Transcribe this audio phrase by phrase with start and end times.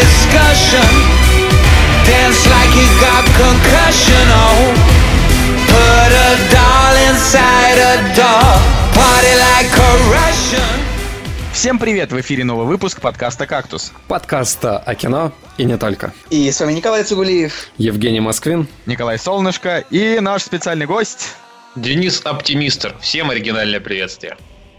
[0.00, 0.90] discussion.
[2.06, 4.24] Dance like you got concussion.
[4.42, 4.74] Oh,
[5.70, 8.54] put a doll inside a doll.
[8.98, 10.80] Party like a Russian.
[11.52, 12.10] Всем привет!
[12.10, 13.92] В эфире новый выпуск подкаста «Кактус».
[14.08, 16.12] Подкаста о кино и не только.
[16.28, 17.68] И с вами Николай Цугулиев.
[17.78, 18.66] Евгений Москвин.
[18.86, 21.36] Николай Солнышко и наш специальный гость.
[21.76, 22.96] Денис Оптимистр.
[23.00, 24.36] Всем оригинальное приветствие.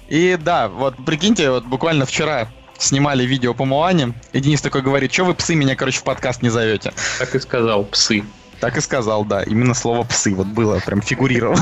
[0.09, 5.13] И да, вот прикиньте, вот буквально вчера снимали видео по Муане, и Денис такой говорит,
[5.13, 6.93] что вы псы меня, короче, в подкаст не зовете?
[7.19, 8.23] Так и сказал, псы.
[8.59, 9.43] Так и сказал, да.
[9.43, 11.59] Именно слово псы вот было, прям фигурировало.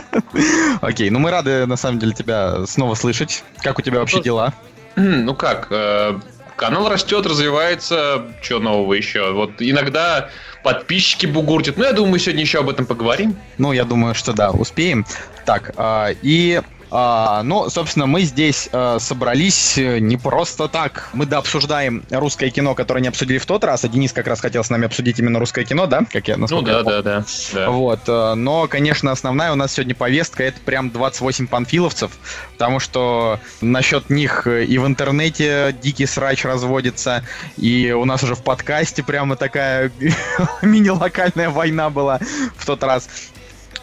[0.80, 3.44] Окей, ну мы рады, на самом деле, тебя снова слышать.
[3.62, 4.52] Как у тебя вообще дела?
[4.96, 6.18] Ну как, э,
[6.56, 9.32] канал растет, развивается, что нового еще?
[9.32, 10.30] Вот иногда
[10.64, 13.36] подписчики бугуртят, ну я думаю, мы сегодня еще об этом поговорим.
[13.58, 15.06] Ну, я думаю, что да, успеем.
[15.44, 16.60] Так, а, и
[16.90, 21.10] а, ну, собственно, мы здесь а, собрались э, не просто так.
[21.12, 24.40] Мы да обсуждаем русское кино, которое не обсудили в тот раз, а Денис как раз
[24.40, 26.04] хотел с нами обсудить именно русское кино, да?
[26.12, 27.70] Как я, Ну да, я да, да, да.
[27.70, 32.12] Вот, э, но, конечно, основная у нас сегодня повестка это прям 28 панфиловцев,
[32.52, 37.24] потому что насчет них э, и в интернете дикий срач разводится,
[37.56, 39.90] и у нас уже в подкасте прямо такая
[40.62, 42.20] мини-локальная война была
[42.56, 43.08] в тот раз.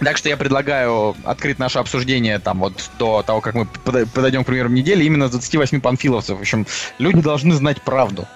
[0.03, 4.47] Так что я предлагаю открыть наше обсуждение там вот до того, как мы подойдем к
[4.47, 6.37] примерам недели, именно с 28 панфиловцев.
[6.37, 6.65] В общем,
[6.99, 8.27] люди должны знать правду.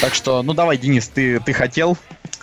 [0.00, 1.96] Так что, ну давай, Денис, ты, ты хотел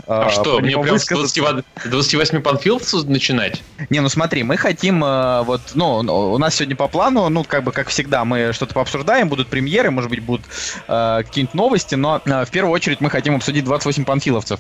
[0.08, 1.42] А э, что, мне прям с высказаться?
[1.42, 3.64] 20 28 панфиловцев начинать?
[3.90, 7.44] Не, ну смотри, мы хотим, э, вот, ну, ну, у нас сегодня по плану, ну,
[7.44, 10.46] как бы, как всегда, мы что-то пообсуждаем, будут премьеры, может быть, будут
[10.88, 14.60] э, какие-нибудь новости, но э, в первую очередь мы хотим обсудить 28 панфиловцев.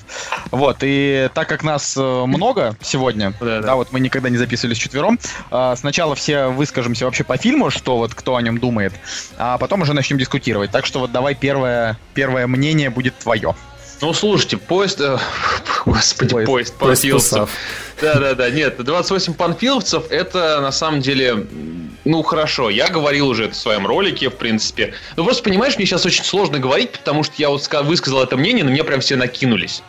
[0.51, 3.75] Вот, и так как нас э, много сегодня, Да, да, да.
[3.75, 5.19] вот мы никогда не записывались четвером,
[5.51, 8.93] э, сначала все выскажемся вообще по фильму, что вот кто о нем думает,
[9.37, 10.71] а потом уже начнем дискутировать.
[10.71, 13.55] Так что вот давай первое, первое мнение будет твое.
[14.01, 15.01] Ну, слушайте, поезд...
[15.01, 15.17] э,
[15.85, 16.47] Господи, Поезд.
[16.47, 17.49] поезд, Поезд панфиловцев.
[18.01, 21.47] Да-да-да, нет, 28 панфиловцев, это на самом деле,
[22.05, 24.93] ну хорошо, я говорил уже это в своем ролике, в принципе.
[25.15, 28.37] Ну просто понимаешь, мне сейчас очень сложно говорить, потому что я вот ска- высказал это
[28.37, 29.81] мнение, на меня прям все накинулись.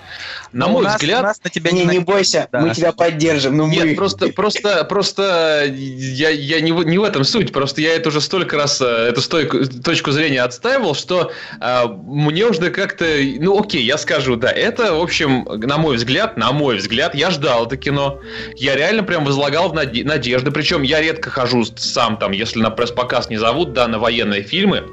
[0.53, 1.23] На мой нас- взгляд...
[1.23, 2.61] нас на тебя Не, не бойся, Да.
[2.61, 3.57] мы тебя поддержим.
[3.57, 3.95] Ну Нет, мы...
[3.95, 7.53] просто, просто, просто я, я не, в, не в этом суть.
[7.53, 12.47] Просто я это уже столько раз, э, эту стойку- точку зрения отстаивал, что э, мне
[12.47, 13.05] уже как-то,
[13.41, 17.31] ну окей, я скажу, да, это, в общем, на мой взгляд, на мой взгляд, я
[17.31, 18.21] ждал это кино.
[18.57, 20.51] Я реально прям возлагал в наде- надежды.
[20.51, 24.85] Причем я редко хожу сам там, если на пресс-показ не зовут, да, на военные фильмы.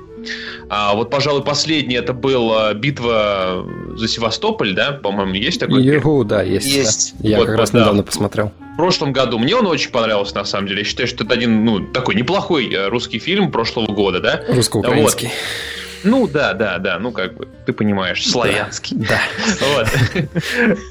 [0.69, 3.65] А, вот, пожалуй, последний это был э, битва
[3.95, 5.95] за Севастополь, да, по-моему, есть такой фильм?
[5.95, 6.67] Югу, да, есть.
[6.67, 7.15] Есть.
[7.19, 7.29] да.
[7.29, 7.81] Я Вот, как раз да.
[7.81, 8.51] недавно посмотрел.
[8.73, 9.37] в прошлом году.
[9.37, 10.79] Мне он очень понравился, на самом деле.
[10.79, 14.41] Я считаю, что это один, ну, такой неплохой э, русский фильм прошлого года, да?
[14.49, 15.29] Русско-украинский.
[16.05, 18.97] Ну, да, да, да, ну, как бы, ты понимаешь, славянский.
[18.97, 19.19] Да.
[19.73, 19.87] Вот.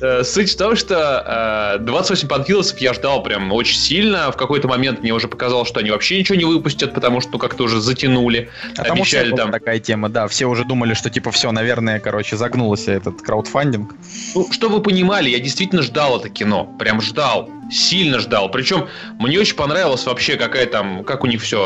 [0.02, 4.30] Э, Суть в том, что э, 28 панфиловцев я ждал прям очень сильно.
[4.32, 7.38] В какой-то момент мне уже показалось, что они вообще ничего не выпустят, потому что, ну,
[7.38, 8.50] как-то уже затянули.
[8.76, 9.52] А Обещали там...
[9.52, 13.94] такая тема, да, все уже думали, что типа все, наверное, короче, загнулся этот краудфандинг.
[14.34, 16.64] Ну, что вы понимали, я действительно ждал это кино.
[16.78, 17.48] Прям ждал.
[17.74, 18.50] Сильно ждал.
[18.50, 21.58] Причем мне очень понравилось вообще, какая там, как у них все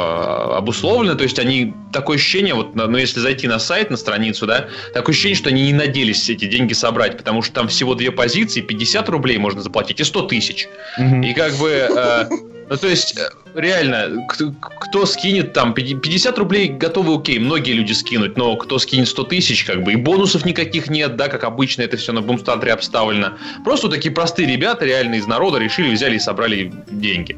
[0.57, 1.15] обусловлено.
[1.17, 5.13] То есть они такое ощущение, вот, ну, если зайти на сайт, на страницу, да, такое
[5.13, 9.09] ощущение, что они не надеялись эти деньги собрать, потому что там всего две позиции, 50
[9.11, 10.69] рублей можно заплатить и 100 тысяч.
[10.99, 12.25] И как бы, э,
[12.69, 17.93] ну то есть, э, реально, кто, кто скинет там 50 рублей готовы, окей, многие люди
[17.93, 21.83] скинуть, но кто скинет 100 тысяч, как бы, и бонусов никаких нет, да, как обычно
[21.83, 23.33] это все на бумстатре обставлено.
[23.65, 27.37] Просто такие простые ребята, реально из народа, решили, взяли и собрали деньги.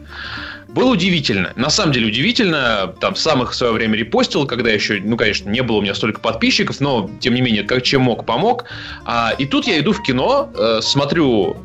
[0.68, 1.52] Было удивительно.
[1.56, 2.94] На самом деле удивительно.
[3.00, 5.94] Там сам их в свое время репостил, когда еще, ну, конечно, не было у меня
[5.94, 8.64] столько подписчиков, но, тем не менее, как чем мог, помог.
[9.04, 11.56] А, и тут я иду в кино, э, смотрю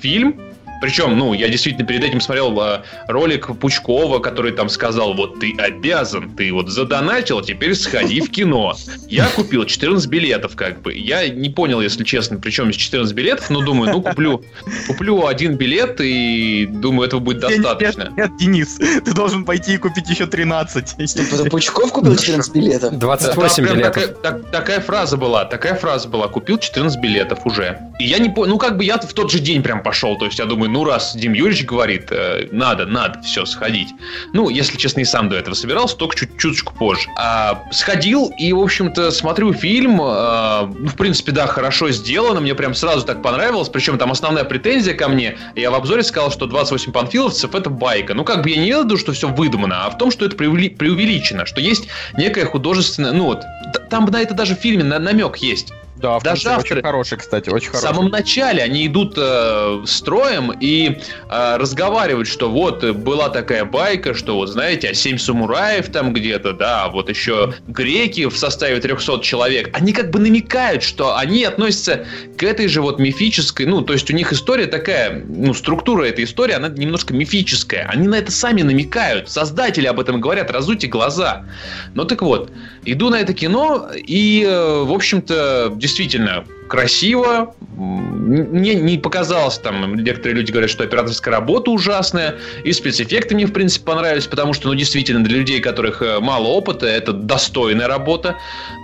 [0.00, 0.38] фильм,
[0.84, 5.54] причем, ну, я действительно перед этим смотрел э, ролик Пучкова, который там сказал, вот ты
[5.56, 8.76] обязан, ты вот задонатил, теперь сходи в кино.
[9.08, 10.92] Я купил 14 билетов, как бы.
[10.92, 14.44] Я не понял, если честно, причем из 14 билетов, но думаю, ну, куплю,
[14.86, 18.12] куплю один билет и думаю, этого будет достаточно.
[18.14, 20.96] Нет, нет, Денис, ты должен пойти и купить еще 13.
[20.98, 22.92] Это Пучков купил 14 билетов?
[23.04, 23.94] Да, 28 там прям билетов.
[23.94, 26.28] Такая, так- такая фраза была, такая фраза была.
[26.28, 27.78] Купил 14 билетов уже.
[27.98, 30.18] И я не понял, ну как бы я в тот же день прям пошел.
[30.18, 33.90] То есть я думаю, ну раз Дим Юрьевич говорит, э, надо, надо, все, сходить.
[34.32, 37.06] Ну, если честно, и сам до этого собирался, только чуть чуточку позже.
[37.16, 40.00] А, сходил и, в общем-то, смотрю фильм.
[40.02, 42.40] а, ну, в принципе, да, хорошо сделано.
[42.40, 43.68] Мне прям сразу так понравилось.
[43.68, 45.38] Причем там основная претензия ко мне.
[45.54, 48.14] Я в обзоре сказал, что 28 панфиловцев это байка.
[48.14, 50.74] Ну, как бы я не веду, что все выдумано, а в том, что это преувели-
[50.74, 51.86] преувеличено, что есть
[52.16, 53.42] некая художественная, ну вот,
[53.90, 55.72] там на это даже в фильме на- намек есть.
[56.04, 57.86] Да, в Даже авторы- очень хороший, кстати, очень В хороший.
[57.94, 60.98] самом начале они идут э, строем и
[61.30, 66.12] э, разговаривают, что вот э, была такая байка, что вот знаете, а семь самураев там
[66.12, 69.70] где-то, да, а вот еще греки в составе 300 человек.
[69.74, 72.04] Они как бы намекают, что они относятся
[72.36, 76.24] к этой же вот мифической, ну, то есть у них история такая, ну, структура этой
[76.24, 77.88] истории, она немножко мифическая.
[77.88, 81.46] Они на это сами намекают, создатели об этом говорят, разуйте глаза.
[81.94, 82.50] Ну так вот,
[82.84, 87.54] иду на это кино, и, э, в общем-то, действительно красиво.
[87.76, 93.52] Мне не показалось, там, некоторые люди говорят, что операторская работа ужасная, и спецэффекты мне, в
[93.52, 98.36] принципе, понравились, потому что, ну, действительно, для людей, которых э, мало опыта, это достойная работа.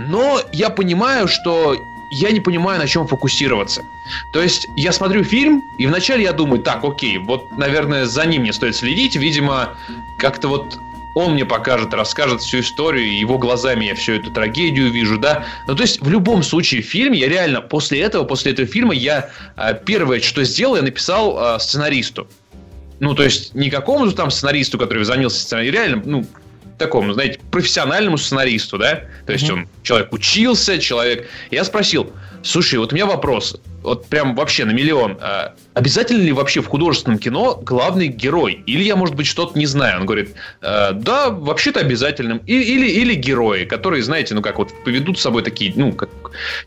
[0.09, 1.77] Но я понимаю, что
[2.11, 3.83] я не понимаю, на чем фокусироваться.
[4.33, 8.43] То есть я смотрю фильм, и вначале я думаю, так, окей, вот, наверное, за ним
[8.43, 9.15] мне стоит следить.
[9.17, 9.71] Видимо,
[10.19, 10.79] как-то вот
[11.15, 15.45] он мне покажет, расскажет всю историю, его глазами я всю эту трагедию вижу, да.
[15.67, 18.95] Ну, то есть, в любом случае, в фильме я реально после этого, после этого фильма,
[18.95, 22.29] я а, первое, что сделал, я написал а, сценаристу.
[23.01, 26.27] Ну, то есть, не какому-то там сценаристу, который занялся сценарием, реально, ну,
[26.79, 29.03] такому, знаете, профессиональному сценаристу, да?
[29.27, 31.29] То есть, он, человек учился, человек...
[31.51, 32.13] Я спросил,
[32.43, 35.19] слушай, вот у меня вопрос, вот прям вообще на миллион.
[35.21, 38.63] а обязательно ли вообще в художественном кино главный герой?
[38.67, 40.01] Или я, может быть, что-то не знаю?
[40.01, 42.39] Он говорит, «Э, да, вообще-то обязательным.
[42.47, 46.11] И- или, или герои, которые, знаете, ну как вот поведут с собой такие, ну, как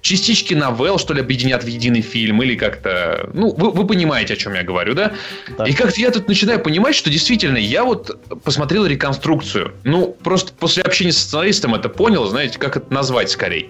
[0.02, 3.30] частички новелл, что ли, объединят в единый фильм, или как-то...
[3.34, 5.14] Ну, вы, вы понимаете, о чем я говорю, да?
[5.58, 5.66] Да.
[5.66, 9.74] И как-то я тут начинаю понимать, что действительно, я вот посмотрел реконструкцию.
[9.84, 13.70] Ну, просто после общения с сценаристом это понял, знаете, как это назвать скорее.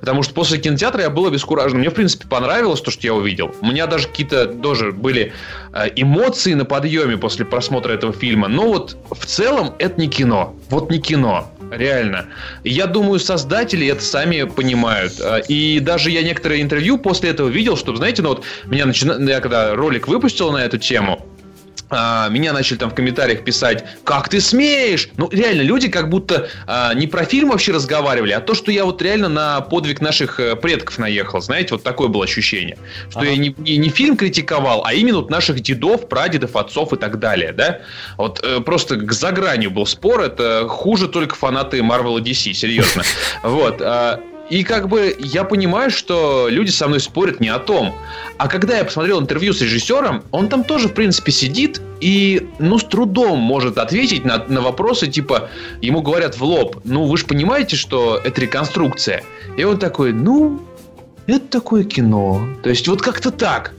[0.00, 1.78] Потому что после кинотеатра я был обескуражен.
[1.78, 3.54] Мне, в принципе, понравилось то, что я увидел.
[3.60, 5.32] У меня даже какие-то тоже были
[5.72, 8.48] э, эмоции на подъеме после просмотра этого фильма.
[8.48, 10.54] Но вот в целом это не кино.
[10.68, 11.50] Вот не кино.
[11.70, 12.26] Реально.
[12.64, 15.14] Я думаю, создатели это сами понимают.
[15.20, 19.30] Э, И даже я некоторые интервью после этого видел, чтобы, знаете, ну вот меня начина...
[19.30, 21.26] я когда ролик выпустил на эту тему,
[21.90, 25.08] а, меня начали там в комментариях писать, как ты смеешь?
[25.16, 28.84] Ну, реально, люди как будто а, не про фильм вообще разговаривали, а то, что я
[28.84, 31.40] вот реально на подвиг наших э, предков наехал.
[31.40, 32.78] Знаете, вот такое было ощущение.
[33.10, 33.30] Что Ага.
[33.30, 37.18] я не, не, не фильм критиковал, а именно вот наших дедов, прадедов, отцов и так
[37.18, 37.80] далее, да?
[38.16, 42.52] Вот э, просто к- за гранью был спор, это хуже только фанаты Marvel и DC,
[42.52, 43.02] серьезно.
[43.42, 43.80] Вот.
[44.50, 47.94] И как бы я понимаю, что люди со мной спорят не о том.
[48.36, 52.78] А когда я посмотрел интервью с режиссером, он там тоже, в принципе, сидит и, ну,
[52.78, 55.48] с трудом может ответить на, на вопросы, типа,
[55.80, 59.22] ему говорят в лоб, ну, вы же понимаете, что это реконструкция.
[59.56, 60.60] И он такой, ну,
[61.28, 62.44] это такое кино.
[62.64, 63.72] То есть вот как-то так.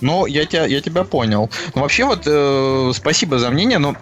[0.00, 1.48] Ну, я тебя, я тебя понял.
[1.74, 3.96] Ну, вообще, вот, э, спасибо за мнение, но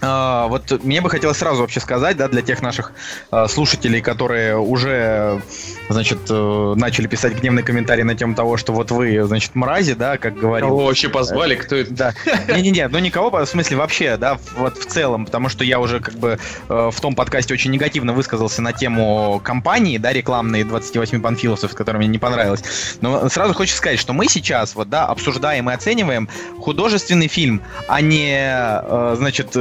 [0.00, 2.92] вот мне бы хотелось сразу вообще сказать, да, для тех наших
[3.30, 5.42] а, слушателей, которые уже,
[5.88, 10.16] значит, э, начали писать гневные комментарии на тему того, что вот вы, значит, мрази, да,
[10.16, 10.68] как говорил.
[10.68, 11.92] Кого вообще позвали, кто это?
[11.92, 12.14] Да.
[12.48, 16.14] Не-не-не, ну никого, в смысле вообще, да, вот в целом, потому что я уже как
[16.14, 16.38] бы
[16.68, 21.98] э, в том подкасте очень негативно высказался на тему компании, да, рекламной 28 панфиловцев, которая
[21.98, 22.62] мне не понравилась.
[23.00, 28.00] Но сразу хочу сказать, что мы сейчас вот, да, обсуждаем и оцениваем художественный фильм, а
[28.00, 29.56] не, э, значит,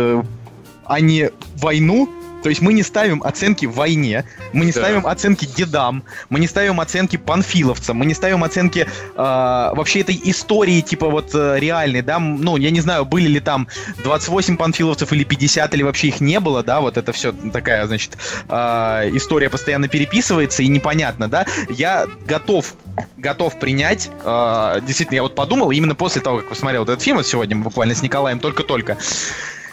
[0.89, 2.09] а не войну,
[2.41, 4.23] то есть мы не ставим оценки войне,
[4.53, 4.79] мы не Да.
[4.79, 8.87] ставим оценки дедам, мы не ставим оценки панфиловцам, мы не ставим оценки э,
[9.17, 13.67] вообще этой истории, типа вот э, реальной, да, ну, я не знаю, были ли там
[14.03, 18.17] 28 панфиловцев или 50, или вообще их не было, да, вот это все такая, значит,
[18.47, 22.73] э, история постоянно переписывается и непонятно, да, я готов
[23.17, 27.27] готов принять, э, действительно, я вот подумал, именно после того, как посмотрел этот фильм, вот
[27.27, 28.97] сегодня буквально с Николаем только-только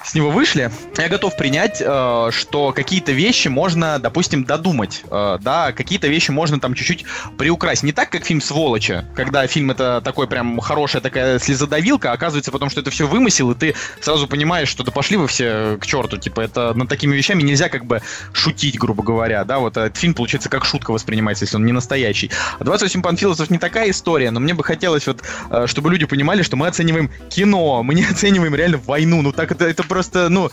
[0.07, 5.73] с него вышли, я готов принять, э, что какие-то вещи можно, допустим, додумать, э, да,
[5.73, 7.05] какие-то вещи можно там чуть-чуть
[7.37, 7.83] приукрасить.
[7.83, 12.53] Не так, как фильм «Сволочи», когда фильм это такой прям хорошая такая слезодавилка, а оказывается
[12.53, 15.87] потом, что это все вымысел, и ты сразу понимаешь, что да пошли вы все к
[15.87, 18.01] черту, типа, это над такими вещами нельзя как бы
[18.33, 22.31] шутить, грубо говоря, да, вот этот фильм, получается, как шутка воспринимается, если он не настоящий.
[22.61, 26.43] А 28 панфиловцев не такая история, но мне бы хотелось вот, э, чтобы люди понимали,
[26.43, 30.51] что мы оцениваем кино, мы не оцениваем реально войну, ну так это, это просто, ну,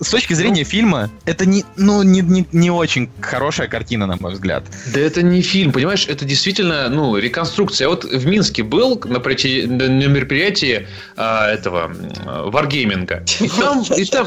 [0.00, 4.34] с точки зрения фильма, это не, ну, не, не, не очень хорошая картина, на мой
[4.34, 4.64] взгляд.
[4.92, 7.88] Да это не фильм, понимаешь, это действительно, ну, реконструкция.
[7.88, 11.90] Вот в Минске был на, на мероприятии а, этого
[12.26, 13.24] варгейминга.
[13.40, 14.26] И там, и там,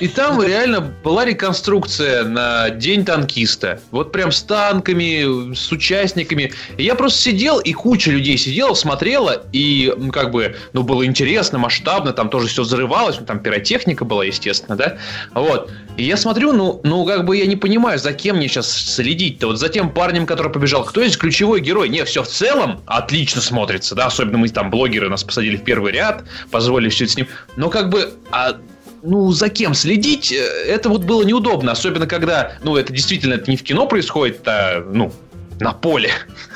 [0.00, 3.80] и там реально была реконструкция на День танкиста.
[3.90, 6.52] Вот прям с танками, с участниками.
[6.76, 11.04] И я просто сидел, и куча людей сидела, смотрела, и ну, как бы, ну, было
[11.04, 14.98] интересно, масштабно, там тоже все взрывалось, ну, там пиротехника техника была, естественно, да.
[15.34, 15.70] Вот.
[15.96, 19.48] И я смотрю, ну, ну, как бы я не понимаю, за кем мне сейчас следить-то.
[19.48, 20.84] Вот за тем парнем, который побежал.
[20.84, 21.88] Кто здесь ключевой герой?
[21.88, 24.06] Не, все в целом отлично смотрится, да.
[24.06, 27.26] Особенно мы там блогеры нас посадили в первый ряд, позволили все это с ним.
[27.56, 28.56] Но как бы, а
[29.04, 31.72] ну, за кем следить, э, это вот было неудобно.
[31.72, 35.12] Особенно когда, ну, это действительно это не в кино происходит, а, ну,
[35.60, 36.10] на поле.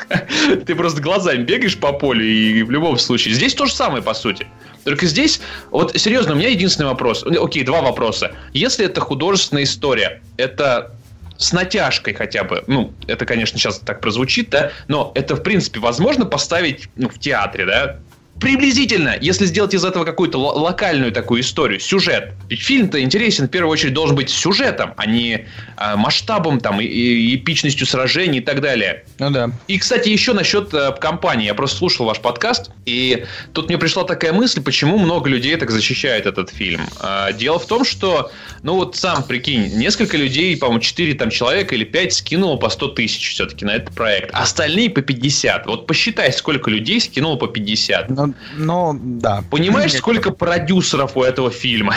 [0.66, 3.34] Ты просто глазами бегаешь по полю, и в любом случае.
[3.34, 4.46] Здесь то же самое, по сути.
[4.88, 7.22] Только здесь, вот серьезно, у меня единственный вопрос.
[7.22, 8.32] Окей, два вопроса.
[8.54, 10.92] Если это художественная история, это
[11.36, 15.78] с натяжкой хотя бы, ну, это, конечно, сейчас так прозвучит, да, но это, в принципе,
[15.78, 17.98] возможно поставить ну, в театре, да,
[18.40, 22.32] Приблизительно, если сделать из этого какую-то локальную такую историю, сюжет.
[22.48, 26.84] Ведь фильм-то интересен в первую очередь должен быть сюжетом, а не э, масштабом там и,
[26.84, 29.04] и эпичностью сражений и так далее.
[29.18, 29.50] Ну да.
[29.66, 31.46] И, кстати, еще насчет э, компании.
[31.46, 35.70] Я просто слушал ваш подкаст, и тут мне пришла такая мысль, почему много людей так
[35.70, 36.82] защищает этот фильм.
[37.02, 38.30] Э, дело в том, что,
[38.62, 42.88] ну вот сам прикинь, несколько людей, по-моему, 4 там человека или 5 скинуло по 100
[42.88, 44.30] тысяч все-таки на этот проект.
[44.32, 45.66] Остальные по 50.
[45.66, 48.10] Вот посчитай, сколько людей скинуло по 50.
[48.10, 49.42] Ну, ну, да.
[49.50, 51.94] Понимаешь, сколько продюсеров у этого фильма?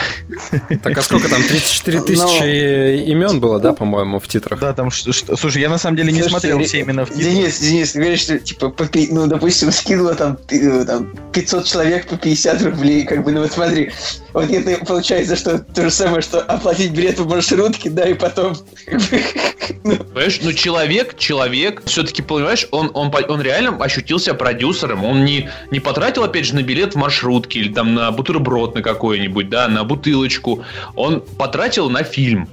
[0.84, 1.44] Так, а сколько там?
[1.44, 4.60] 34 тысячи имен было, да, по-моему, в титрах?
[4.60, 7.26] Да, там, слушай, я на самом деле не смотрел все именно в титрах.
[7.26, 8.74] Денис, Денис, ты говоришь, что, типа,
[9.10, 13.52] ну, допустим, скинула там, э, там 500 человек по 50 рублей, как бы, ну вот
[13.52, 13.92] смотри,
[14.34, 18.56] вот это получается, что то же самое, что оплатить билет в маршрутке, да, и потом...
[19.84, 19.96] Ну.
[19.96, 25.80] Понимаешь, ну человек, человек, все-таки, понимаешь, он, он, он реально ощутился продюсером, он не, не
[25.80, 29.84] потратил, опять же, на билет в маршрутке или там на бутерброд на какой-нибудь, да, на
[29.84, 30.64] бутылочку,
[30.96, 32.50] он потратил на фильм.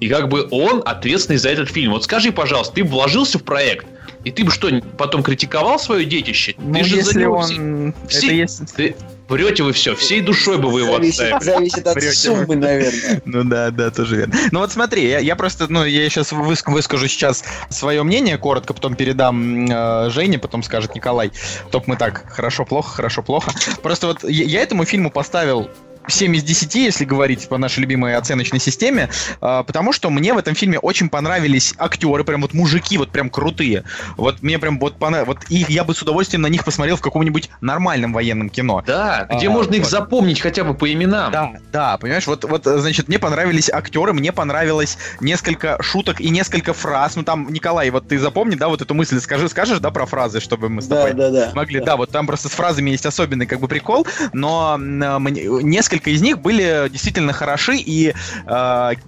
[0.00, 1.92] И как бы он ответственный за этот фильм.
[1.92, 3.86] Вот скажи, пожалуйста, ты вложился в проект,
[4.24, 6.54] и ты бы что, потом критиковал свое детище?
[6.58, 7.94] Ну, ты же если за него он...
[8.08, 8.26] Все...
[8.26, 8.64] Это если...
[8.66, 8.96] Ты...
[9.28, 11.68] Врете вы все, всей душой бы вы его зависит, отставили.
[11.68, 12.16] Зависит от Врете.
[12.16, 13.22] суммы, наверное.
[13.28, 14.34] Ну да, да, тоже верно.
[14.52, 18.94] Ну вот смотри, я, я просто, ну я сейчас выскажу сейчас свое мнение коротко, потом
[18.94, 21.30] передам э, Жене, потом скажет Николай.
[21.70, 23.52] Топ мы так, хорошо-плохо, хорошо-плохо.
[23.82, 25.68] Просто вот я, я этому фильму поставил
[26.10, 29.08] 7 из 10, если говорить по нашей любимой оценочной системе,
[29.40, 33.30] а, потому что мне в этом фильме очень понравились актеры, прям вот мужики, вот прям
[33.30, 33.84] крутые.
[34.16, 35.28] Вот мне прям вот понравилось.
[35.28, 38.82] Вот и я бы с удовольствием на них посмотрел в каком-нибудь нормальном военном кино.
[38.86, 39.80] Да, где а, можно вот.
[39.80, 41.32] их запомнить хотя бы по именам.
[41.32, 46.72] Да, да, понимаешь, вот, вот, значит, мне понравились актеры, мне понравилось несколько шуток и несколько
[46.72, 47.16] фраз.
[47.16, 50.40] Ну там, Николай, вот ты запомни, да, вот эту мысль скажи, скажешь, да, про фразы,
[50.40, 51.80] чтобы мы с тобой да, да, да, могли.
[51.80, 51.86] Да.
[51.86, 56.10] да, вот там просто с фразами есть особенный как бы прикол, но мне, несколько несколько
[56.10, 58.14] из них были действительно хороши, и э,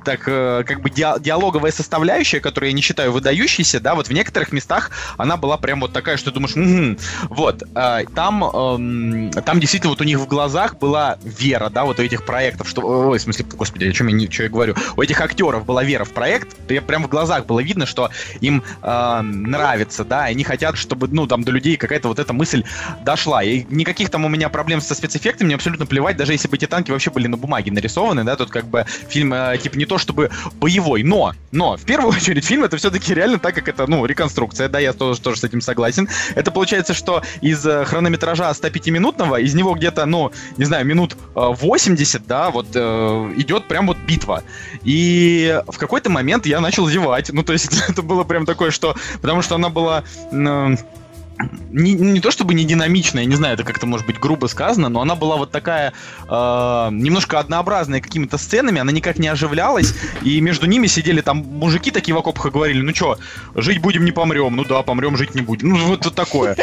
[0.04, 4.52] так э, как бы диалоговая составляющая, которую я не считаю выдающейся, да, вот в некоторых
[4.52, 6.98] местах она была прям вот такая, что думаешь, угу.
[7.28, 12.00] вот, э, там, э, там действительно вот у них в глазах была вера, да, вот
[12.00, 15.02] у этих проектов, что, ой, в смысле, господи, о чем я, что я говорю, у
[15.02, 20.04] этих актеров была вера в проект, прям в глазах было видно, что им э, нравится,
[20.04, 22.64] да, и они хотят, чтобы, ну, там до людей какая-то вот эта мысль
[23.04, 26.58] дошла, и никаких там у меня проблем со спецэффектами, мне абсолютно плевать, даже если бы
[26.58, 29.84] Титан танки вообще были на бумаге нарисованы, да, тут как бы фильм, э, типа, не
[29.84, 33.86] то чтобы боевой, но, но, в первую очередь, фильм это все-таки реально так, как это,
[33.86, 36.08] ну, реконструкция, да, я тоже, тоже с этим согласен.
[36.34, 41.40] Это получается, что из э, хронометража 105-минутного, из него где-то, ну, не знаю, минут э,
[41.40, 44.42] 80, да, вот э, идет прям вот битва.
[44.82, 48.96] И в какой-то момент я начал зевать, ну, то есть это было прям такое, что,
[49.20, 50.04] потому что она была...
[50.32, 50.76] Э,
[51.70, 55.00] не, не то чтобы не динамичная, не знаю, это как-то может быть грубо сказано, но
[55.00, 55.92] она была вот такая
[56.28, 61.90] э, немножко однообразная какими-то сценами, она никак не оживлялась, и между ними сидели там мужики
[61.90, 63.18] такие в окопах и говорили, ну что,
[63.54, 66.56] жить будем, не помрем, ну да, помрем, жить не будем, ну вот, вот такое.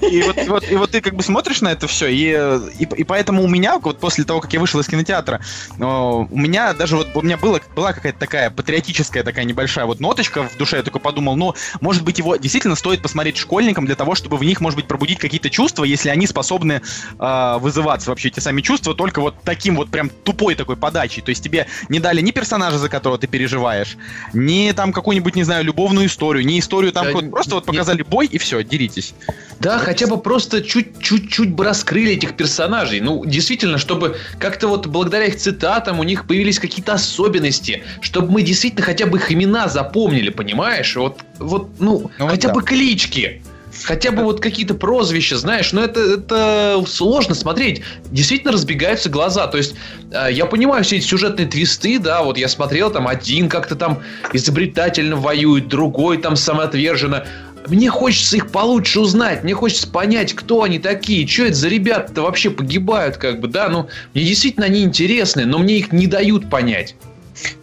[0.00, 2.30] И вот, и, вот, и вот ты как бы смотришь на это все, и,
[2.78, 5.40] и, и поэтому у меня, вот после того, как я вышел из кинотеатра,
[5.78, 10.00] э, у меня даже вот, у меня было, была какая-то такая патриотическая такая небольшая вот
[10.00, 13.96] ноточка в душе, я только подумал, ну, может быть, его действительно стоит посмотреть школьникам, для
[13.96, 16.82] того, чтобы в них, может быть, пробудить какие-то чувства, если они способны
[17.18, 21.22] э, вызываться вообще эти сами чувства только вот таким вот прям тупой такой подачей.
[21.22, 23.96] То есть тебе не дали ни персонажа, за которого ты переживаешь,
[24.34, 28.26] ни там какую-нибудь, не знаю, любовную историю, ни историю там, да, просто вот показали бой
[28.26, 29.14] и все, деритесь.
[29.58, 29.84] Да, вот.
[29.84, 33.00] хотя бы просто чуть-чуть бы раскрыли этих персонажей.
[33.00, 38.42] Ну, действительно, чтобы как-то вот благодаря их цитатам у них появились какие-то особенности, чтобы мы
[38.42, 40.94] действительно хотя бы их имена запомнили, понимаешь?
[40.94, 42.54] Вот, вот ну, ну хотя да.
[42.54, 43.42] бы клички.
[43.84, 47.82] Хотя бы вот какие-то прозвища, знаешь, но это, это сложно смотреть.
[48.10, 49.46] Действительно разбегаются глаза.
[49.46, 49.74] То есть,
[50.10, 54.02] э, я понимаю все эти сюжетные твисты, да, вот я смотрел, там один как-то там
[54.32, 57.26] изобретательно воюет, другой там самоотверженно.
[57.68, 62.22] мне хочется их получше узнать, мне хочется понять, кто они такие, что это за ребята-то
[62.22, 66.48] вообще погибают, как бы, да, ну, мне действительно они интересны, но мне их не дают
[66.48, 66.94] понять.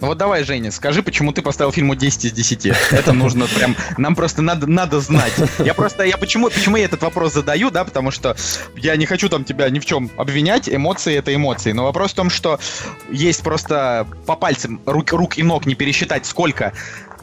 [0.01, 2.65] Ну вот давай, Женя, скажи, почему ты поставил фильму 10 из 10.
[2.91, 5.33] Это нужно прям, нам просто надо, надо знать.
[5.59, 8.35] Я просто, я почему, почему я этот вопрос задаю, да, потому что
[8.75, 12.15] я не хочу там тебя ни в чем обвинять, эмоции это эмоции, но вопрос в
[12.15, 12.59] том, что
[13.09, 16.73] есть просто по пальцам рук, рук и ног не пересчитать, сколько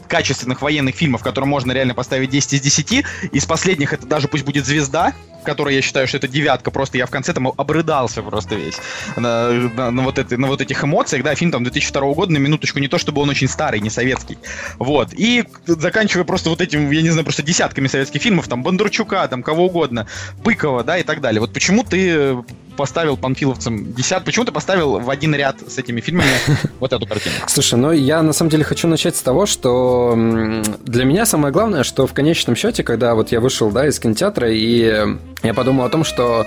[0.07, 3.05] качественных военных фильмов, которые можно реально поставить 10 из 10.
[3.31, 7.05] Из последних это даже пусть будет «Звезда», которой я считаю, что это девятка, просто я
[7.05, 8.77] в конце там обрыдался просто весь.
[9.15, 12.37] На, на, на, вот, это, на вот этих эмоциях, да, фильм там 2002 года, на
[12.37, 14.37] минуточку, не то чтобы он очень старый, не советский,
[14.79, 19.27] вот, и заканчивая просто вот этим, я не знаю, просто десятками советских фильмов, там, Бондарчука,
[19.27, 20.07] там, кого угодно,
[20.43, 22.37] Быкова, да, и так далее, вот почему ты
[22.75, 26.29] поставил панфиловцам 10, почему ты поставил в один ряд с этими фильмами
[26.79, 27.35] вот эту картину?
[27.47, 30.13] Слушай, ну я на самом деле хочу начать с того, что
[30.83, 34.51] для меня самое главное, что в конечном счете, когда вот я вышел, да, из кинотеатра
[34.51, 36.45] и я подумал о том, что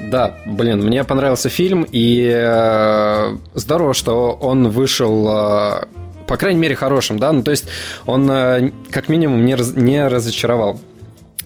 [0.00, 5.84] да, блин, мне понравился фильм, и э, здорово, что он вышел, э,
[6.26, 7.66] по крайней мере, хорошим, да, ну то есть
[8.06, 10.80] он э, как минимум не, раз, не разочаровал.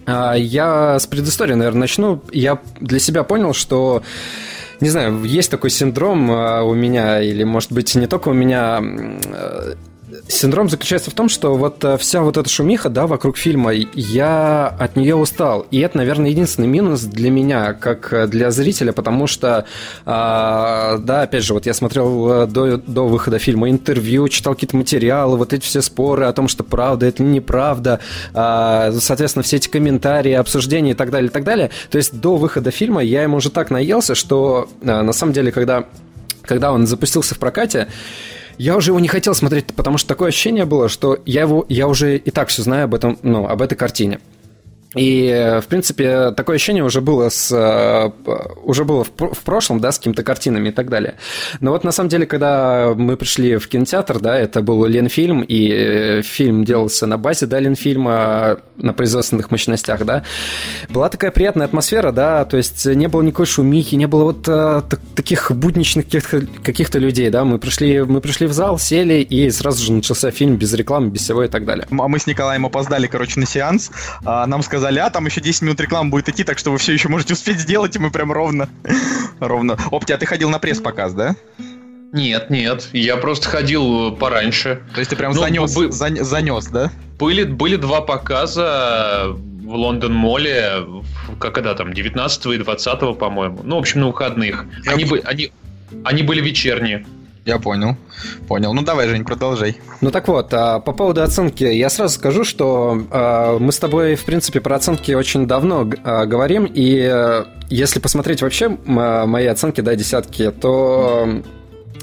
[0.07, 2.23] Э, я с предыстории, наверное, начну.
[2.33, 4.03] Я для себя понял, что
[4.83, 8.81] не знаю, есть такой синдром э, у меня, или, может быть, не только у меня,
[8.83, 9.75] э,
[10.29, 14.69] Синдром заключается в том, что вот э, вся вот эта шумиха, да, вокруг фильма, я
[14.69, 15.67] от нее устал.
[15.71, 19.67] И это, наверное, единственный минус для меня, как э, для зрителя, потому что,
[20.07, 24.77] а, да, опять же, вот я смотрел э, до, до выхода фильма интервью, читал какие-то
[24.77, 28.01] материалы, вот эти все споры о том, что правда, это неправда,
[28.33, 31.71] а, соответственно, все эти комментарии, обсуждения и так далее, и так далее.
[31.91, 35.85] То есть до выхода фильма я ему уже так наелся, что на самом деле, когда,
[36.43, 37.89] когда он запустился в прокате,
[38.63, 41.89] я уже его не хотел смотреть, потому что такое ощущение было, что я его, я
[41.89, 44.21] уже и так все знаю об этом, ну, об этой картине.
[44.95, 48.11] И, в принципе, такое ощущение уже было, с, э,
[48.63, 49.11] уже было в,
[49.45, 51.15] прошлом, да, с какими-то картинами и так далее.
[51.61, 55.71] Но вот на самом деле, когда мы пришли в кинотеатр, да, это был Ленфильм, и
[55.71, 60.25] э, фильм делался на базе, да, Ленфильма, на производственных мощностях, да,
[60.89, 64.83] была такая приятная атмосфера, да, то есть не было никакой шумихи, не было вот а,
[65.15, 69.83] таких будничных каких-то, каких-то людей, да, мы пришли, мы пришли в зал, сели, и сразу
[69.83, 71.87] же начался фильм без рекламы, без всего и так далее.
[71.91, 73.91] А мы с Николаем опоздали, короче, на сеанс,
[74.25, 76.79] а нам сказали, сказали, а там еще 10 минут рекламы будет идти, так что вы
[76.79, 78.69] все еще можете успеть сделать, и мы прям ровно,
[79.39, 79.79] ровно.
[79.93, 81.37] Опти, а ты ходил на пресс-показ, да?
[82.13, 84.83] Нет, нет, я просто ходил пораньше.
[84.93, 86.91] То есть ты прям ну, занес, бы, занес, да?
[87.21, 90.85] Были, были два показа в Лондон-моле,
[91.39, 93.61] когда там, 19 и 20, по-моему.
[93.63, 94.67] Ну, в общем, на выходных.
[94.87, 95.53] Они, бы, они,
[96.03, 97.07] они были вечерние.
[97.45, 97.97] Я понял.
[98.47, 98.73] Понял.
[98.73, 99.77] Ну давай, Жень, продолжай.
[100.01, 104.15] Ну так вот, а, по поводу оценки, я сразу скажу, что а, мы с тобой,
[104.15, 109.81] в принципе, про оценки очень давно а, говорим, и э, если посмотреть вообще мои оценки,
[109.81, 111.43] да, десятки, то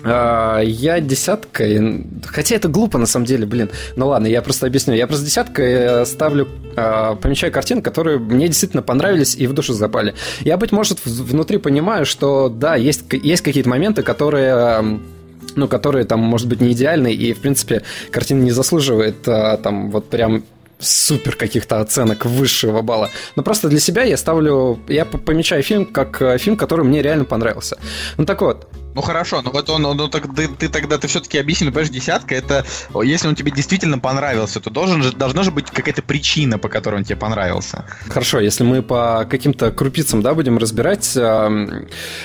[0.02, 3.69] я десяткой, хотя это глупо на самом деле, блин.
[3.97, 4.93] Ну ладно, я просто объясню.
[4.93, 6.47] Я просто десяткой э, ставлю,
[7.21, 10.15] помечаю картины, которые мне действительно понравились и в душу запали.
[10.39, 15.02] Я, быть может, внутри понимаю, что да, есть, есть какие-то моменты, которые
[15.56, 19.92] ну, которые там, может быть, не идеальны, и, в принципе, картина не заслуживает а, там
[19.92, 20.44] вот прям
[20.80, 23.10] супер каких-то оценок высшего балла.
[23.36, 27.26] Но просто для себя я ставлю, я помечаю фильм как э, фильм, который мне реально
[27.26, 27.78] понравился.
[28.18, 28.68] Ну так вот,
[29.00, 31.90] ну хорошо, ну вот он, ну так ты, ты тогда ты все-таки объясни, ну, понимаешь,
[31.90, 32.66] десятка это,
[33.02, 36.96] если он тебе действительно понравился, то должен же, должна же быть какая-то причина, по которой
[36.96, 37.86] он тебе понравился.
[38.10, 41.50] Хорошо, если мы по каким-то крупицам, да, будем разбирать, э,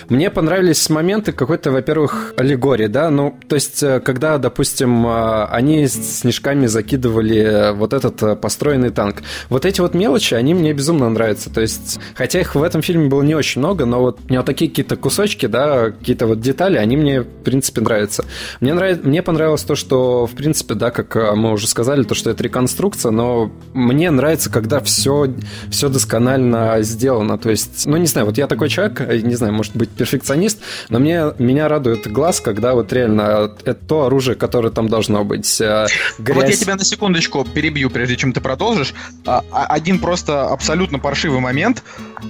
[0.08, 5.86] мне понравились моменты какой-то, во-первых, аллегории, да, ну, то есть, э, когда, допустим, э, они
[5.86, 11.50] снежками закидывали вот этот э, построенный танк, вот эти вот мелочи, они мне безумно нравятся,
[11.50, 14.46] то есть, хотя их в этом фильме было не очень много, но вот у вот
[14.46, 18.24] такие какие-то кусочки, да, какие-то вот детали, они мне, в принципе, нравятся.
[18.60, 19.02] Мне, нрав...
[19.04, 22.42] мне понравилось то, что, в принципе, да, как э, мы уже сказали, то, что это
[22.42, 25.34] реконструкция, но мне нравится, когда все,
[25.70, 27.38] все досконально сделано.
[27.38, 30.60] То есть, ну, не знаю, вот я такой человек, э, не знаю, может быть, перфекционист,
[30.88, 35.58] но мне, меня радует глаз, когда вот реально это то оружие, которое там должно быть.
[35.58, 35.88] Грязь...
[36.18, 38.94] Э, вот я тебя на секундочку перебью, прежде чем ты продолжишь.
[39.26, 41.82] А, а, один просто абсолютно паршивый момент.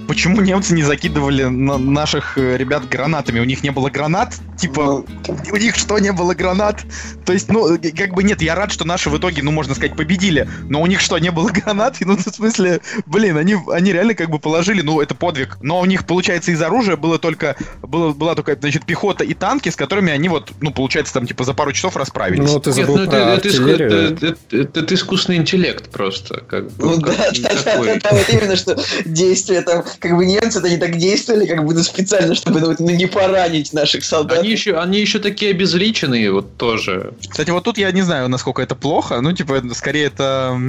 [0.07, 3.39] Почему немцы не закидывали наших ребят гранатами?
[3.39, 4.33] У них не было гранат гранат?
[4.57, 6.81] Типа, Ну, у них что, не было гранат?
[7.25, 9.95] То есть, ну, как бы нет, я рад, что наши в итоге, ну, можно сказать,
[9.97, 10.47] победили.
[10.69, 11.97] Но у них что, не было гранат?
[12.05, 15.57] Ну, в смысле, блин, они, они реально как бы положили, ну, это подвиг.
[15.61, 19.69] Но у них, получается, из оружия было только, было, была только, значит, пехота и танки,
[19.69, 22.47] с которыми они вот, ну, получается, там, типа, за пару часов расправились.
[22.49, 26.41] Ну, ты Нет, забыл ну это, про это, это- это- это- это искусственный интеллект просто.
[26.47, 30.25] Как, бы, Ну как да, да, да, да, вот именно, что действия там, как бы
[30.25, 34.39] немцы, они так действовали, как бы ну, специально, чтобы ну, ну, не поранить наших солдат.
[34.39, 37.13] Они еще, они еще такие обезличенные, вот тоже.
[37.29, 39.21] Кстати, вот тут я не знаю, насколько это плохо.
[39.21, 40.59] Ну, типа, скорее это...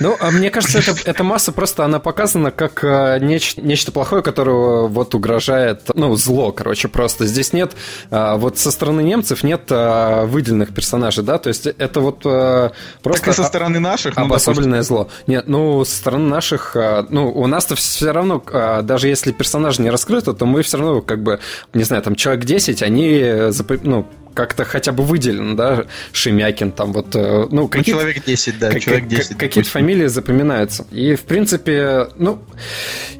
[0.00, 4.22] Ну, а мне кажется, это, эта масса просто, она показана как э, неч- нечто плохое,
[4.22, 7.26] которого вот угрожает, ну, зло, короче, просто.
[7.26, 7.72] Здесь нет,
[8.10, 13.24] э, вот со стороны немцев нет э, выделенных персонажей, да, то есть это вот просто...
[13.24, 14.24] Так и со стороны наших, ну.
[14.24, 15.08] Обособленное зло.
[15.26, 16.76] Нет, ну, со стороны наших,
[17.10, 18.42] ну, у нас-то все равно,
[18.82, 21.40] даже если персонажи не раскрыты, то мы все равно, как бы,
[21.72, 23.24] не знаю, там, человек 10, они,
[23.82, 28.00] ну, как-то хотя бы выделены, да, Шемякин, там, вот, э, ну, Ну, какие-то...
[28.00, 29.38] человек 10, да, Как- человек как- 10.
[29.38, 30.84] Какие-то фамилии запоминаются.
[30.90, 32.40] И, в принципе, ну,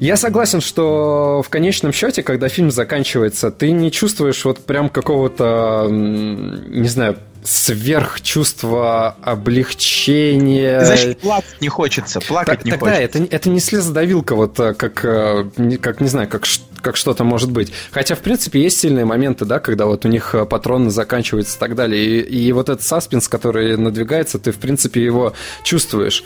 [0.00, 5.86] я согласен, что в конечном счете, когда фильм заканчивается, ты не чувствуешь вот прям какого-то,
[5.90, 10.84] не знаю, сверхчувства облегчения.
[10.84, 13.18] Значит, плакать не хочется, плакать Так- не тогда хочется.
[13.18, 15.44] это, это не слезодавилка, вот э, как, э,
[15.80, 16.44] как не знаю, как,
[16.80, 17.72] как что-то может быть.
[17.90, 21.60] Хотя, в принципе, есть сильные моменты, да, когда вот у них э, патроны заканчиваются и
[21.60, 22.02] так далее.
[22.02, 26.24] И, и вот этот саспенс, который надвигается, ты, в принципе, его чувствуешь.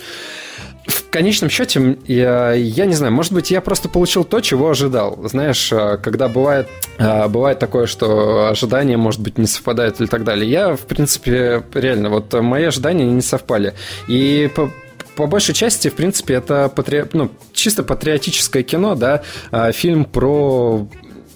[0.88, 5.18] В конечном счете, я, я не знаю, может быть, я просто получил то, чего ожидал.
[5.24, 10.24] Знаешь, э, когда бывает, э, бывает такое, что ожидания, может быть, не совпадают или так
[10.24, 10.50] далее.
[10.50, 13.74] Я, в принципе, реально, вот э, мои ожидания не совпали.
[14.06, 14.70] И по,
[15.14, 17.04] по большей части, в принципе, это патри...
[17.12, 20.88] ну, чисто патриотическое кино, да, а, фильм про,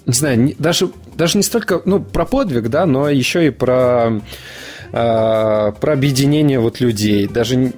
[0.07, 4.19] не знаю, даже, даже не столько, ну, про подвиг, да, но еще и про,
[4.91, 7.73] про объединение вот людей, даже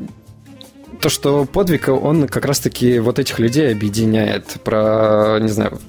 [1.05, 5.79] то, что подвиг, он как раз-таки вот этих людей объединяет, про, не знаю,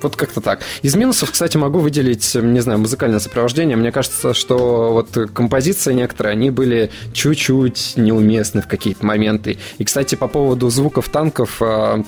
[0.00, 0.60] вот как-то так.
[0.80, 3.76] Из минусов, кстати, могу выделить, не знаю, музыкальное сопровождение.
[3.76, 9.58] Мне кажется, что вот композиции некоторые, они были чуть-чуть неуместны в какие-то моменты.
[9.76, 12.02] И, кстати, по поводу звуков танков, а,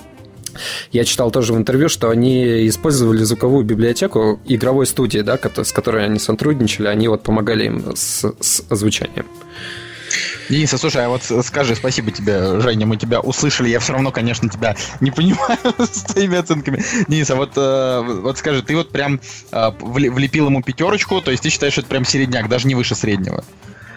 [0.91, 6.03] я читал тоже в интервью, что они использовали звуковую библиотеку игровой студии, да, с которой
[6.05, 9.27] они сотрудничали, они вот помогали им с, с озвучанием.
[10.49, 14.11] Денис, а слушай, а вот скажи спасибо тебе, Женя, мы тебя услышали, я все равно,
[14.11, 16.83] конечно, тебя не понимаю с твоими оценками.
[17.07, 19.19] Денис, вот, э, вот скажи, ты вот прям
[19.51, 22.95] э, влепил ему пятерочку, то есть ты считаешь, что это прям середняк, даже не выше
[22.95, 23.43] среднего?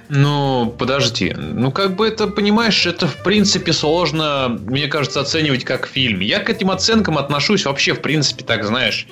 [0.09, 1.35] Ну, подожди.
[1.37, 6.21] Ну, как бы это, понимаешь, это в принципе сложно, мне кажется, оценивать как фильм.
[6.21, 9.07] Я к этим оценкам отношусь вообще, в принципе, так, знаешь.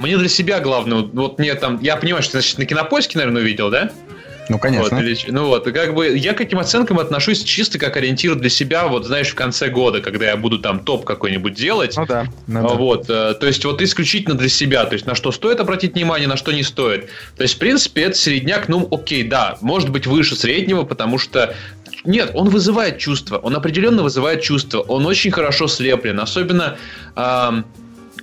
[0.00, 3.70] Мне для себя главное, вот, мне там, я понимаю, что значит, на кинопоиске, наверное, увидел,
[3.70, 3.92] да?
[4.48, 4.96] Ну, конечно.
[4.96, 8.34] Вот, или- ну вот, и как бы я к этим оценкам отношусь чисто как ориентир
[8.34, 11.96] для себя, вот знаешь, в конце года, когда я буду там топ какой-нибудь делать.
[11.96, 12.26] Ну да.
[12.46, 12.74] ну да.
[12.74, 16.28] Вот, э, то есть вот исключительно для себя, то есть на что стоит обратить внимание,
[16.28, 17.08] на что не стоит.
[17.36, 21.54] То есть, в принципе, это середняк, ну, окей, да, может быть выше среднего, потому что
[22.04, 26.76] нет, он вызывает чувство, он определенно вызывает чувство, он очень хорошо слеплен, особенно
[27.14, 27.64] ам,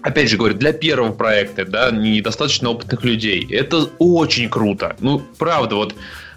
[0.02, 3.46] Опять же говорю, для первого проекта, да, недостаточно опытных людей.
[3.52, 4.96] Это очень круто.
[5.00, 5.96] Ну, правда, вот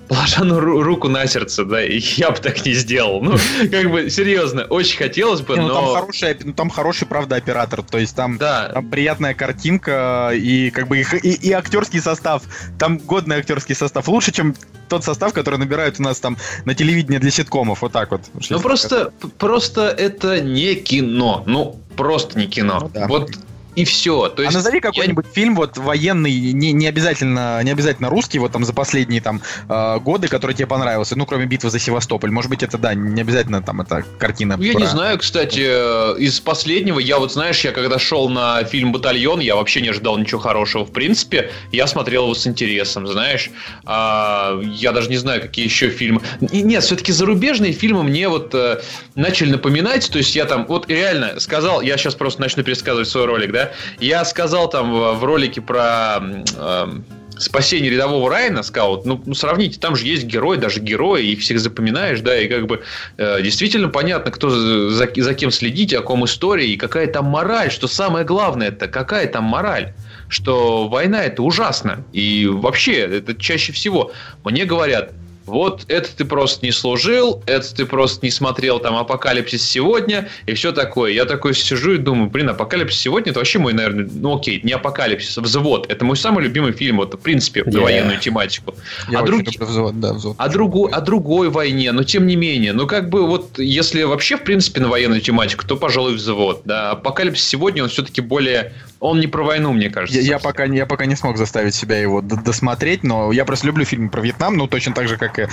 [0.09, 3.23] положа ну, ру- руку на сердце, да, и я бы так не сделал.
[3.23, 3.37] Ну,
[3.71, 5.95] как бы, серьезно, очень хотелось бы, Не, ну, там но...
[5.95, 7.83] хороший, оп- ну, там хороший, правда, оператор.
[7.83, 12.43] То есть там, Да, там приятная картинка и как бы и, и, и актерский состав.
[12.79, 14.09] Там годный актерский состав.
[14.09, 14.55] Лучше, чем
[14.89, 17.83] тот состав, который набирают у нас там на телевидении для ситкомов.
[17.83, 18.23] Вот так вот.
[18.51, 21.45] Ну просто, просто это не кино.
[21.47, 22.81] Ну, просто не кино.
[22.83, 23.07] Ну да.
[23.07, 23.31] Вот
[23.75, 24.29] и все.
[24.29, 28.39] То А есть назови я- какой-нибудь фильм вот военный, не, не обязательно не обязательно русский,
[28.39, 32.31] вот там за последние там э, годы, который тебе понравился, ну кроме битвы за Севастополь.
[32.31, 34.57] Может быть это да, не обязательно там это картина.
[34.57, 38.29] Ну, я про- не знаю, кстати, э, из последнего, я вот, знаешь, я когда шел
[38.29, 40.85] на фильм «Батальон», я вообще не ожидал ничего хорошего.
[40.85, 43.51] В принципе, я смотрел его с интересом, знаешь.
[43.85, 46.21] А, я даже не знаю, какие еще фильмы.
[46.41, 48.81] Нет, все-таки зарубежные фильмы мне вот э,
[49.15, 50.11] начали напоминать.
[50.11, 53.62] То есть я там, вот реально сказал, я сейчас просто начну пересказывать свой ролик, да.
[54.01, 56.19] Я сказал там в, ролике про...
[56.21, 57.05] эм,
[57.39, 61.61] спасение рядового Райана, скаут, ну, ну, сравните, там же есть герой, даже герои, их всех
[61.61, 62.83] запоминаешь, да, и как бы
[63.17, 67.27] э, действительно понятно, кто за, за- за кем следить, о ком история, и какая там
[67.27, 69.93] мораль, что самое главное, это какая там мораль,
[70.29, 74.13] что война это ужасно, и вообще, это чаще всего,
[74.45, 75.13] мне говорят,
[75.47, 80.55] вот это ты просто не служил, это ты просто не смотрел там «Апокалипсис сегодня» и
[80.55, 81.13] все такое.
[81.13, 84.73] Я такой сижу и думаю, блин, «Апокалипсис сегодня» это вообще мой, наверное, ну окей, не
[84.73, 85.91] «Апокалипсис», а «Взвод».
[85.91, 87.81] Это мой самый любимый фильм, вот, в принципе, yeah.
[87.81, 88.75] военную тематику.
[89.11, 89.43] Я а, друг...
[89.59, 90.37] взвод, да, взвод.
[90.39, 90.89] А, другу...
[90.93, 94.81] о другой войне, но тем не менее, ну как бы вот, если вообще, в принципе,
[94.81, 96.63] на военную тематику, то, пожалуй, «Взвод».
[96.65, 96.93] Да.
[96.93, 98.73] «Апокалипсис сегодня» он все-таки более
[99.03, 100.21] он не про войну, мне кажется.
[100.21, 103.85] Я, я, пока, я пока не смог заставить себя его досмотреть, но я просто люблю
[103.85, 105.49] фильмы про Вьетнам, ну, точно так же, как и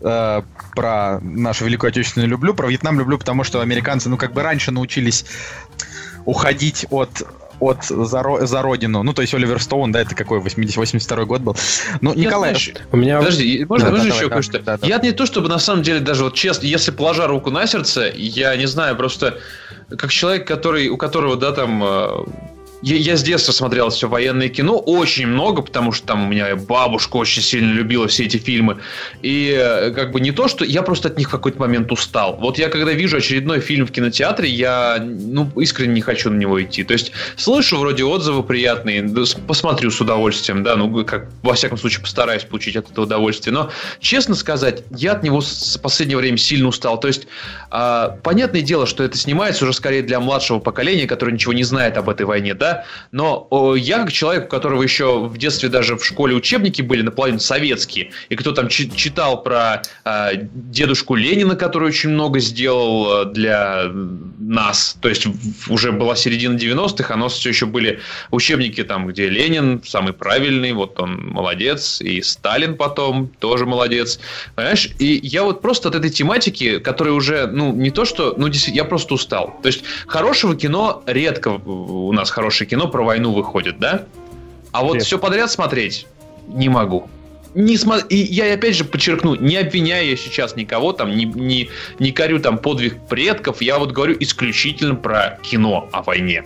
[0.00, 0.42] э,
[0.74, 2.54] про нашу Великую Отечественную люблю.
[2.54, 5.24] Про Вьетнам люблю, потому что американцы, ну, как бы раньше научились
[6.24, 7.22] уходить от
[7.60, 9.02] от за, за родину.
[9.02, 11.56] Ну, то есть Оливер Стоун, да, это какой, 80, 82 год был.
[12.00, 12.50] Ну, Николай...
[12.50, 13.18] Знаешь, у меня...
[13.18, 14.58] Подожди, можно, да, можно да, еще кое-что?
[14.60, 17.50] Да, да, я не то, чтобы на самом деле даже вот честно, если положа руку
[17.50, 19.38] на сердце, я не знаю, просто
[19.88, 22.08] как человек, который, у которого, да, там э,
[22.82, 26.54] я, я с детства смотрел все военное кино, очень много, потому что там у меня
[26.56, 28.78] бабушка очень сильно любила все эти фильмы.
[29.22, 32.36] И э, как бы не то, что я просто от них в какой-то момент устал.
[32.40, 36.62] Вот я когда вижу очередной фильм в кинотеатре, я ну, искренне не хочу на него
[36.62, 36.84] идти.
[36.84, 39.08] То есть слышу вроде отзывы приятные,
[39.46, 43.52] посмотрю с удовольствием, да, ну как во всяком случае постараюсь получить от этого удовольствие.
[43.52, 47.00] Но честно сказать, я от него с последнего времени сильно устал.
[47.00, 47.26] То есть
[47.72, 51.96] э, понятное дело, что это снимается уже скорее для младшего поколения, которое ничего не знает
[51.96, 55.96] об этой войне, да, да, но я как человек, у которого еще в детстве даже
[55.96, 61.88] в школе учебники были наполовину советские, и кто там читал про э, дедушку Ленина, который
[61.88, 63.90] очень много сделал э, для
[64.38, 65.26] нас, то есть
[65.68, 68.00] уже была середина 90-х, а у нас все еще были
[68.30, 74.20] учебники там, где Ленин самый правильный, вот он молодец, и Сталин потом тоже молодец,
[74.54, 74.90] понимаешь?
[74.98, 78.82] И я вот просто от этой тематики, которая уже, ну, не то что, ну, действительно,
[78.82, 79.58] я просто устал.
[79.62, 84.06] То есть хорошего кино редко у нас хорошее хорошее кино про войну выходит, да?
[84.72, 85.06] А вот Привет.
[85.06, 86.06] все подряд смотреть
[86.48, 87.08] не могу.
[87.54, 87.98] Не смо...
[87.98, 92.40] И я опять же подчеркну, не обвиняю я сейчас никого, там, не, не, не корю
[92.40, 96.44] там подвиг предков, я вот говорю исключительно про кино о войне.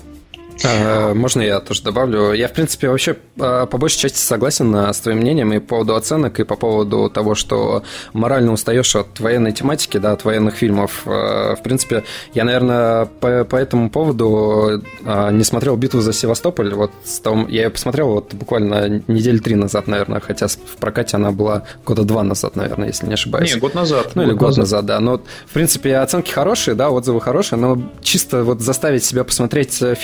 [0.64, 2.32] А, можно я тоже добавлю?
[2.32, 5.94] Я, в принципе, вообще а, по большей части согласен с твоим мнением и по поводу
[5.94, 11.02] оценок, и по поводу того, что морально устаешь от военной тематики, да, от военных фильмов.
[11.06, 16.74] А, в принципе, я, наверное, по, по этому поводу не смотрел «Битву за Севастополь».
[16.74, 21.16] Вот с том, я ее посмотрел вот буквально недели три назад, наверное, хотя в прокате
[21.16, 23.54] она была года два назад, наверное, если не ошибаюсь.
[23.54, 24.12] Не, год назад.
[24.14, 24.58] Ну, год или год назад.
[24.58, 25.00] назад, да.
[25.00, 29.94] Но, в принципе, оценки хорошие, да, отзывы хорошие, но чисто вот заставить себя посмотреть э,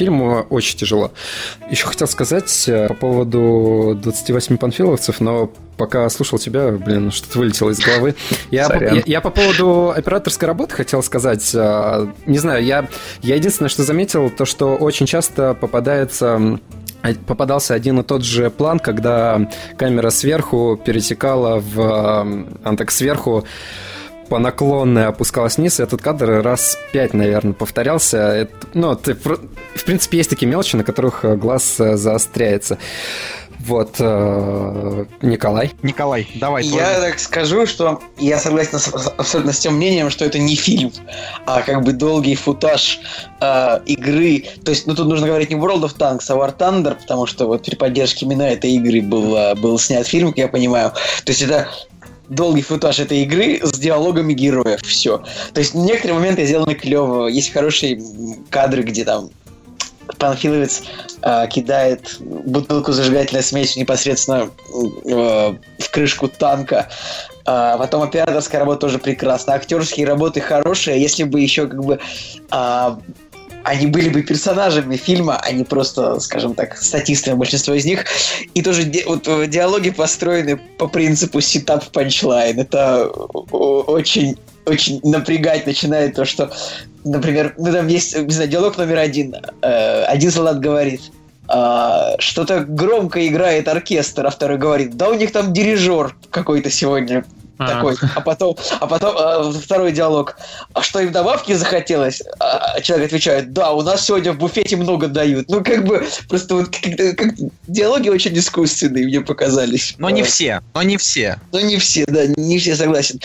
[0.42, 1.12] очень тяжело.
[1.70, 7.70] Еще хотел сказать э, по поводу 28 панфиловцев, но пока слушал тебя, блин, что-то вылетело
[7.70, 8.14] из головы.
[8.50, 11.50] Я, по, я, я по поводу операторской работы хотел сказать.
[11.54, 12.88] Э, не знаю, я,
[13.22, 16.58] я единственное, что заметил, то, что очень часто попадается
[17.26, 23.44] попадался один и тот же план, когда камера сверху перетекала в а так сверху
[24.28, 28.18] по наклонной опускалась вниз, и этот кадр раз пять, наверное, повторялся.
[28.18, 32.78] Это, ну, ты, в принципе, есть такие мелочи, на которых э, глаз э, заостряется.
[33.60, 35.72] Вот, э, Николай.
[35.82, 36.64] Николай, давай.
[36.64, 37.10] Я твой.
[37.10, 40.92] так скажу, что я согласен с, абсолютно с тем мнением, что это не фильм,
[41.44, 43.00] а как бы долгий футаж
[43.40, 44.44] э, игры.
[44.64, 47.46] То есть, ну тут нужно говорить не World of Tanks, а War Thunder, потому что
[47.46, 50.92] вот при поддержке именно этой игры был, был снят фильм, как я понимаю.
[51.24, 51.68] То есть это
[52.28, 54.80] долгий футаж этой игры с диалогами героев.
[54.82, 55.18] Все.
[55.52, 57.28] То есть некоторые моменты сделаны клево.
[57.28, 58.00] Есть хорошие
[58.50, 59.30] кадры, где там
[60.18, 60.82] Панфиловец
[61.22, 64.50] э, кидает бутылку зажигательной смесью непосредственно
[65.04, 66.88] э, в крышку танка.
[67.50, 69.54] А потом операторская работа тоже прекрасна.
[69.54, 71.00] Актерские работы хорошие.
[71.00, 71.98] Если бы еще как бы
[72.50, 72.98] а,
[73.68, 78.04] они были бы персонажами фильма, а не просто, скажем так, статистами большинство из них.
[78.54, 82.58] И тоже вот, э, диалоги построены по принципу setup punchline.
[82.58, 86.50] Это очень очень напрягать начинает то, что,
[87.04, 89.34] например, ну там есть, не знаю, диалог номер один.
[89.62, 91.00] Э, один солдат говорит,
[91.48, 97.24] э, что-то громко играет оркестр, а второй говорит, да у них там дирижер какой-то сегодня
[97.58, 97.96] такой.
[98.14, 100.36] А потом, а потом а, второй диалог.
[100.72, 102.22] А что им добавки захотелось?
[102.38, 105.48] А человек отвечает, да, у нас сегодня в буфете много дают.
[105.48, 107.34] Ну, как бы, просто вот как, как,
[107.66, 109.94] диалоги очень искусственные мне показались.
[109.98, 111.38] Но не все, но не все.
[111.52, 113.20] Но не все, да, не все согласен.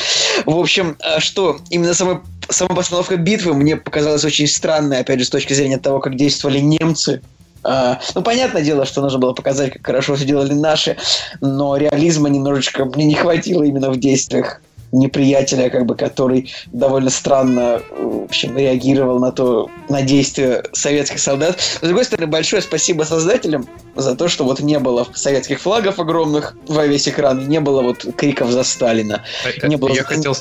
[0.46, 5.26] В общем, а что, именно сама, сама постановка битвы мне показалась очень странной, опять же,
[5.26, 7.22] с точки зрения того, как действовали немцы.
[7.64, 10.98] А, ну, понятное дело, что нужно было показать, как хорошо все делали наши,
[11.40, 14.62] но реализма немножечко мне не хватило именно в действиях.
[14.94, 21.60] Неприятеля, как бы, который довольно странно в общем, реагировал на то, на действия советских солдат.
[21.60, 26.56] С другой стороны, большое спасибо создателям за то, что вот не было советских флагов огромных
[26.68, 29.24] во весь экран, не было вот криков за Сталина.
[29.62, 29.90] А, не было...
[29.94, 30.36] Я хотел,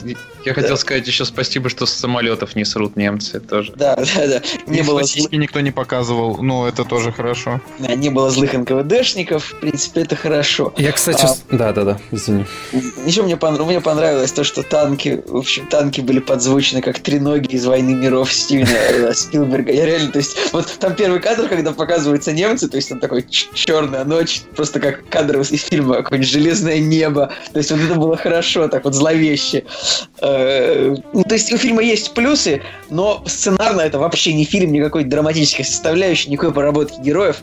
[0.44, 3.72] я хотел сказать еще спасибо, что с самолетов не срут немцы тоже.
[3.76, 4.42] Да, да, да.
[4.66, 5.28] Не Их было зл...
[5.32, 7.60] никто не показывал, ну это тоже хорошо.
[7.78, 10.72] Да, не было злых НКВДшников, в принципе, это хорошо.
[10.76, 11.34] Я, кстати, а...
[11.50, 12.44] да, да, да, извини.
[13.06, 13.60] Еще мне, пон...
[13.62, 18.32] мне понравилось то, что танки, в общем, танки были подзвучены как треноги из «Войны миров»
[18.32, 19.72] Стивена э, Спилберга.
[19.72, 23.26] Я реально, то есть, вот там первый кадр, когда показываются немцы, то есть там такой
[23.28, 27.32] черная ночь, просто как кадр из фильма, какое-нибудь железное небо.
[27.52, 29.64] То есть вот это было хорошо, так вот зловеще.
[30.20, 35.04] Э, ну, то есть у фильма есть плюсы, но сценарно это вообще не фильм, никакой
[35.04, 37.36] драматической составляющей, никакой поработки героев.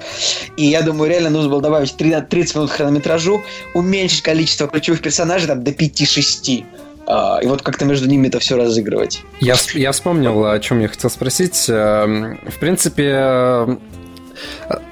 [0.58, 5.64] И я думаю, реально нужно было добавить 30 минут хронометражу, уменьшить количество ключевых персонажей там,
[5.64, 6.66] до 5-6.
[7.10, 9.24] А, и вот как-то между ними это все разыгрывать.
[9.40, 11.66] Я, я вспомнил, о чем я хотел спросить.
[11.68, 13.78] Эм, в принципе, э,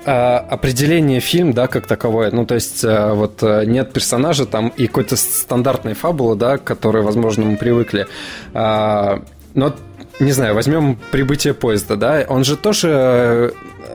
[0.06, 2.32] э, определение фильм, да, как таковое.
[2.32, 7.04] Ну, то есть, э, вот нет персонажа там и какой-то стандартной фабулы, да, к которой,
[7.04, 8.08] возможно, мы привыкли.
[8.56, 9.22] А,
[9.54, 9.76] но
[10.20, 13.54] не знаю, возьмем прибытие поезда, да, он же тоже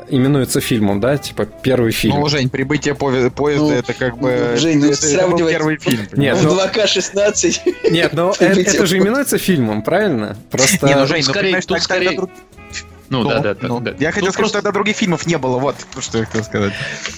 [0.08, 2.20] именуется фильмом, да, типа первый фильм.
[2.20, 4.54] Ну, Жень, прибытие поезда ну, это как бы...
[4.56, 6.06] Жень, ну, это, это был первый фильм.
[6.12, 7.90] Нет, ну, 2К16.
[7.90, 10.36] Нет, но это, это же именуется фильмом, правильно?
[10.50, 10.86] Просто...
[10.86, 12.20] Не, ну, Жень, ну, скорее, тут скорее...
[13.12, 13.90] Ну, ну да, да, ну, да.
[13.98, 14.46] Я хотел Тут сказать, просто...
[14.46, 16.72] что тогда других фильмов не было, вот что я хотел сказать.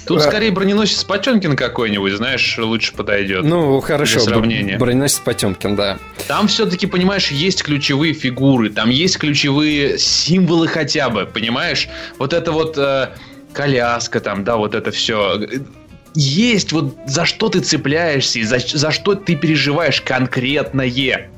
[0.07, 0.21] Тут а...
[0.23, 3.45] скорее броненосец Потемкин какой-нибудь, знаешь, лучше подойдет.
[3.45, 4.77] Ну, хорошо, сравнение.
[4.77, 5.99] броненосец Потемкин, да.
[6.27, 11.89] Там все-таки, понимаешь, есть ключевые фигуры, там есть ключевые символы хотя бы, понимаешь?
[12.19, 13.11] Вот это вот э,
[13.53, 15.47] коляска там, да, вот это все
[16.17, 21.31] есть вот за что ты цепляешься, за, за что ты переживаешь конкретное.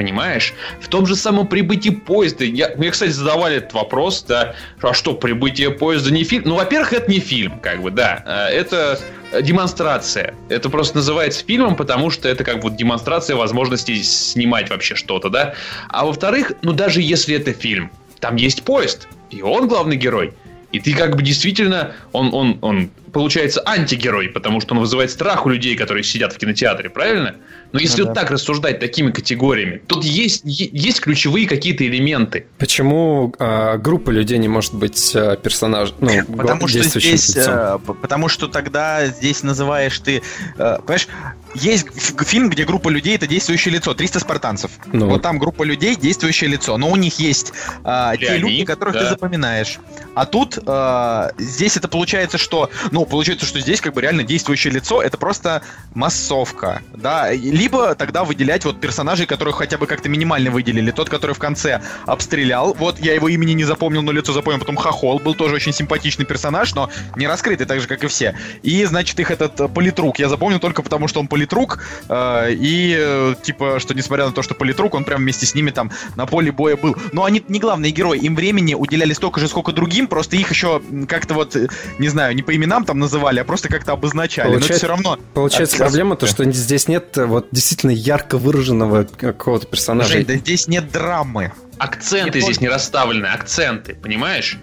[0.00, 0.54] Понимаешь?
[0.80, 2.46] В том же самом прибытии поезда.
[2.46, 6.44] Я, мне, кстати, задавали этот вопрос, да, а что, прибытие поезда не фильм?
[6.46, 8.24] Ну, во-первых, это не фильм, как бы, да.
[8.24, 8.98] А, это
[9.42, 10.32] демонстрация.
[10.48, 15.52] Это просто называется фильмом, потому что это как бы демонстрация возможности снимать вообще что-то, да.
[15.90, 20.32] А во-вторых, ну даже если это фильм, там есть поезд, и он главный герой.
[20.72, 25.46] И ты как бы действительно, он, он, он получается антигерой, потому что он вызывает страх
[25.46, 27.36] у людей, которые сидят в кинотеатре, правильно?
[27.72, 32.46] Но если ну, вот так рассуждать такими категориями, тут есть, есть ключевые какие-то элементы.
[32.58, 35.94] Почему э, группа людей не может быть э, персонажем?
[36.00, 40.22] Ну, потому что здесь, э, потому что тогда здесь называешь ты,
[40.58, 41.08] э, понимаешь,
[41.54, 41.86] есть
[42.26, 44.72] фильм, где группа людей это действующее лицо, 300 спартанцев.
[44.86, 45.08] Ну.
[45.08, 47.52] Вот там группа людей действующее лицо, но у них есть
[47.84, 49.00] э, те люди, которых да.
[49.00, 49.78] ты запоминаешь.
[50.14, 54.72] А тут э, здесь это получается, что, ну получается, что здесь как бы реально действующее
[54.72, 55.62] лицо это просто
[55.94, 60.90] массовка, да либо тогда выделять вот персонажей, которых хотя бы как-то минимально выделили.
[60.90, 64.76] Тот, который в конце обстрелял, вот я его имени не запомнил, но лицо запомнил, потом
[64.76, 68.36] Хохол был тоже очень симпатичный персонаж, но не раскрытый, так же, как и все.
[68.62, 72.96] И, значит, их этот э, политрук я запомнил только потому, что он политрук, э, и,
[72.98, 76.26] э, типа, что несмотря на то, что политрук, он прям вместе с ними там на
[76.26, 76.96] поле боя был.
[77.12, 80.82] Но они не главные герои, им времени уделяли столько же, сколько другим, просто их еще
[81.08, 84.48] как-то вот, э, не знаю, не по именам там называли, а просто как-то обозначали.
[84.48, 85.18] Получается, но это все равно...
[85.32, 90.14] Получается проблема то, что здесь нет вот действительно ярко выраженного какого-то персонажа.
[90.14, 91.52] Жень, да здесь нет драмы.
[91.78, 92.70] Акценты я здесь понял.
[92.70, 94.58] не расставлены, акценты, понимаешь?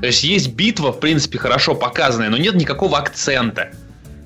[0.00, 3.72] То есть есть битва, в принципе, хорошо показанная, но нет никакого акцента.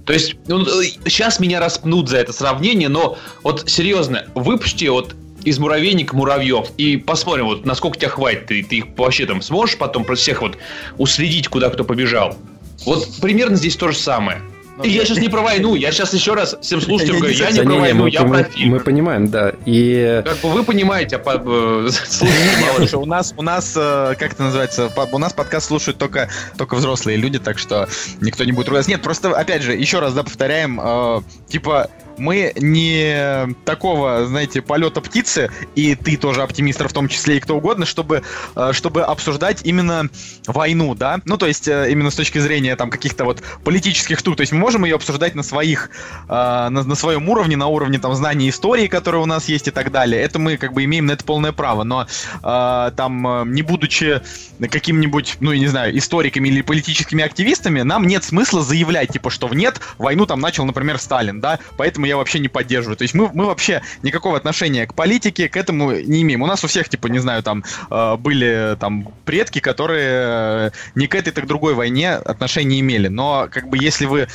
[0.04, 5.58] То есть, ну, сейчас меня распнут за это сравнение, но вот серьезно, выпусти вот из
[5.58, 10.04] муравейника муравьев и посмотрим, вот насколько тебя хватит, ты, ты их вообще там сможешь потом
[10.04, 10.58] про всех вот
[10.98, 12.36] уследить, куда кто побежал.
[12.84, 14.42] Вот примерно здесь то же самое.
[14.82, 17.62] И я сейчас не про войну, я сейчас еще раз всем слушателям говорю, я не
[17.62, 18.72] про войну, я про фильм.
[18.72, 19.52] Мы понимаем, да.
[19.64, 20.22] И...
[20.24, 24.92] Как бы вы понимаете, а э, слушайте, у нас, у нас, э, как это называется,
[25.12, 27.88] у нас подкаст слушают только, только взрослые люди, так что
[28.20, 28.90] никто не будет ругаться.
[28.90, 35.00] Нет, просто, опять же, еще раз, да, повторяем, э, типа, мы не такого, знаете, полета
[35.00, 38.22] птицы, и ты тоже оптимист, в том числе и кто угодно, чтобы,
[38.54, 40.08] э, чтобы обсуждать именно
[40.46, 41.20] войну, да?
[41.24, 44.36] Ну, то есть, э, именно с точки зрения там каких-то вот политических штук.
[44.36, 45.90] То есть, мы можем ее обсуждать на своих,
[46.28, 49.70] э, на, на своем уровне, на уровне там знаний истории, которые у нас есть и
[49.70, 50.20] так далее.
[50.20, 51.84] Это мы как бы имеем на это полное право.
[51.84, 52.06] Но
[52.42, 54.20] там, не будучи
[54.60, 59.48] каким-нибудь, ну, я не знаю, историками или политическими активистами, нам нет смысла заявлять, типа, что
[59.48, 61.58] нет, войну там начал, например, Сталин, да?
[61.76, 62.96] Поэтому я вообще не поддерживаю.
[62.96, 66.42] То есть мы, мы вообще никакого отношения к политике, к этому не имеем.
[66.42, 71.06] У нас у всех, типа, не знаю, там э, были там предки, которые э, ни
[71.06, 73.08] к этой, так другой войне отношения имели.
[73.08, 74.28] Но как бы если вы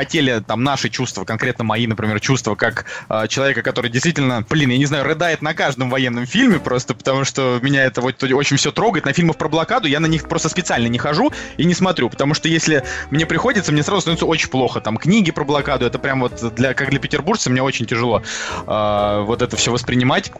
[0.00, 4.78] хотели там наши чувства, конкретно мои, например, чувства, как э, человека, который действительно, блин, я
[4.78, 8.72] не знаю, рыдает на каждом военном фильме просто, потому что меня это вот очень все
[8.72, 9.04] трогает.
[9.04, 12.32] На фильмах про блокаду я на них просто специально не хожу и не смотрю, потому
[12.32, 14.80] что если мне приходится, мне сразу становится очень плохо.
[14.80, 18.22] Там книги про блокаду, это прям вот для, как для петербуржца, мне очень тяжело
[18.66, 20.32] э, вот это все воспринимать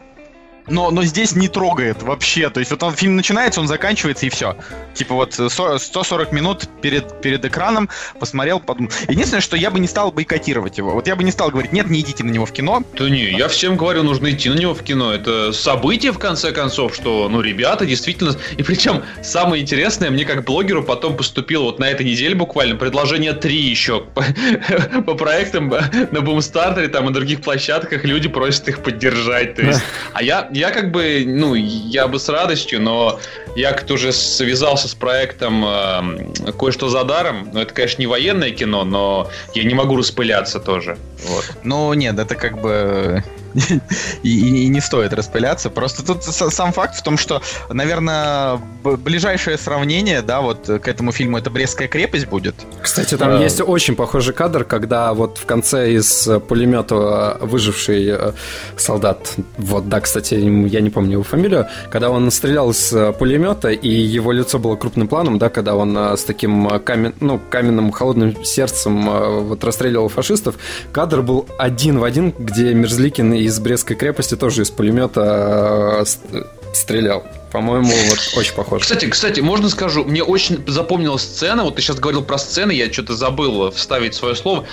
[0.71, 2.49] но, но здесь не трогает вообще.
[2.51, 4.57] То есть вот он, фильм начинается, он заканчивается и все.
[4.95, 8.91] Типа вот 140 минут перед, перед экраном посмотрел, подумал.
[9.09, 10.93] Единственное, что я бы не стал бойкотировать его.
[10.93, 12.83] Вот я бы не стал говорить, нет, не идите на него в кино.
[12.97, 15.13] Да не, я всем говорю, нужно идти на него в кино.
[15.13, 18.37] Это событие, в конце концов, что, ну, ребята действительно...
[18.57, 23.33] И причем самое интересное, мне как блогеру потом поступило вот на этой неделе буквально предложение
[23.33, 24.23] три еще по,
[25.03, 29.55] по проектам на Бумстартере там и других площадках люди просят их поддержать.
[29.57, 33.19] То есть, а я, я как бы, ну, я бы с радостью, но
[33.57, 37.49] я как-то уже связался с проектом э, «Кое-что за даром».
[37.53, 40.99] Ну, это, конечно, не военное кино, но я не могу распыляться тоже.
[41.27, 41.51] Вот.
[41.65, 43.25] Ну, нет, это как бы
[44.23, 45.71] и, и не стоит распыляться.
[45.71, 51.39] Просто тут сам факт в том, что, наверное, ближайшее сравнение, да, вот к этому фильму
[51.39, 52.55] это Брестская крепость будет.
[52.81, 53.43] Кстати, там а...
[53.43, 58.33] есть очень похожий кадр, когда вот в конце из пулемета выживший э,
[58.77, 63.89] солдат, вот, да, кстати, я не помню его фамилию, когда он стрелял с пулемета, и
[63.89, 68.45] его лицо было крупным планом, да, когда он э, с таким камен, ну, каменным холодным
[68.45, 70.57] сердцем э, вот расстреливал фашистов,
[70.93, 77.25] кадр был один в один, где Мерзликин из Брестской крепости тоже из пулемета э, стрелял.
[77.53, 78.83] По-моему, вот очень похоже.
[78.83, 81.65] Кстати, кстати, можно скажу, мне очень запомнилась сцена.
[81.65, 84.67] Вот ты сейчас говорил про сцены, я что-то забыл вставить свое слово.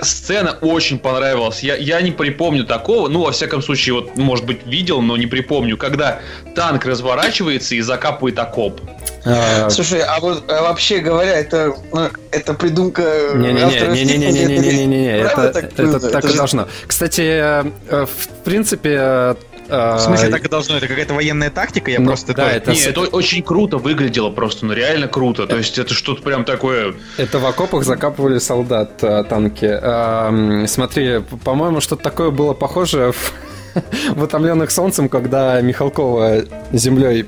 [0.00, 1.60] Сцена очень понравилась.
[1.60, 3.08] Я, я не припомню такого.
[3.08, 6.18] Ну, во всяком случае, вот, может быть, видел, но не припомню, когда
[6.56, 8.80] танк разворачивается и закапывает окоп.
[9.24, 9.70] А...
[9.70, 13.02] Слушай, а вот а вообще говоря, это, ну, это придумка
[13.34, 16.68] Не-не-не, это, это так и должно.
[16.86, 19.36] Кстати, э, в принципе,
[19.68, 20.76] в смысле, так и должно?
[20.76, 21.90] Это какая-то военная тактика?
[21.90, 22.34] Я ну, просто...
[22.34, 22.72] Да, это...
[22.72, 25.46] Нет, это очень круто выглядело просто, ну реально круто.
[25.46, 26.94] То есть это что-то прям такое...
[27.16, 30.66] Это в окопах закапывали солдат э, танки.
[30.66, 33.32] Смотри, по-моему, что-то такое было похоже в
[34.14, 37.26] в «Утомленных солнцем», когда Михалкова землей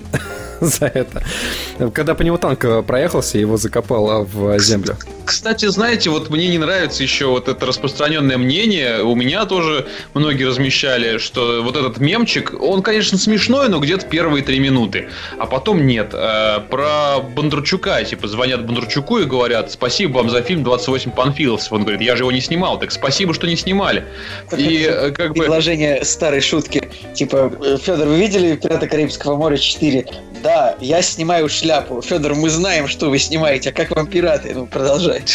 [0.79, 1.23] за это.
[1.93, 4.97] Когда по нему танк проехался, его закопало в землю.
[5.25, 9.03] Кстати, знаете, вот мне не нравится еще вот это распространенное мнение.
[9.03, 14.43] У меня тоже многие размещали, что вот этот мемчик, он, конечно, смешной, но где-то первые
[14.43, 15.11] три минуты.
[15.39, 16.11] А потом нет.
[16.15, 21.73] Э, про Бондарчука, типа, звонят Бондарчуку и говорят, спасибо вам за фильм «28 панфиловцев».
[21.73, 22.79] Он говорит, я же его не снимал.
[22.79, 24.05] Так спасибо, что не снимали.
[24.57, 25.41] И э, как бы...
[25.41, 26.89] Предложение старой шутки.
[27.15, 27.53] Типа,
[27.83, 30.07] Федор, вы видели «Пираты Карибского моря 4»?
[30.49, 32.01] Да, я снимаю шляпу.
[32.01, 34.55] Федор, мы знаем, что вы снимаете, а как вам пираты?
[34.55, 35.35] Ну, продолжайте.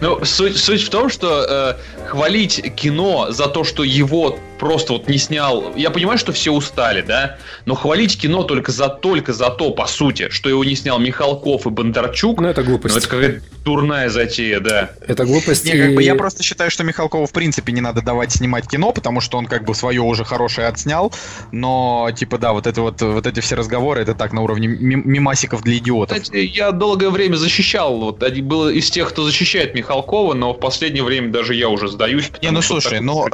[0.00, 5.08] Ну, суть, суть в том, что э, хвалить кино за то, что его просто вот
[5.08, 5.74] не снял.
[5.76, 7.36] Я понимаю, что все устали, да,
[7.66, 11.66] но хвалить кино только за только за то, по сути, что его не снял Михалков
[11.66, 12.40] и Бондарчук.
[12.40, 12.94] Ну это глупость.
[12.94, 14.92] Ну, это какая-то дурная затея, да.
[15.06, 15.66] Это глупость.
[15.66, 18.92] Не, как бы я просто считаю, что Михалкову в принципе не надо давать снимать кино,
[18.92, 21.12] потому что он как бы свое уже хорошее отснял.
[21.52, 25.62] Но типа да, вот это вот вот эти все разговоры, это так на уровне мимасиков
[25.62, 26.22] для идиотов.
[26.22, 31.04] Кстати, я долгое время защищал, вот был из тех, кто защищает Михалкова, но в последнее
[31.04, 32.30] время даже я уже сдаюсь.
[32.40, 33.28] Не, ну слушай, но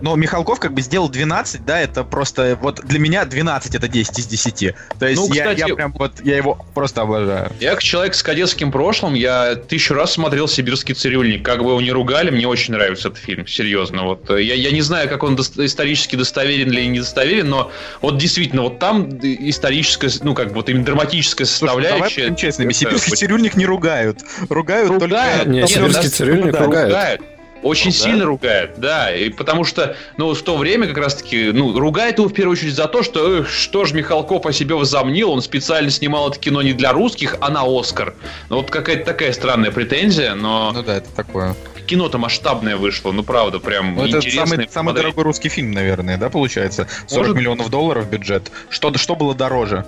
[0.00, 4.18] но Михалков как бы сделал 12, да, это просто, вот для меня 12 это 10
[4.18, 4.74] из 10.
[4.98, 7.52] То есть ну, я, я прям вот, я его просто обожаю.
[7.60, 11.44] Я как человек с кадетским прошлым, я тысячу раз смотрел «Сибирский цирюльник».
[11.44, 14.04] Как бы его не ругали, мне очень нравится этот фильм, серьезно.
[14.04, 17.70] Вот э, я, я не знаю, как он до, исторически достоверен или недостоверен, но
[18.00, 22.00] вот действительно, вот там историческая, ну как бы вот именно драматическая составляющая.
[22.00, 24.20] Слушай, давай честными, «Сибирский цирюльник» не ругают.
[24.48, 25.50] Ругают, ругают только...
[25.50, 26.88] Нет, «Сибирский цирюльник» ругают.
[26.88, 27.20] ругают.
[27.62, 28.24] Очень ну, сильно да?
[28.24, 32.32] ругает, да, и потому что, ну, в то время как раз-таки, ну, ругает его в
[32.32, 36.30] первую очередь за то, что, эх, что ж Михалков о себе возомнил, он специально снимал
[36.30, 38.14] это кино не для русских, а на Оскар.
[38.48, 40.72] Ну, вот какая-то такая странная претензия, но...
[40.72, 41.54] Ну да, это такое.
[41.86, 46.30] Кино-то масштабное вышло, ну, правда, прям ну, Это самый, самый дорогой русский фильм, наверное, да,
[46.30, 46.88] получается?
[47.08, 47.36] 40 Может...
[47.36, 48.50] миллионов долларов бюджет.
[48.70, 49.84] Что, что было дороже?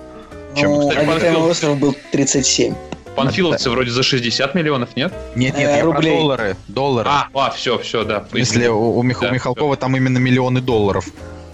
[0.55, 2.75] Чем, ну, кстати, Обитаемый остров был 37.
[3.15, 5.13] Панфиловцы вроде за 60 миллионов, нет?
[5.35, 6.11] Нет, нет, я рублей.
[6.11, 6.57] про доллары.
[6.67, 7.09] Доллары.
[7.11, 8.25] А, а, все, все, да.
[8.33, 9.19] Если у, у, Мих...
[9.19, 9.79] да, Михалкова все.
[9.81, 11.05] там именно миллионы долларов.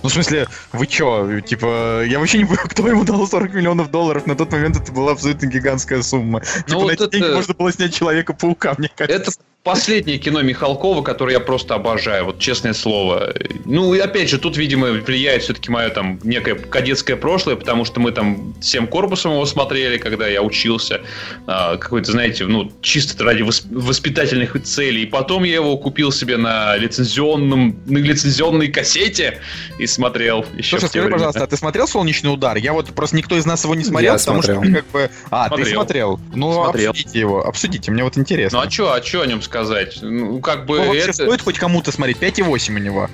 [0.01, 3.91] Ну, в смысле, вы чё, типа, я вообще не понимаю, кто ему дал 40 миллионов
[3.91, 4.26] долларов.
[4.26, 6.41] На тот момент это была абсолютно гигантская сумма.
[6.41, 7.12] Ну, типа, вот на эти это...
[7.12, 9.22] деньги можно было снять Человека-паука, мне кажется.
[9.22, 9.32] Это
[9.64, 13.34] последнее кино Михалкова, которое я просто обожаю, вот честное слово.
[13.66, 17.99] Ну, и опять же, тут, видимо, влияет все-таки мое там некое кадетское прошлое, потому что
[17.99, 21.01] мы там всем корпусом его смотрели, когда я учился.
[21.45, 25.03] А, какой-то, знаете, ну, чисто ради воспитательных целей.
[25.03, 29.39] И потом я его купил себе на лицензионном, на лицензионной кассете
[29.78, 32.57] и смотрел еще Слушай, скажи, пожалуйста, а ты смотрел «Солнечный удар»?
[32.57, 34.64] Я вот просто никто из нас его не смотрел, я потому смотрел.
[34.64, 35.10] что как бы...
[35.30, 35.66] А, Смотрел.
[35.66, 36.20] ты смотрел?
[36.34, 36.91] Ну, Смотрел.
[36.91, 38.60] обсудите его, обсудите, мне вот интересно.
[38.60, 39.97] Ну, а что, а что о нем сказать?
[40.02, 41.14] Ну, как бы Ну, вообще это...
[41.14, 42.18] стоит хоть кому-то смотреть?
[42.18, 43.10] 5,8 у него.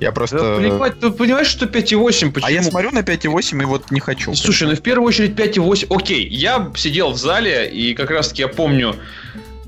[0.00, 0.38] Я просто...
[0.38, 2.30] Да, понимать- ты понимаешь, что 5,8?
[2.32, 2.46] Почему?
[2.46, 4.34] А я смотрю на 5,8 и вот не хочу.
[4.34, 5.86] Слушай, ну в первую очередь 5,8.
[5.96, 8.94] Окей, я сидел в зале, и как раз таки я помню,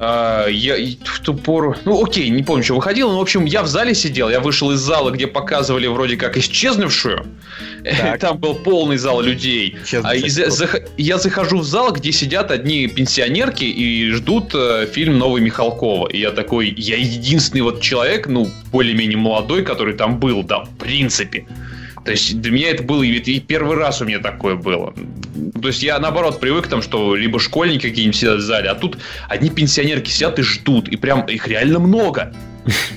[0.01, 1.77] я и в ту пору...
[1.85, 4.71] Ну, окей, не помню, что выходило, но, в общем, я в зале сидел, я вышел
[4.71, 7.27] из зала, где показывали вроде как исчезнувшую.
[7.83, 8.21] Так.
[8.21, 9.77] Там был полный зал людей.
[10.03, 15.41] А за- я захожу в зал, где сидят одни пенсионерки и ждут э, фильм новый
[15.41, 16.09] Михалкова.
[16.09, 20.77] И я такой, я единственный вот человек, ну, более-менее молодой, который там был, да, в
[20.77, 21.47] принципе.
[22.05, 24.95] То есть для меня это было и, первый раз у меня такое было.
[25.61, 28.99] То есть я наоборот привык тому, что либо школьники какие-нибудь сидят в зале, а тут
[29.29, 32.35] одни пенсионерки сидят и ждут, и прям их реально много.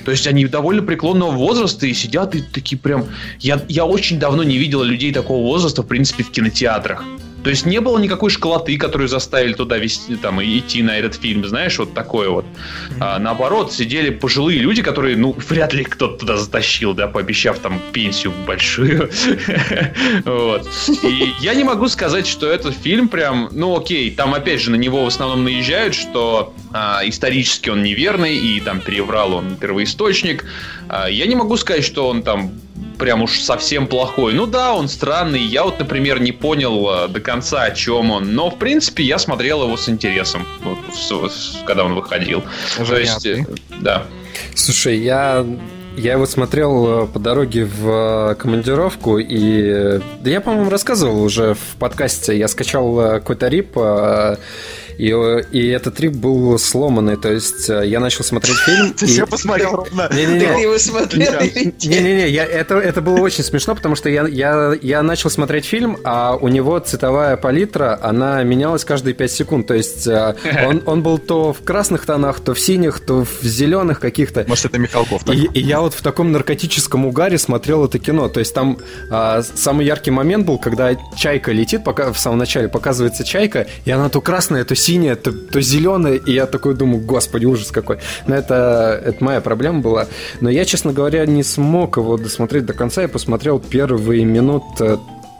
[0.04, 3.06] То есть они довольно преклонного возраста и сидят и такие прям...
[3.40, 7.04] Я, я очень давно не видел людей такого возраста, в принципе, в кинотеатрах.
[7.44, 11.44] То есть не было никакой школоты, которую заставили туда вести, там, идти на этот фильм,
[11.44, 12.46] знаешь, вот такое вот.
[12.98, 17.80] А, наоборот, сидели пожилые люди, которые, ну, вряд ли кто-то туда затащил, да, пообещав там
[17.92, 19.10] пенсию большую.
[20.24, 20.66] Вот.
[21.02, 24.76] И я не могу сказать, что этот фильм прям, ну, окей, там опять же на
[24.76, 30.44] него в основном наезжают, что а, исторически он неверный, и там переврал он первоисточник.
[30.88, 32.52] А, я не могу сказать, что он там
[32.98, 34.34] прям уж совсем плохой.
[34.34, 35.40] Ну да, он странный.
[35.40, 38.34] Я вот, например, не понял э, до конца, о чем он.
[38.34, 40.78] Но, в принципе, я смотрел его с интересом, вот,
[41.66, 42.42] когда он выходил.
[42.76, 43.46] То есть, э,
[43.80, 44.04] да.
[44.54, 45.44] Слушай, я
[45.96, 51.76] я его смотрел э, по дороге в командировку, и да я, по-моему, рассказывал уже в
[51.78, 52.36] подкасте.
[52.36, 53.76] Я скачал какой-то рип,
[54.98, 57.16] и, э, и этот рип был сломанный.
[57.16, 58.92] То есть э, я начал смотреть фильм.
[58.92, 60.08] Ты все посмотрел ровно.
[60.14, 60.54] Не-не-не.
[60.54, 61.32] Ты его смотрел?
[61.40, 65.98] Не-не-не, я- это, это было очень смешно, потому что я, я, я начал смотреть фильм,
[66.04, 69.66] а у него цветовая палитра, она менялась каждые 5 секунд.
[69.66, 70.34] То есть э,
[70.66, 74.44] он, он был то в красных тонах, то в синих, то в зеленых каких-то.
[74.46, 75.34] Может, это Михалков так?
[75.34, 78.28] И, и я вот в таком наркотическом угаре смотрел это кино.
[78.28, 78.78] То есть там
[79.10, 83.90] а, самый яркий момент был, когда чайка летит, пока в самом начале показывается чайка, и
[83.90, 87.98] она то красная, то синяя, то, то зеленая, и я такой думаю, господи, ужас какой.
[88.26, 90.06] Но это, это моя проблема была.
[90.40, 93.02] Но я, честно говоря, не смог его досмотреть до конца.
[93.02, 94.98] Я посмотрел первые минут э,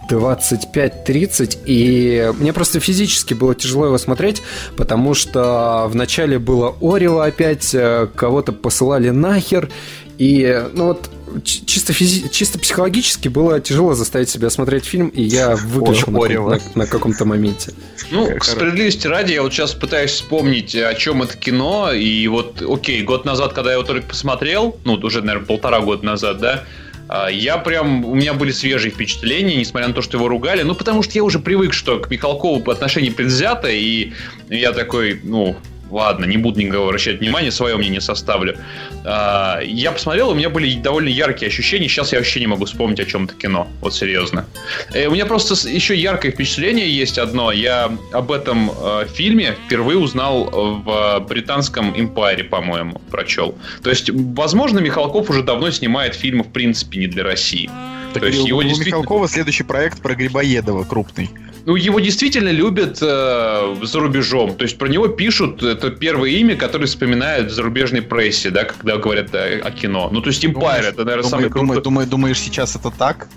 [0.09, 4.43] 25-30, и мне просто физически было тяжело его смотреть,
[4.77, 9.71] потому что вначале было Орева опять, э, кого-то посылали нахер,
[10.19, 11.11] и, ну вот,
[11.43, 16.51] чисто, физи- чисто психологически было тяжело заставить себя смотреть фильм, и я выключил на, Орева.
[16.75, 17.73] на- на каком-то моменте.
[18.11, 22.27] Ну, Как к справедливости ради, я вот сейчас пытаюсь вспомнить, о чем это кино, и
[22.29, 26.39] вот, окей, год назад, когда я его только посмотрел, ну, уже, наверное, полтора года назад,
[26.39, 26.65] да,
[27.09, 30.75] а, я прям, у меня были свежие впечатления, несмотря на то, что его ругали, ну,
[30.75, 34.13] потому что я уже привык, что к Михалкову по отношению предвзято, и
[34.49, 35.57] я такой, ну,
[35.91, 38.57] ладно, не буду никого обращать внимания, свое мнение составлю.
[39.05, 43.01] А, Я посмотрел, у меня были довольно яркие ощущения, сейчас я вообще не могу вспомнить
[43.01, 44.47] о чем это кино, вот серьезно.
[44.93, 47.53] Э, У меня просто еще яркое впечатление есть одно.
[47.53, 53.55] Я об этом э, фильме впервые узнал в британском Эмпайре, по-моему, прочел.
[53.83, 57.71] То есть, возможно, Михалков уже давно снимает фильмы, в принципе, не для России.
[58.13, 61.31] Так То есть у- его у действительно- Михалкова следующий проект про Грибоедова крупный.
[61.67, 64.55] Ну, его действительно любят э, за рубежом.
[64.55, 68.99] То есть про него пишут, это первое имя, которое вспоминают в зарубежной прессе, да, когда
[68.99, 70.11] говорят о, о кино.
[70.13, 71.83] Ну, то есть Empire, это, наверное, самый Думаю, думаю, крутой.
[71.83, 73.29] думаю, думаешь, сейчас это так?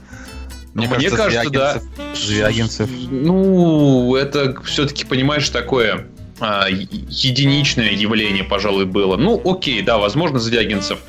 [0.73, 1.81] Ну, мне кажется, да.
[2.15, 2.89] Звягинцев.
[3.09, 6.07] Ну, это все-таки, понимаешь, такое
[6.39, 9.17] а, единичное явление, пожалуй, было.
[9.17, 10.99] Ну, окей, да, возможно, Звягинцев.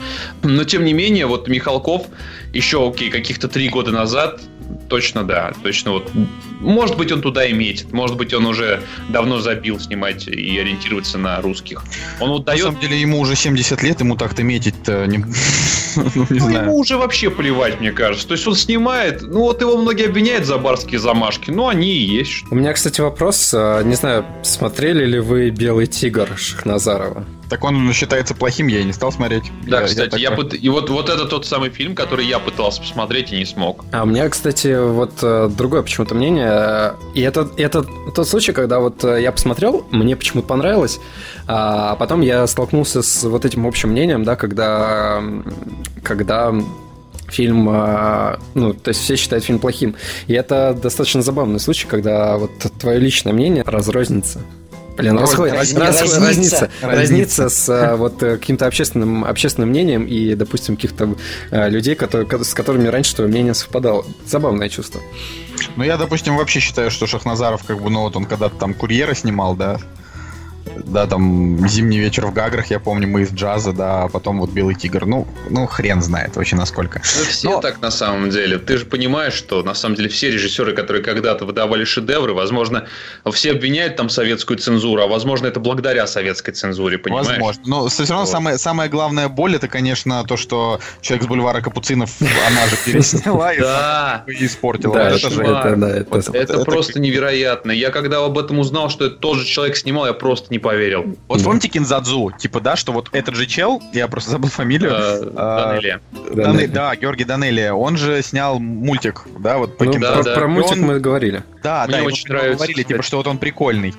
[0.43, 2.07] Но, тем не менее, вот Михалков
[2.55, 4.41] еще, окей, каких-то три года назад,
[4.89, 6.11] точно, да, точно вот.
[6.61, 7.93] Может быть, он туда и метит.
[7.93, 11.83] Может быть, он уже давно забил снимать и ориентироваться на русских.
[12.21, 15.19] Он вот На дает самом деле, ему уже 70 лет, ему так-то метить-то не...
[15.97, 16.63] ну, не Ну, знаю.
[16.65, 18.27] ему уже вообще плевать, мне кажется.
[18.27, 22.01] То есть он снимает, ну вот его многие обвиняют за барские замашки, но они и
[22.05, 22.45] есть.
[22.51, 23.53] У меня, кстати, вопрос.
[23.55, 27.25] а, Не знаю, смотрели ли вы «Белый тигр» Шахназарова?
[27.49, 29.45] Так он считается плохим, я и не стал смотреть.
[29.67, 32.39] Да, Я- кстати, я, такой- пыт- и вот, вот это тот самый фильм, который я
[32.41, 33.87] пытался посмотреть и не смог.
[33.91, 36.48] А у меня, кстати, вот э, другое почему-то мнение.
[36.49, 37.85] Э, И это, это
[38.15, 41.01] тот случай, когда вот э, я посмотрел, мне почему-то понравилось,
[41.47, 45.23] а потом я столкнулся с вот этим общим мнением, да, когда,
[46.03, 46.55] когда
[47.29, 49.95] фильм, э, ну, то есть все считают фильм плохим.
[50.27, 54.41] И это достаточно забавный случай, когда вот твое личное мнение разрознится.
[54.99, 56.21] Блин, разни- раз- разнится.
[56.21, 56.69] разнится, Разнится.
[56.83, 61.15] разнится с э, вот э, каким-то общественным, общественным мнением и, допустим, каких-то
[61.51, 64.05] э, людей, которые, с которыми раньше твое мнение совпадало.
[64.27, 65.01] Забавное чувство.
[65.77, 69.15] Ну, я, допустим, вообще считаю, что Шахназаров, как бы, ну, вот он когда-то там курьера
[69.15, 69.79] снимал, да,
[70.77, 74.51] да, там «Зимний вечер в Гаграх», я помню, мы из джаза, да, а потом вот
[74.51, 75.07] «Белый тигр».
[75.07, 77.03] Ну, ну хрен знает вообще насколько.
[77.19, 78.59] Ну, все Но- так на самом деле.
[78.59, 82.87] Ты же понимаешь, что на самом деле все режиссеры, которые когда-то выдавали шедевры, возможно,
[83.33, 87.29] все обвиняют там советскую цензуру, а возможно, это благодаря советской цензуре, понимаешь?
[87.29, 87.63] Возможно.
[87.67, 88.29] Но все равно Вот.
[88.29, 93.53] самая, самая главная боль, это, конечно, то, что «Человек с бульвара Капуцинов» она же пересняла
[93.53, 94.95] и испортила.
[94.95, 95.11] Да,
[96.33, 97.73] это, просто невероятно.
[97.73, 101.17] Я когда об этом узнал, что это тот же человек снимал, я просто не поверил.
[101.29, 101.45] Вот Да.
[101.45, 102.33] помните Кинзадзу?
[102.39, 106.01] Типа, да, что вот этот же чел, я просто забыл фамилию, Э, а, Данелия.
[106.13, 106.69] Дане- Данелия.
[106.69, 110.23] да, Георгий Данелия, он же снял мультик, да, вот по Ну, Кинзадзу.
[110.23, 110.35] про, да.
[110.35, 111.43] про И мультик он- мы говорили.
[111.63, 113.95] Да, Мне да, очень нравится, говорили, типа, что вот он прикольный.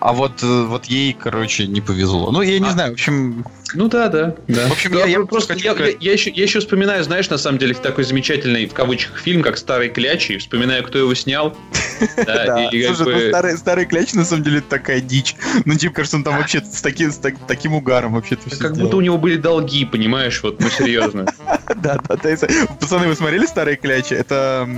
[0.00, 2.30] А, вот, э, вот ей, короче, не повезло.
[2.30, 2.70] Ну, я не А.
[2.72, 4.34] знаю, в общем, Ну да, да.
[4.48, 4.66] да.
[4.68, 7.30] В общем, Да, я- я просто хочу я, я- я еще, я еще вспоминаю, знаешь,
[7.30, 10.38] на самом деле, такой замечательный в кавычках фильм, как Старый клячий.
[10.38, 11.56] Вспоминаю, кто его снял.
[12.16, 15.34] Да, и Слушай, ну, старый, старый кляч, на самом деле, такая дичь.
[15.66, 18.76] Ну, типа, кажется, он там вообще с, таки- с так- таким угаром вообще-то все Как
[18.76, 21.26] будто у него были долги, понимаешь, вот, ну серьезно.
[21.76, 22.36] Да, да, да.
[22.80, 24.12] Пацаны, вы смотрели «Старые клячи»?
[24.14, 24.68] Это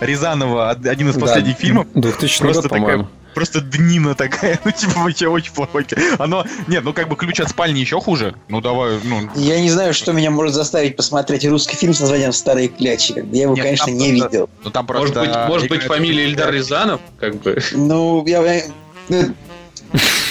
[0.00, 1.86] Рязанова, од- один из последних фильмов.
[1.94, 3.08] 2000 Просто год, такая по-моему.
[3.34, 5.86] Просто днина такая, ну, типа, вообще очень плохой.
[6.18, 8.34] Оно, нет, ну, как бы ключ от спальни еще хуже.
[8.48, 12.32] Ну, давай, ну, Я не знаю, что меня может заставить посмотреть русский фильм с названием
[12.32, 13.14] «Старые клячи».
[13.14, 14.50] Как бы Я его, Нет, конечно, там не просто- видел.
[14.64, 15.20] ну там Может просто...
[15.20, 17.58] быть, может быть, фамилия Ильдар Рязанов, как бы.
[17.72, 18.62] Ну, я...
[19.08, 19.34] ну,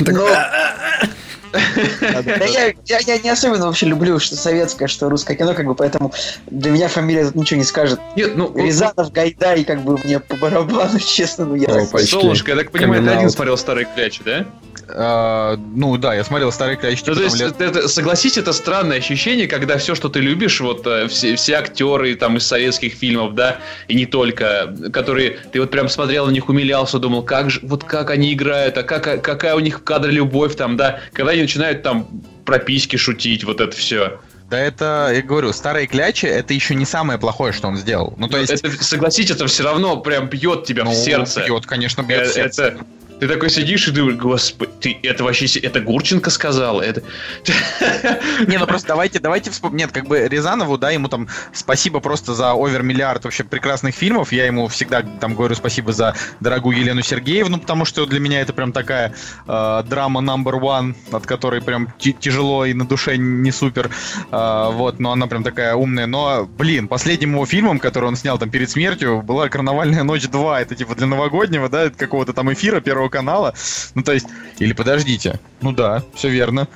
[0.02, 0.28] но-
[1.52, 5.76] Да я, я, я не особенно вообще люблю что советское, что русское кино, как бы,
[5.76, 6.14] поэтому
[6.48, 8.00] для меня фамилия тут ничего не скажет.
[8.16, 11.86] Нет, ну, Рязанов, Гайдай, как бы мне по барабану, честно, ну я...
[11.86, 14.46] Солнышко, я так понимаю, ты один смотрел Старые клячи, да?
[14.92, 17.04] А, ну, да, я смотрел «Старые клячи».
[17.06, 20.86] Ну, то есть, лет- это, согласись, это странное ощущение, когда все, что ты любишь, вот
[20.88, 25.72] э, все, все актеры там из советских фильмов, да, и не только, которые ты вот
[25.72, 29.56] прям смотрел на них, умилялся, думал, как же, вот как они играют, а как, какая
[29.56, 32.08] у них в кадре любовь там, да, когда они начинают там
[32.46, 34.20] про письки шутить, вот это все.
[34.50, 38.16] Да это, я говорю, «Старые клячи»— это еще не самое плохое, что он сделал.
[38.18, 38.52] Ну, то есть...
[38.52, 41.44] это, согласись, это все равно прям бьет тебя ну, в сердце.
[41.46, 42.64] бьет, конечно, Э, бьет в сердце.
[42.64, 42.86] Это,
[43.20, 47.04] ты такой сидишь и думаешь, господи, ты, это вообще, это Гурченко сказал, это...
[48.48, 49.80] Не, ну просто давайте, давайте вспомним.
[49.80, 54.32] Нет, как бы Рязанову, да, ему там спасибо просто за овер-миллиард вообще прекрасных фильмов.
[54.32, 58.54] Я ему всегда там говорю спасибо за дорогую Елену Сергеевну, потому что для меня это
[58.54, 59.14] прям такая
[59.48, 63.90] э, драма number one, от которой прям тяжело и на душе не супер.
[64.32, 66.08] Э, вот, но она прям такая умная.
[66.08, 70.62] Но, блин, последним его фильмом, который он снял там перед смертью, была «Карнавальная ночь 2».
[70.62, 73.54] Это типа для новогоднего, да, какого-то там эфира Первого канала.
[73.96, 74.28] Ну, то есть,
[74.60, 75.40] или подождите.
[75.62, 76.68] Ну да, все верно.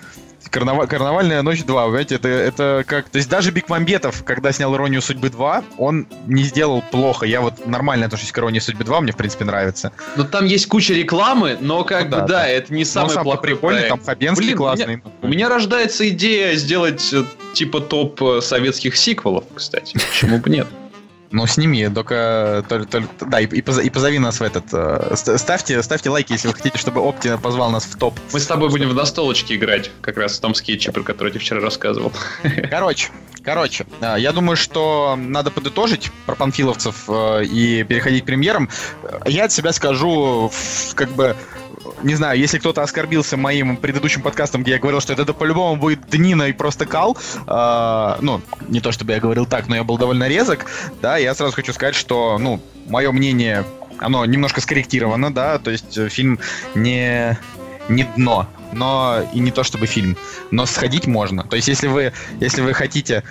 [0.52, 3.10] Карнава- Карнавальная ночь 2, вы понимаете, это, это как...
[3.10, 7.26] То есть даже Бекмамбетов, когда снял «Иронию судьбы 2», он не сделал плохо.
[7.26, 9.94] Я вот нормально отношусь к «Иронии судьбы 2», мне, в принципе, нравится.
[10.16, 13.14] Ну там есть куча рекламы, но как Ну бы да, да, это не Но самый
[13.14, 13.96] сам плохой прикольный, проект.
[13.96, 15.04] там Хабенский Блин, классный.
[15.24, 17.24] У меня рождается идея сделать э,
[17.56, 19.94] типа топ э, советских сиквелов, кстати.
[19.94, 20.68] Почему бы нет?
[21.34, 22.64] Ну, сними, только...
[22.70, 24.66] только- только- да, и, и позо- и позови нас в этот...
[24.72, 28.14] э, ст- ставьте, ставьте лайки, если вы хотите, чтобы Опти позвал нас в топ.
[28.32, 31.32] Мы с тобой будем в настолочке играть, как раз в том скетче, про который я
[31.32, 32.14] тебе вчера рассказывал.
[32.70, 33.10] Короче,
[33.44, 38.70] короче, э, я думаю, что надо подытожить про панфиловцев э, и переходить к премьерам.
[39.26, 40.52] Я от себя скажу,
[40.94, 41.36] как бы,
[42.04, 46.08] не знаю, если кто-то оскорбился моим предыдущим подкастом, где я говорил, что это, по-любому будет
[46.10, 49.98] Днина и просто кал, э, ну, не то чтобы я говорил так, но я был
[49.98, 50.66] довольно резок,
[51.02, 53.66] да, я сразу хочу сказать, что, ну, мое мнение,
[54.00, 56.40] оно немножко скорректировано, да, то есть э, фильм
[56.76, 57.38] не
[57.90, 60.18] не дно, но и не то чтобы фильм,
[60.52, 61.44] но сходить можно.
[61.44, 63.24] То есть если вы, если вы хотите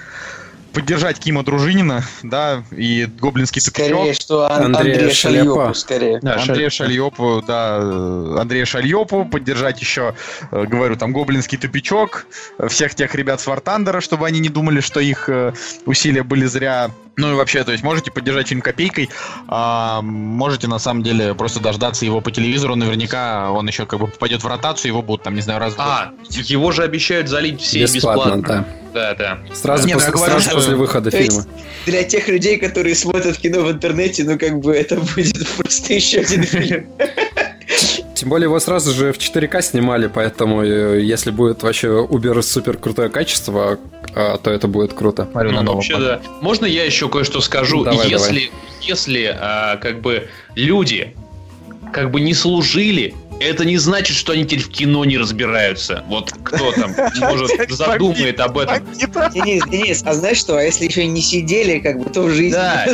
[0.73, 4.23] поддержать Кима Дружинина, да, и гоблинский Скорее, тупичок.
[4.23, 5.45] что Ан- Андрея Андрея Шаляпа.
[5.55, 6.21] Шальёпу, скорее.
[6.23, 7.77] Да, Андрея Шаль- Шальопу, да,
[8.41, 10.15] Андрея Шальопу, поддержать еще,
[10.51, 12.27] э, говорю, там, гоблинский тупичок,
[12.59, 15.53] э, всех тех ребят с Вартандера, чтобы они не думали, что их э,
[15.87, 16.91] усилия были зря.
[17.17, 19.11] Ну и вообще, то есть можете поддержать фильм копейкой,
[19.47, 24.07] а можете на самом деле просто дождаться его по телевизору, наверняка он еще как бы
[24.07, 25.87] попадет в ротацию, его будут там, не знаю, раз в год.
[25.87, 28.43] А, его же обещают залить все Бесплатно, бесплатно.
[28.43, 29.39] Да, да.
[29.55, 31.35] Сразу, Не, ну, после, говорю, сразу что- после выхода То фильма.
[31.37, 31.49] есть
[31.87, 36.21] для тех людей, которые смотрят кино в интернете, ну как бы это будет просто еще
[36.21, 36.87] один фильм.
[38.15, 43.09] Тем более его сразу же в 4К снимали, поэтому э, если будет вообще убер-супер крутое
[43.09, 43.79] качество,
[44.15, 45.27] а, то это будет круто.
[45.33, 46.21] Смотрю Ну, вообще, да.
[46.41, 47.83] Можно я еще кое-что скажу?
[47.85, 51.17] Давай, если если а, как бы люди
[51.93, 56.05] как бы не служили, это не значит, что они теперь в кино не разбираются.
[56.09, 58.85] Вот кто там, может, задумает об этом.
[59.33, 62.31] Денис, Денис, а знаешь что, а если еще и не сидели, как бы, то в
[62.31, 62.53] жизни...
[62.53, 62.87] Да.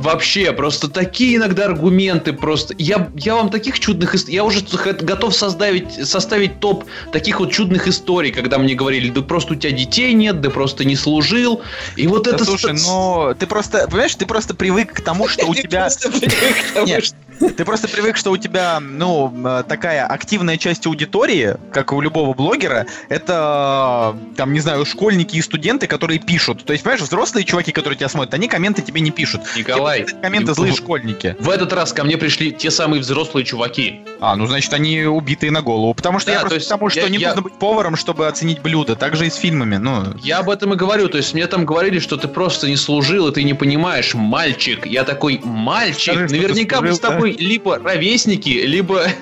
[0.00, 2.74] Вообще, просто такие иногда аргументы просто.
[2.76, 4.34] Я, я вам таких чудных историй.
[4.34, 4.60] Я уже
[5.00, 9.72] готов составить, составить топ таких вот чудных историй, когда мне говорили, да просто у тебя
[9.72, 11.62] детей нет, да просто не служил.
[11.96, 12.44] И вот Да это...
[12.44, 15.82] слушай, ст- ну ты просто, понимаешь, ты просто привык к тому, что у Ты тебя...
[15.82, 19.32] просто привык к тому, Нет, что- Ты просто привык, что у тебя, ну,
[19.68, 25.86] такая активная часть аудитории, как у любого блогера, это, там, не знаю, школьники и студенты,
[25.86, 26.64] которые пишут.
[26.64, 29.42] То есть, понимаешь, взрослые чуваки, которые тебя смотрят, они комменты тебе не пишут.
[29.56, 31.36] Николай, Тебе комменты злые школьники.
[31.40, 34.00] В этот раз ко мне пришли те самые взрослые чуваки.
[34.20, 35.94] А, ну, значит, они убитые на голову.
[35.94, 37.54] Потому что Да, я то просто есть к тому, что я- не я- нужно быть
[37.58, 38.96] поваром, чтобы оценить блюдо.
[38.96, 40.14] Так же и с фильмами, ну...
[40.22, 41.08] Я об этом и говорю.
[41.08, 44.86] То есть мне там говорили, что ты просто не служил, и ты не понимаешь, мальчик.
[44.86, 49.06] Я такой, мальчик, Скажи, наверняка мы с тобой либо ровесники, либо...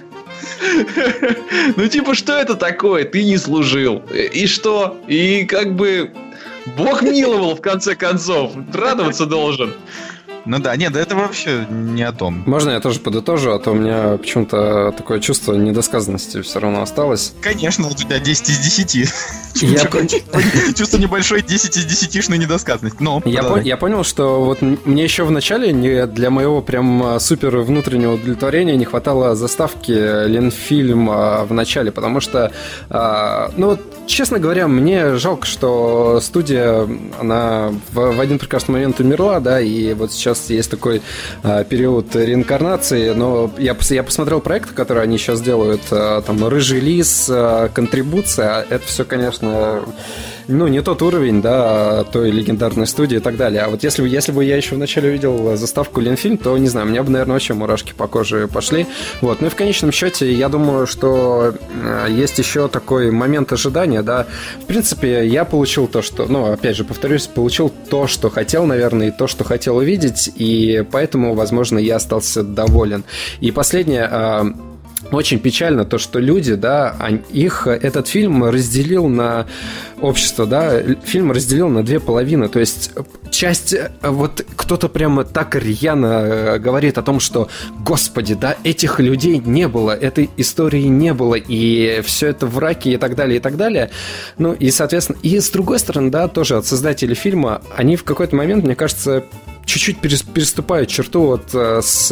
[1.76, 3.04] Ну, типа, что это такое?
[3.04, 4.02] Ты не служил.
[4.12, 4.96] И что?
[5.08, 6.12] И как бы...
[6.76, 8.52] Бог миловал, в конце концов.
[8.72, 9.74] Радоваться должен.
[10.44, 12.42] Ну да, нет, да это вообще не о том.
[12.46, 17.32] Можно я тоже подытожу, а то у меня почему-то такое чувство недосказанности все равно осталось.
[17.40, 18.94] Конечно, у тебя 10 из 10.
[19.62, 19.78] Я,
[20.74, 22.96] Чувство небольшой 10 из 10-шной недосказанности.
[23.00, 27.58] Но, Я, понял, что вот мне еще в начале не для моего прям а, супер
[27.58, 32.50] внутреннего удовлетворения не хватало заставки Ленфильм а, в начале, потому что,
[32.88, 36.88] а, ну вот, честно говоря, мне жалко, что студия,
[37.20, 41.02] она в, в один прекрасный момент умерла, да, и вот сейчас есть такой
[41.42, 46.80] а, период реинкарнации, но я, я посмотрел проекты, которые они сейчас делают, а, там, Рыжий
[46.80, 49.82] Лис, а, Контрибуция, это все, конечно,
[50.48, 53.62] ну, не тот уровень, да, той легендарной студии и так далее.
[53.62, 57.02] А вот если, если бы я еще вначале увидел заставку Ленфильм, то, не знаю, мне
[57.02, 58.86] бы, наверное, вообще мурашки по коже пошли.
[59.20, 59.40] Вот.
[59.40, 64.26] Ну и в конечном счете, я думаю, что э, есть еще такой момент ожидания, да.
[64.62, 69.08] В принципе, я получил то, что, ну, опять же, повторюсь, получил то, что хотел, наверное,
[69.08, 73.04] и то, что хотел увидеть, и поэтому, возможно, я остался доволен.
[73.40, 74.42] И последнее, э,
[75.12, 76.96] очень печально то, что люди, да,
[77.30, 79.46] их э, этот фильм разделил на
[80.00, 85.24] общество, да, фильм разделил на две половины, то есть э, часть, э, вот кто-то прямо
[85.24, 87.48] так рьяно говорит о том, что,
[87.80, 92.96] господи, да, этих людей не было, этой истории не было, и все это враки и
[92.96, 93.90] так далее, и так далее,
[94.38, 98.36] ну, и, соответственно, и с другой стороны, да, тоже от создателей фильма, они в какой-то
[98.36, 99.24] момент, мне кажется,
[99.64, 102.08] чуть-чуть перес- переступают черту вот э, с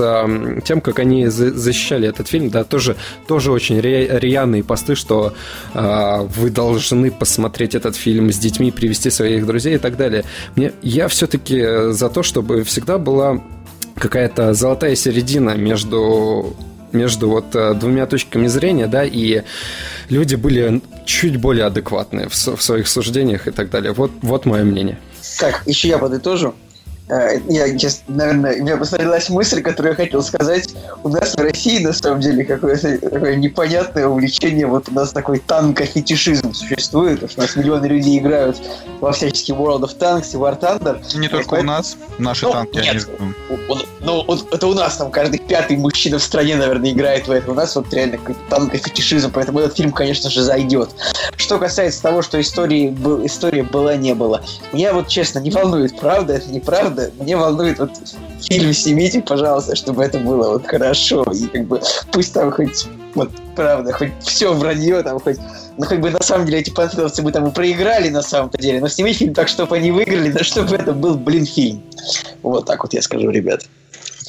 [0.64, 2.96] тем, как они за- защищали этот фильм, да, тоже,
[3.26, 5.34] тоже очень рьяные посты, что
[5.74, 10.24] э, вы должны посмотреть этот фильм с детьми, привести своих друзей и так далее.
[10.57, 13.42] Мне, я все-таки за то, чтобы всегда была
[13.96, 16.57] какая-то золотая середина между
[16.92, 19.42] между вот э, двумя точками зрения, да, и
[20.09, 23.92] люди были чуть более адекватные в, в своих суждениях и так далее.
[23.92, 24.98] Вот, вот мое мнение.
[25.38, 26.55] Так, еще я подытожу.
[27.11, 30.68] Э, Я, сейчас, наверное, у меня посмотрелась мысль, которую я хотел сказать.
[31.02, 34.66] У нас в России, на самом деле, какое-то такое непонятное увлечение.
[34.66, 38.56] Вот у нас такой танкофетишизм существует, потому что у нас миллионы людей играют
[39.00, 41.02] во всяческие World of Tanks и War Thunder.
[41.18, 42.76] Не только у нас, наши Ну, танки.
[42.78, 43.08] нет.
[43.18, 43.26] они-
[43.68, 47.30] Он- ну, он- это у нас там каждый пятый мужчина в стране, наверное, играет в
[47.32, 47.50] это.
[47.50, 50.90] У нас вот реально какой-то танкофетишизм, поэтому этот фильм, конечно же, зайдет.
[51.36, 52.94] Что касается того, что истории,
[53.26, 54.42] история была, не было.
[54.72, 56.99] Меня вот, честно, не волнует, правда это неправда.
[57.18, 57.90] Мне волнует вот
[58.40, 61.24] фильм снимите, пожалуйста, чтобы это было вот хорошо.
[61.32, 61.80] И как бы
[62.12, 65.38] пусть там хоть вот правда, хоть все вранье там, хоть
[65.76, 68.80] ну, как бы на самом деле эти панфиловцы бы там и проиграли на самом-то деле,
[68.80, 71.82] но сними фильм так, чтобы они выиграли, да чтобы это был, блин, фильм.
[72.42, 73.64] Вот так вот я скажу, ребят.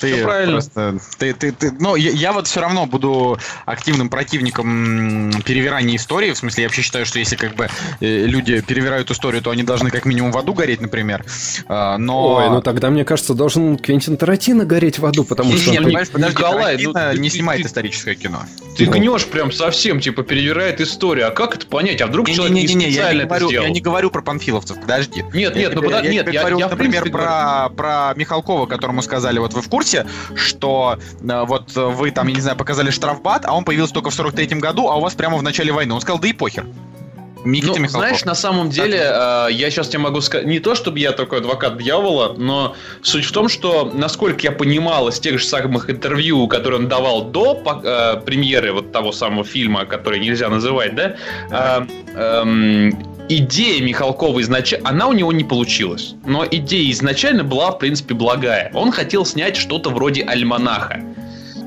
[0.02, 0.54] Ты Всё правильно.
[0.54, 0.98] просто...
[1.18, 6.32] Ты, ты, ты, ну, я, я вот все равно буду активным противником перевирания истории.
[6.32, 9.64] В смысле, я вообще считаю, что если как бы э, люди перевирают историю, то они
[9.64, 11.24] должны как минимум в аду гореть, например.
[11.68, 12.36] А, Но...
[12.36, 15.72] Ой, ну тогда, мне кажется, должен Квентин Тарантино гореть в аду, потому Не, что...
[15.72, 18.44] не, он- подожди, Николай, ну, ты- не снимает ты- историческое кино.
[18.78, 18.92] Ты Ну.
[18.94, 21.28] гнешь прям совсем, типа, перевирает историю.
[21.28, 22.02] А как это понять?
[22.02, 23.66] А вдруг человек не, Не-не-не, я специально не, это говорю, сделал?
[23.68, 25.24] я не говорю про панфиловцев, подожди.
[25.34, 29.40] Нет, Я нет, ну я нет, я, говорю, я например, про, про Михалкова, которому сказали,
[29.40, 29.91] вот вы в курсе,
[30.36, 34.10] что э, вот э, вы там, я не знаю, показали штрафбат, а он появился только
[34.10, 35.94] в 43-м году, а у вас прямо в начале войны.
[35.94, 36.66] Он сказал, да и похер.
[37.44, 37.92] Никита Ну, Михалков.
[37.92, 41.40] знаешь, на самом деле, э, я сейчас тебе могу сказать, не то чтобы я такой
[41.40, 46.48] адвокат дьявола, но суть в том, что, насколько я понимал из тех же самых интервью,
[46.48, 51.16] которые он давал до э, премьеры вот того самого фильма, который нельзя называть, да,
[51.50, 51.86] э,
[52.16, 58.14] эм, идея Михалкова изначально, она у него не получилась, но идея изначально была, в принципе,
[58.14, 58.72] благая.
[58.74, 61.02] Он хотел снять что-то вроде альманаха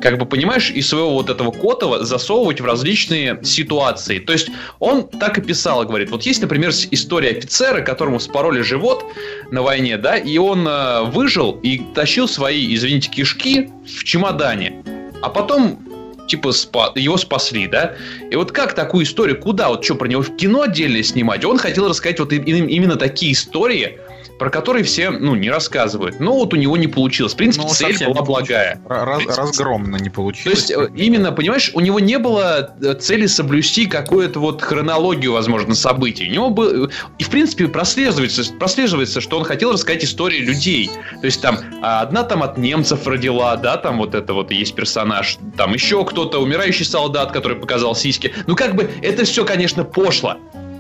[0.05, 4.19] как бы, понимаешь, из своего вот этого Котова засовывать в различные ситуации.
[4.19, 9.03] То есть он так и писал, говорит, вот есть, например, история офицера, которому спороли живот
[9.51, 14.83] на войне, да, и он э, выжил и тащил свои, извините, кишки в чемодане.
[15.23, 15.79] А потом
[16.27, 17.95] типа спа- его спасли, да?
[18.31, 21.45] И вот как такую историю, куда, вот что, про него в кино отдельно снимать?
[21.45, 23.99] Он хотел рассказать вот именно такие истории,
[24.39, 26.21] про которые все, ну, не рассказывают.
[26.21, 27.35] Но вот у него не получилось.
[27.35, 28.81] В принципе, Ну, цель была благая.
[28.87, 29.43] Ра- раз- принципе.
[29.43, 30.59] разгромно не То получилось.
[30.59, 35.75] есть, э, именно, понимаешь, у него не было э, цели соблюсти какую-то вот хронологию, возможно,
[35.75, 36.29] событий.
[36.29, 36.91] У него был...
[37.19, 40.91] И, в принципе, прослеживается, прослеживается, что он хотел рассказать истории людей.
[41.21, 44.75] То есть, там, а, одна там от немцев родила, да, там вот это вот есть
[44.75, 45.39] персонаж.
[45.57, 48.33] Там еще кто-то, умирающий солдат, который показал сиськи.
[48.47, 50.37] Ну, как бы, это все, конечно, пошло.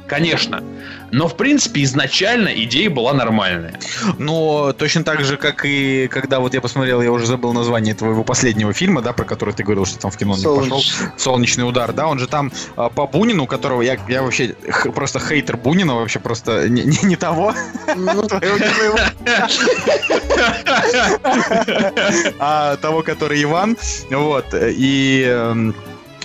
[0.06, 0.62] Конечно.
[1.10, 3.78] Но, в принципе, изначально идея была нормальная.
[4.18, 8.24] Но точно так же, как и когда вот я посмотрел, я уже забыл название твоего
[8.24, 10.82] последнего фильма, да, про который ты говорил, что там в кино не пошел.
[11.16, 11.66] Солнечный.
[11.68, 15.56] Удар, да, он же там а, по Бунину, которого я, я вообще х- просто хейтер
[15.56, 17.54] Бунина, вообще просто не, не- не того,
[17.96, 18.28] Ну,
[22.38, 23.76] а того, который Иван,
[24.10, 25.74] вот, и эм,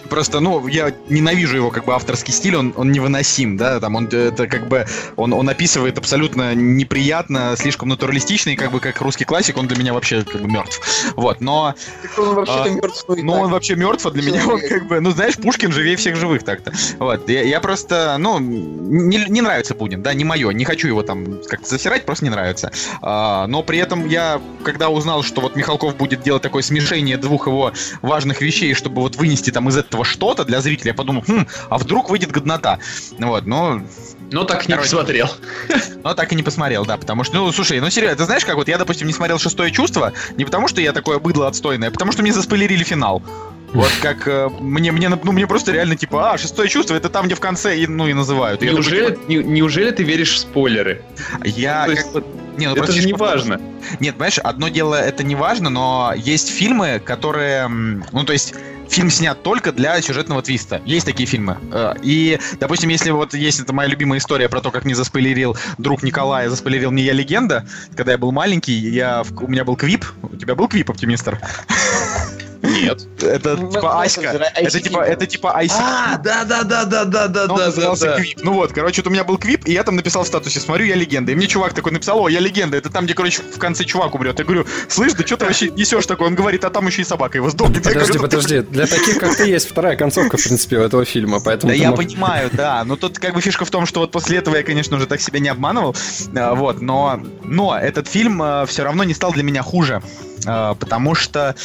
[0.09, 4.07] Просто, ну, я ненавижу его как бы авторский стиль, он, он невыносим, да, там он
[4.07, 4.85] это как бы
[5.15, 9.77] он, он описывает абсолютно неприятно, слишком натуралистично, и как бы как русский классик, он для
[9.77, 10.81] меня вообще как бы мертв.
[11.15, 11.75] Вот, но
[12.17, 13.05] он вообще-то А, мертв.
[13.07, 13.41] ну так.
[13.41, 14.69] он вообще мертв, а для меня он Человек.
[14.69, 16.73] как бы, ну, знаешь, Пушкин живее всех живых так-то.
[16.99, 21.03] Вот, я, я просто, ну, не, не нравится Бунин, да, не мое, не хочу его
[21.03, 22.71] там как-то засирать, просто не нравится.
[23.01, 27.47] А, но при этом я, когда узнал, что вот Михалков будет делать такое смешение двух
[27.47, 31.47] его важных вещей, чтобы вот вынести там из этого что-то для зрителя, я подумал, хм,
[31.69, 32.79] а вдруг выйдет годнота?
[33.17, 33.81] Вот, но
[34.31, 34.89] Но так не Короче.
[34.91, 35.29] посмотрел.
[36.03, 38.55] но так и не посмотрел, да, потому что, ну, слушай, ну, серьезно, ты знаешь, как
[38.55, 41.91] вот я, допустим, не смотрел «Шестое чувство», не потому что я такое быдло отстойное, а
[41.91, 43.23] потому что мне заспойлерили финал.
[43.73, 47.27] Вот как э, мне, мне, ну, мне просто реально типа, а, шестое чувство, это там,
[47.27, 48.63] где в конце, и, ну, и называют.
[48.63, 51.03] И я такой, Неужели, не- неужели ты веришь в спойлеры?
[51.43, 52.07] типа, я, как есть
[52.57, 53.61] не, ну, это просто же не том, важно.
[53.99, 58.55] Нет, понимаешь, одно дело это не важно, но есть фильмы, которые, ну, то есть
[58.89, 60.81] фильм снят только для сюжетного твиста.
[60.85, 61.57] Есть такие фильмы.
[61.71, 65.55] Э, И, допустим, если вот есть это моя любимая история про то, как мне заспойлерил
[65.77, 67.65] друг Николая, заспойлерил мне я легенда,
[67.95, 70.05] когда я был маленький, я, у меня был квип.
[70.23, 71.39] У тебя был квип, оптимистр?
[72.61, 73.07] Нет.
[73.21, 74.21] Это типа Аська.
[74.55, 75.71] это типа, это типа ICQ.
[75.79, 78.17] А, да, да, да, да, да, да, да, да.
[78.17, 78.39] Квип.
[78.43, 80.85] Ну вот, короче, вот у меня был Квип, и я там написал в статусе, смотрю,
[80.85, 81.31] я легенда.
[81.31, 82.77] И мне чувак такой написал, о, я легенда.
[82.77, 84.39] Это там, где, короче, в конце чувак умрет.
[84.39, 86.27] Я говорю, слышь, да что ты вообще несешь такой?
[86.27, 87.83] Он говорит, а там еще и собака его сдохнет.
[87.83, 88.59] Подожди, «Ну подожди.
[88.61, 91.71] Для таких, как ты, есть вторая концовка, в принципе, у этого фильма, поэтому...
[91.71, 92.83] Да я мог- понимаю, да.
[92.83, 95.21] Но тут как бы фишка в том, что вот после этого я, конечно, уже так
[95.21, 95.95] себя не обманывал.
[96.35, 100.01] А, Вот, но, но этот фильм все равно не стал для меня хуже.
[100.45, 101.55] А, Потому что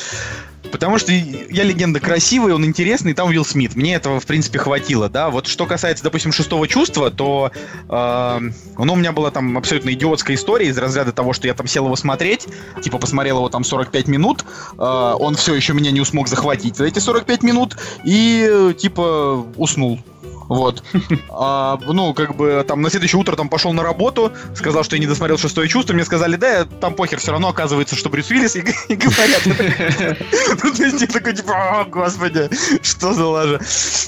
[0.74, 3.76] Потому что я легенда красивый, он интересный, там Уилл Смит.
[3.76, 5.30] Мне этого, в принципе, хватило, да.
[5.30, 7.52] Вот что касается, допустим, шестого чувства, то
[7.88, 8.40] э,
[8.78, 11.84] ну, у меня была там абсолютно идиотская история из разряда того, что я там сел
[11.84, 12.48] его смотреть,
[12.82, 16.86] типа посмотрел его там 45 минут, э, он все еще меня не смог захватить за
[16.86, 20.00] эти 45 минут и э, типа уснул.
[20.48, 20.82] Вот.
[21.30, 25.00] А, ну, как бы там на следующее утро там пошел на работу, сказал, что я
[25.00, 25.94] не досмотрел шестое чувство.
[25.94, 29.42] Мне сказали, да, там похер, все равно оказывается, что Брюс Уиллис и, и говорят.
[30.62, 32.48] Ну, то есть я такой, типа, о, господи,
[32.82, 33.60] что за лажа.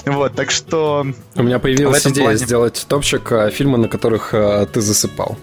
[0.05, 1.05] Вот, так что...
[1.35, 5.37] У меня появилась идея сделать топчик э, фильмы, на которых э, ты засыпал.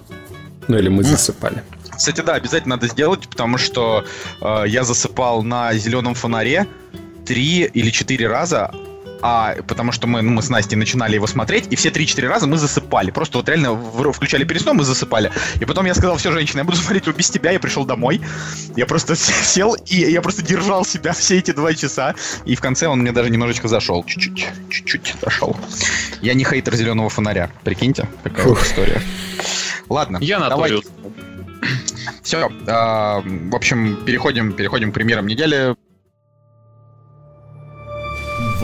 [0.68, 1.62] Ну или мы засыпали.
[1.96, 4.04] Кстати, да, обязательно надо сделать, потому что
[4.40, 6.66] э, я засыпал на зеленом фонаре
[7.24, 8.72] три или четыре раза,
[9.26, 12.46] а потому что мы, ну, мы с Настей начинали его смотреть, и все 3-4 раза
[12.46, 13.10] мы засыпали.
[13.10, 13.74] Просто вот реально
[14.12, 15.32] включали пересном и засыпали.
[15.60, 18.20] И потом я сказал, все, женщина, я буду смотреть его без тебя, я пришел домой.
[18.76, 22.14] Я просто сел, и я просто держал себя все эти два часа.
[22.44, 24.04] И в конце он мне даже немножечко зашел.
[24.04, 25.56] Чуть-чуть, чуть-чуть зашел.
[26.20, 27.50] Я не хейтер зеленого фонаря.
[27.64, 29.00] Прикиньте, какая вот история.
[29.88, 30.18] Ладно.
[30.20, 30.86] Я на давайте.
[32.22, 35.76] Все, а, в общем, переходим, переходим к премьерам недели.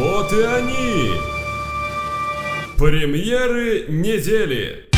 [0.01, 1.13] Вот и они!
[2.79, 4.89] Премьеры недели!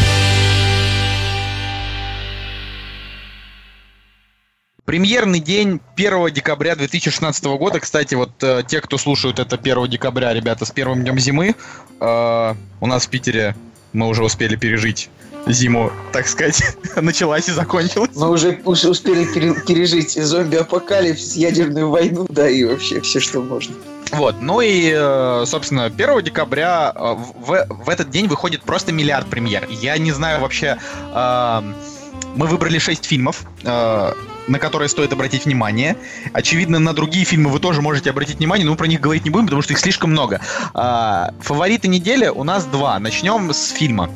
[4.85, 7.81] Премьерный день 1 декабря 2016 года.
[7.81, 11.57] Кстати, вот э, те, кто слушают это 1 декабря, ребята, с первым днем зимы.
[11.99, 13.57] Э, у нас в Питере
[13.93, 15.11] мы уже успели пережить
[15.49, 16.63] зиму, так сказать,
[16.97, 18.15] началась и закончилась.
[18.15, 23.75] Мы уже, уже успели пере- пережить зомби-апокалипсис, ядерную войну, да, и вообще все, что можно.
[24.13, 29.29] Вот, ну и, э, собственно, 1 декабря э, в, в этот день выходит просто миллиард
[29.29, 29.67] премьер.
[29.69, 30.79] Я не знаю вообще...
[31.15, 31.63] Э,
[32.35, 34.13] мы выбрали 6 фильмов, э,
[34.53, 35.97] на которые стоит обратить внимание.
[36.33, 39.31] Очевидно, на другие фильмы вы тоже можете обратить внимание, но мы про них говорить не
[39.31, 40.41] будем, потому что их слишком много.
[40.75, 42.99] А, фавориты недели у нас два.
[42.99, 44.11] Начнем с фильма.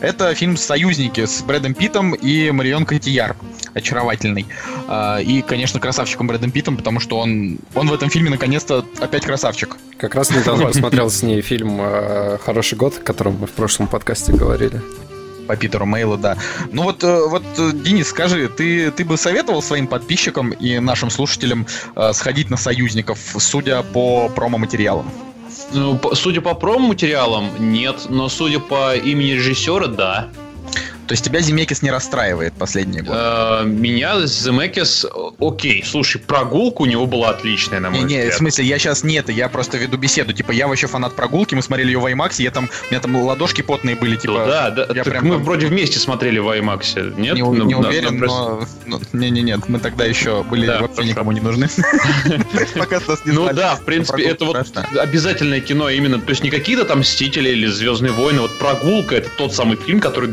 [0.00, 3.36] Это фильм «Союзники» с Брэдом Питтом и Марион Котияр.
[3.74, 4.46] Очаровательный.
[4.88, 9.26] А, и, конечно, красавчиком Брэдом Питтом, потому что он, он в этом фильме наконец-то опять
[9.26, 9.76] красавчик.
[9.98, 13.88] Как раз недавно посмотрел с ней фильм э, «Хороший год», о котором мы в прошлом
[13.88, 14.80] подкасте говорили
[15.46, 16.36] по Питеру Мейлу, да.
[16.70, 17.42] Ну вот, э, вот,
[17.82, 21.66] Денис, скажи, ты, ты бы советовал своим подписчикам и нашим слушателям
[21.96, 25.10] э, сходить на союзников, судя по промо-материалам?
[25.72, 30.28] Ну, судя по промо-материалам, нет, но судя по имени режиссера, да.
[31.12, 33.18] То есть тебя Земекис не расстраивает последние годы?
[33.20, 35.04] Э, меня Земекис,
[35.38, 38.24] окей, слушай, прогулка у него была отличная, на мой не, взгляд.
[38.24, 40.32] Не, в смысле, я сейчас не это, я просто веду беседу.
[40.32, 43.14] Типа, я вообще фанат прогулки, мы смотрели ее в IMAX, я там, у меня там
[43.14, 44.32] ладошки потные были, типа...
[44.32, 45.44] Ну, да, да, я прям мы там...
[45.44, 47.34] вроде вместе смотрели в IMAX, нет?
[47.34, 48.66] Не, ну, не уверен, но...
[49.12, 51.68] Не, не, нет, мы тогда еще были да, вообще никому не нужны.
[53.26, 54.66] Ну да, в принципе, это вот
[54.98, 59.28] обязательное кино именно, то есть не какие-то там Мстители или Звездные войны, вот прогулка это
[59.36, 60.30] тот самый фильм, который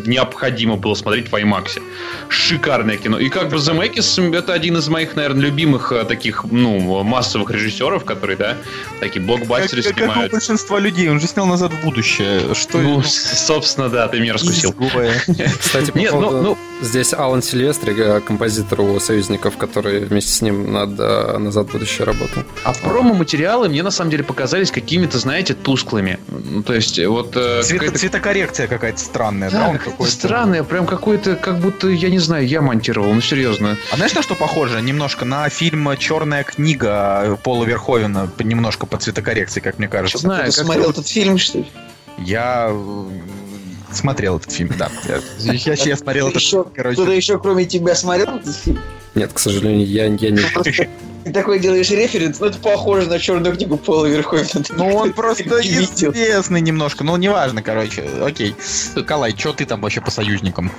[0.70, 1.82] необходимо было смотреть в IMAX.
[2.30, 3.20] Шикарное кино.
[3.20, 8.06] И как бы Земекис это один из моих, наверное, любимых э, таких, ну, массовых режиссеров,
[8.06, 8.58] которые, да,
[9.00, 10.24] такие блокбастеры как, снимают.
[10.24, 12.54] Как у большинства людей, он же снял «Назад в будущее».
[12.54, 14.74] Что ну, собственно, да, ты меня раскусил.
[15.60, 16.38] Кстати, по Нет, поводу...
[16.38, 16.58] ну, ну...
[16.82, 21.72] здесь Алан Сильвестри, э, композитор у «Союзников», который вместе с ним над э, «Назад в
[21.72, 22.44] будущее» работал.
[22.64, 26.20] А промо-материалы мне, на самом деле, показались какими-то, знаете, тусклыми.
[26.66, 27.34] То есть, вот...
[27.64, 29.60] Цвет, цветокоррекция какая-то странная, да?
[29.60, 30.12] да он какой-то
[30.60, 33.78] странная, прям какой-то, как будто, я не знаю, я монтировал, ну серьезно.
[33.92, 34.82] А знаешь, на что похоже?
[34.82, 40.20] Немножко на фильм «Черная книга» Пола Верховена, немножко по цветокоррекции, как мне кажется.
[40.20, 41.66] Знаю, Ты как смотрел этот фильм, что ли?
[42.18, 42.76] Я
[43.92, 44.90] смотрел этот фильм, да.
[45.08, 46.96] Я, я, я смотрел этот фильм, короче.
[46.96, 48.80] Кто-то еще, кроме тебя, смотрел этот фильм?
[49.16, 50.42] Нет, к сожалению, я, я не...
[51.24, 54.64] Ты такой делаешь референс, ну это похоже на черную книгу Пола Верховена.
[54.78, 58.56] Ну он просто известный немножко, ну неважно, короче, окей.
[59.06, 60.72] Калай, что ты там вообще по союзникам?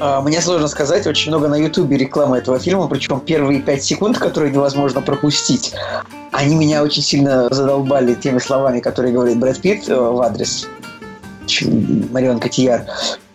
[0.00, 4.18] А, мне сложно сказать, очень много на Ютубе рекламы этого фильма, причем первые пять секунд,
[4.18, 5.74] которые невозможно пропустить,
[6.32, 10.66] они меня очень сильно задолбали теми словами, которые говорит Брэд Питт э, в адрес
[12.10, 12.86] Марион Котияр.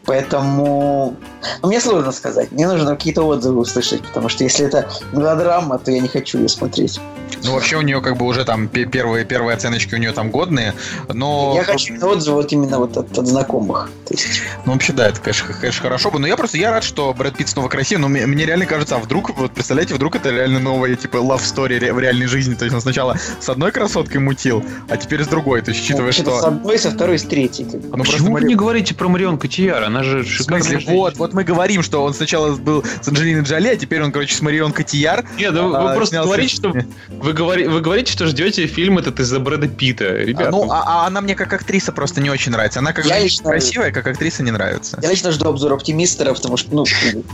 [0.06, 1.16] Поэтому
[1.62, 2.52] ну, мне сложно сказать.
[2.52, 6.50] Мне нужно какие-то отзывы услышать, потому что если это мелодрама, то я не хочу ее
[6.50, 7.00] смотреть.
[7.44, 10.74] Ну, вообще у нее как бы уже там первые, первые оценочки у нее там годные,
[11.14, 11.54] но...
[11.56, 13.90] Я хочу отзывы вот именно вот от, от знакомых.
[14.10, 14.42] есть...
[14.66, 17.36] Ну, вообще, да, это, конечно, конечно, хорошо бы, но я просто, я рад, что Брэд
[17.36, 20.60] Питт снова красив, но мне, мне реально кажется, а вдруг, вот представляете, вдруг это реально
[20.60, 24.64] новая, типа, love story в реальной жизни, то есть он сначала с одной красоткой мутил,
[24.90, 26.40] а теперь с другой, то есть учитывая, ну, что...
[26.40, 27.68] С одной, со второй, с третьей.
[27.92, 29.84] Ну, Почему вы не говорите про Марион Котияр?
[29.84, 33.44] Она же шикарная В смысле, вот, вот мы говорим, что он сначала был с Анджелиной
[33.44, 35.24] Джоли, а теперь он, короче, с Марион Котияр.
[35.38, 36.74] Нет, ну, а, вы просто говорите, что...
[37.10, 40.48] Вы, говори, вы говорите, что ждете фильм этот из-за Брэда Питта, ребят.
[40.48, 42.80] А, ну, а, а она мне как актриса просто не очень нравится.
[42.80, 43.52] Она как я лично...
[43.52, 44.98] красивая, как актриса не нравится.
[45.04, 46.86] Я лично жду обзор оптимистера, потому что, ну,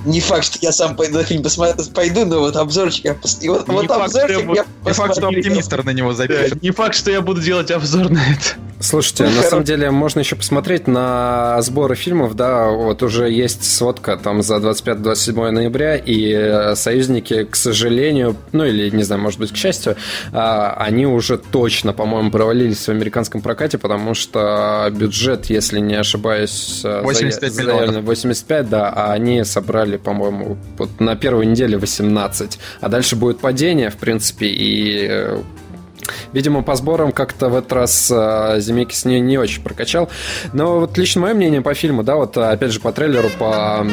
[0.03, 3.15] не факт, что я сам пойду на фильм посмотрю, пойду, но вот обзорчик я...
[3.39, 6.61] И вот, не вот факт, обзорчик я, я Не факт, что оптимистр на него запишет.
[6.61, 8.59] не факт, что я буду делать обзор на это.
[8.83, 14.17] Слушайте, на самом деле можно еще посмотреть на сборы фильмов, да, вот уже есть сводка
[14.17, 19.53] там за 25-27 ноября, и э, союзники, к сожалению, ну или, не знаю, может быть,
[19.53, 19.95] к счастью,
[20.33, 26.81] а, они уже точно, по-моему, провалились в американском прокате, потому что бюджет, если не ошибаюсь,
[26.83, 28.03] 85 за, миллионов.
[28.03, 33.89] 85, да, а они собрали, по-моему, вот на первой неделе 18, а дальше будет падение,
[33.89, 35.41] в принципе, и э,
[36.31, 40.09] видимо, по сборам как-то в этот раз э, Земекис не, не очень прокачал.
[40.53, 43.85] Но вот лично мое мнение по фильму, да, вот опять же по трейлеру, по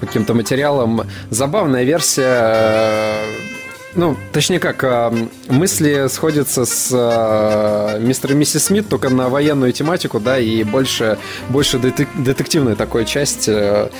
[0.00, 3.14] каким-то материалам, забавная версия
[3.96, 5.12] ну, точнее как, а,
[5.48, 11.18] мысли сходятся с а, мистером и миссис Смит только на военную тематику, да, и больше,
[11.48, 13.48] больше детективная такой часть.
[13.48, 13.90] Э.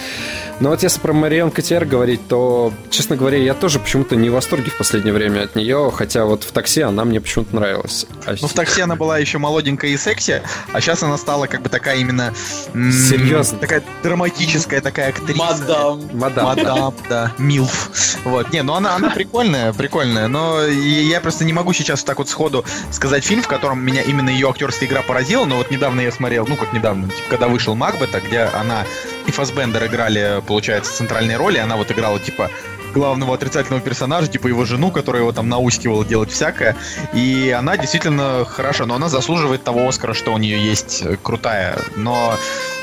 [0.60, 4.32] Но вот если про Марион Котиер говорить, то, честно говоря, я тоже почему-то не в
[4.32, 8.06] восторге в последнее время от нее, хотя вот в такси она мне почему-то нравилась.
[8.24, 10.42] А ну, в такси она была еще молоденькая и секси,
[10.72, 12.32] а сейчас она стала как бы такая именно...
[12.72, 13.58] Серьезно?
[13.58, 15.38] Такая драматическая такая актриса.
[15.38, 16.10] Мадам.
[16.14, 16.44] Мадам.
[16.44, 17.32] Мадам, да.
[17.38, 17.90] Милф.
[18.24, 18.52] Вот.
[18.52, 22.64] Не, ну она, она прикольная, прикольная, но я просто не могу сейчас так вот сходу
[22.90, 26.44] сказать фильм, в котором меня именно ее актерская игра поразила, но вот недавно я смотрел,
[26.48, 28.84] ну как недавно, типа, когда вышел Макбета, где она
[29.28, 32.50] и Фасбендер играли, получается, центральные роли, она вот играла, типа,
[32.96, 36.74] главного отрицательного персонажа, типа его жену, которая его там наускивала делать всякое.
[37.12, 41.78] И она действительно хороша, но она заслуживает того Оскара, что у нее есть э, крутая.
[41.96, 42.34] Но...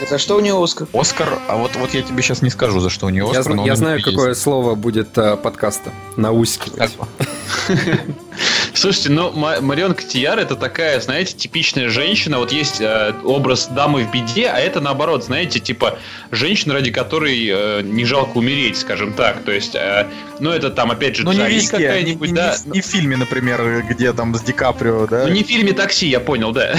[0.07, 0.87] За что у нее Оскар?
[0.93, 3.55] Оскар, а вот, вот я тебе сейчас не скажу, за что у нее Оскар.
[3.57, 4.41] Я, я знаю, какое есть.
[4.41, 5.91] слово будет э, подкаста.
[6.15, 6.95] Наускивать.
[8.73, 12.39] Слушайте, ну, Марион Котияр это такая, знаете, типичная женщина.
[12.39, 15.99] Вот есть э, образ дамы в беде, а это наоборот, знаете, типа
[16.31, 19.43] женщина, ради которой э, не жалко умереть, скажем так.
[19.43, 20.07] То есть, э,
[20.39, 22.55] ну, это там, опять же, ну, не везде, какая-нибудь, не, да.
[22.65, 25.27] Не, не в фильме, например, где там с Ди Каприо, да?
[25.27, 26.75] Ну, не в фильме «Такси», я понял, да.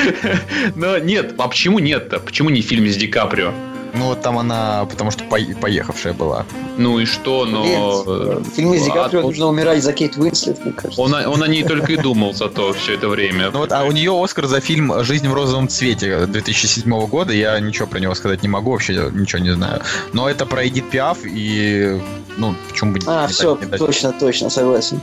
[0.74, 2.18] Но нет, а почему нет-то?
[2.20, 3.52] Почему не в фильме с Ди Каприо?
[3.96, 6.46] Ну, вот там она, потому что по поехавшая была.
[6.76, 7.62] Ну и что, но...
[7.62, 11.00] Блин, в фильме с Ди Каприо а, нужно умирать за Кейт Уинслет, мне кажется.
[11.00, 13.50] Он, он о ней только и думал зато все это время.
[13.50, 17.32] Ну вот, а у нее Оскар за фильм «Жизнь в розовом цвете» 2007 года.
[17.32, 19.82] Я ничего про него сказать не могу, вообще ничего не знаю.
[20.12, 22.00] Но это про Эдит Пиаф и...
[22.36, 25.00] Ну, почему бы не А, все, точно, точно, согласен.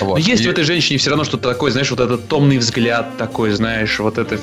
[0.00, 0.14] Вот.
[0.14, 0.46] Но есть и...
[0.46, 4.18] в этой женщине все равно что-то такое, знаешь, вот этот томный взгляд такой, знаешь, вот
[4.18, 4.38] это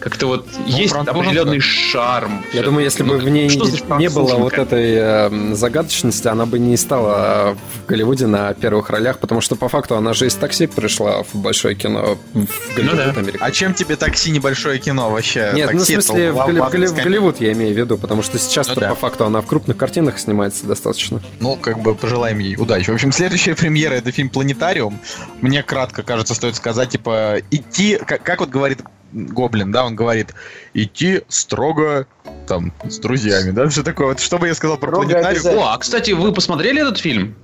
[0.00, 2.44] как-то вот ну, есть определенный шарм.
[2.52, 6.46] Я думаю, если ну, бы в ней не, не было вот этой э, загадочности, она
[6.46, 10.34] бы не стала в Голливуде на первых ролях, потому что по факту она же из
[10.34, 13.32] такси пришла в большое кино в Голливуд, ну, да.
[13.40, 15.52] А чем тебе такси небольшое кино вообще?
[15.54, 18.22] Нет, такси ну в смысле в, в, в, в Голливуд я имею в виду, потому
[18.22, 18.90] что сейчас ну, да.
[18.90, 21.20] по факту она в крупных картинах снимается достаточно.
[21.40, 22.90] Ну, как бы пожелаем ей удачи.
[22.90, 24.98] В общем, следующая премьера это фильм «Планетарий» комментариум,
[25.40, 28.80] мне кратко, кажется, стоит сказать, типа, идти, как, как вот говорит
[29.12, 30.34] Гоблин, да, он говорит,
[30.72, 32.06] идти строго
[32.48, 34.08] там с друзьями, да, все такое.
[34.08, 35.58] Вот что бы я сказал про планетариум?
[35.58, 37.36] О, а, кстати, вы посмотрели этот фильм?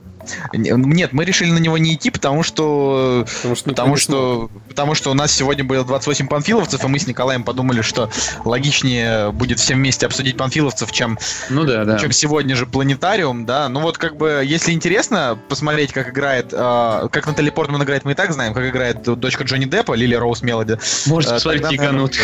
[0.52, 3.26] Нет, мы решили на него не идти, потому что...
[3.42, 7.06] Потому что, потому что, потому что у нас сегодня было 28 панфиловцев, и мы с
[7.06, 8.10] Николаем подумали, что
[8.44, 11.18] логичнее будет всем вместе обсудить панфиловцев, чем,
[11.48, 11.98] ну да, да.
[11.98, 13.68] чем сегодня же планетариум, да.
[13.68, 18.12] Ну вот как бы, если интересно посмотреть, как играет, э, как Натали Портман играет, мы
[18.12, 20.78] и так знаем, как играет дочка Джонни Деппа, Лили Роуз Мелоди.
[21.06, 22.16] Можете э, посмотреть Яганут.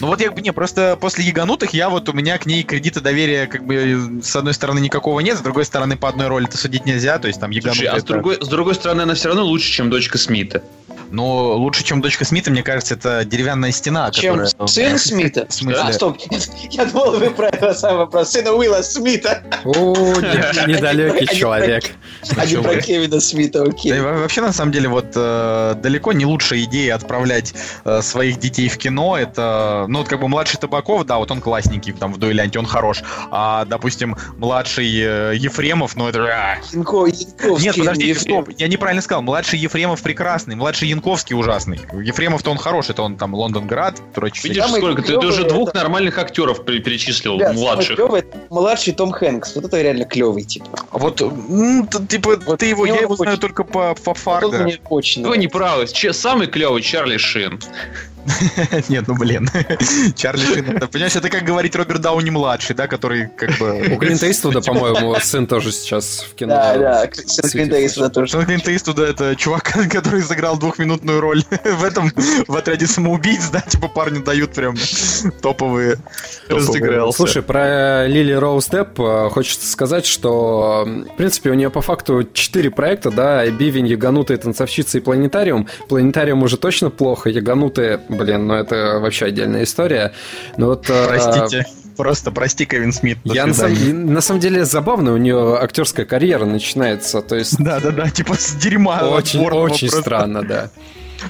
[0.00, 3.00] Ну вот я бы не, просто после Яганутых я вот у меня к ней кредита
[3.00, 6.86] доверия как бы с одной стороны никакого нет, с другой стороны по одной роли-то судить
[6.86, 9.70] нельзя, то есть там Слушай, а с другой, с другой стороны, она все равно лучше,
[9.70, 10.62] чем дочка Смита.
[11.12, 14.10] Но лучше, чем дочка Смита, мне кажется, это деревянная стена.
[14.10, 14.66] Чем которая...
[14.66, 15.46] сын Смита?
[15.48, 15.82] В смысле?
[15.82, 16.18] А, стоп.
[16.70, 19.42] Я думал, вы про это самое, про сына Уилла Смита.
[19.64, 19.94] О,
[20.66, 21.84] недалекий человек.
[22.34, 24.00] А не про Кевина Смита, окей.
[24.00, 27.52] Вообще, на самом деле, вот э, далеко не лучшая идея отправлять
[27.84, 29.18] э, своих детей в кино.
[29.18, 32.66] Это, ну, вот как бы младший Табаков, да, вот он классненький там в дуэлянте, он
[32.66, 33.02] хорош.
[33.30, 36.58] А, допустим, младший э, Ефремов, ну, это...
[37.42, 37.60] А.
[37.60, 39.22] Нет, подожди, стоп, я неправильно сказал.
[39.22, 41.80] Младший Ефремов прекрасный, младший Янковский Янковский ужасный.
[41.92, 44.48] Ефремов-то он хороший, это он там Лондонград, короче.
[44.48, 45.02] Видишь, сколько?
[45.02, 45.78] Ты, ты уже двух это...
[45.78, 47.96] нормальных актеров перечислил, Ребят, младших.
[47.96, 49.56] Клевый, младший Том Хэнкс.
[49.56, 50.68] Вот это реально клевый, типа.
[50.90, 54.46] Вот, ну, типа, вот ты его, я его знаю только по, по Фарго.
[54.46, 55.86] Вот мне очень Вы не правы.
[55.86, 57.60] Самый клевый Чарли Шин.
[58.88, 59.48] Нет, ну блин.
[60.16, 60.80] Чарли Шин.
[60.88, 63.94] Понимаешь, это как говорить Роберт Дауни младший, да, который как бы...
[63.94, 66.54] У Клинта Иствуда, по-моему, сын тоже сейчас в кино.
[66.54, 68.32] Да, да, сын Клинта Иствуда тоже.
[68.32, 72.10] Сын Клинта Иствуда это чувак, который сыграл двухминутную роль в этом,
[72.46, 74.76] в отряде самоубийц, да, типа парни дают прям
[75.40, 75.98] топовые.
[76.48, 77.16] Разыгрался.
[77.16, 82.28] Слушай, про Лили Роуз Депп э, хочется сказать, что, в принципе, у нее по факту
[82.32, 85.68] четыре проекта, да, Бивень, Яганутая, Танцовщица и Планетариум.
[85.88, 90.12] Планетариум уже точно плохо, Яганутая блин, ну это вообще отдельная история.
[90.56, 91.66] Но вот, а, Простите.
[91.96, 93.18] Просто прости, Кевин Смит.
[93.24, 97.62] Я на самом, на самом деле забавно, у нее актерская карьера начинается, то есть.
[97.62, 99.02] Да, да, да, типа с дерьма.
[99.02, 100.70] Очень, очень странно, да.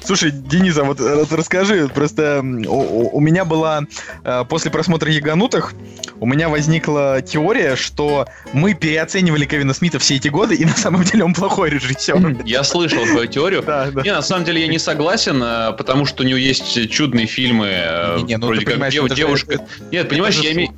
[0.03, 3.83] Слушай, Денис, а вот э, расскажи, просто у, у меня была
[4.23, 5.73] э, после просмотра «Яганутых»
[6.19, 11.03] у меня возникла теория, что мы переоценивали Кевина Смита все эти годы, и на самом
[11.03, 12.43] деле он плохой режиссер.
[12.45, 13.61] Я слышал твою теорию.
[13.61, 14.01] Да, да.
[14.03, 17.67] Не, на самом деле я не согласен, э, потому что у него есть чудные фильмы,
[17.69, 19.59] э, Не, не, ну вроде как это девушка.
[19.91, 20.71] Нет, понимаешь, име-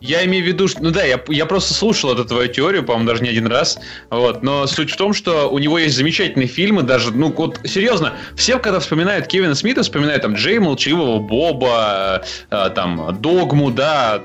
[0.00, 3.06] я имею в виду, что, ну да, я, я просто слушал эту твою теорию, по-моему,
[3.06, 3.78] даже не один раз.
[4.10, 8.14] Вот, но суть в том, что у него есть замечательные фильмы, даже, ну вот серьезно,
[8.34, 14.20] все, когда вспоминают Кевина Смита, вспоминают там Джей Молчаливого Боба, э, там Догму, да,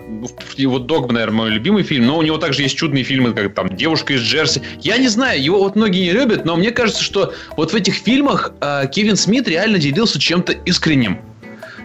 [0.58, 3.70] вот Догма, наверное, мой любимый фильм, но у него также есть чудные фильмы, как там
[3.76, 4.62] Девушка из Джерси.
[4.82, 7.96] Я не знаю, его вот многие не любят, но мне кажется, что вот в этих
[7.96, 11.31] фильмах э, Кевин Смит реально делился чем-то искренним.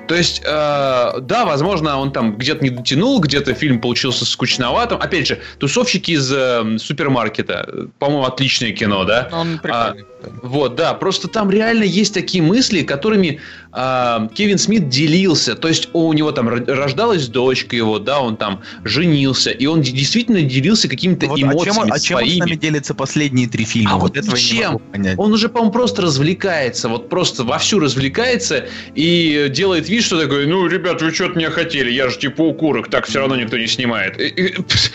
[0.09, 5.01] То есть, э, да, возможно, он там где-то не дотянул, где-то фильм получился скучноватым.
[5.01, 9.29] Опять же, тусовщики из э, супермаркета, э, по-моему, отличное кино, да?
[9.33, 10.05] Он прикольный.
[10.43, 13.41] Вот, да, просто там реально есть такие мысли, которыми
[14.35, 15.55] Кевин Смит делился.
[15.55, 19.83] То есть у него там ро- рождалась дочка его, да, он там женился, и он
[19.83, 22.39] действительно делился какими-то Вот, а чем, эмоциями он- а чем он с своими.
[22.41, 23.93] нами делится последние три фильма?
[23.93, 24.81] А вот не чем?
[25.19, 30.67] Он уже, по-моему, просто развлекается, вот просто вовсю развлекается и делает вид, что такой, ну,
[30.67, 34.19] ребят, вы что-то меня хотели, я же типа укурок, так все равно никто не снимает.
[34.21, 34.91] И- и, пс,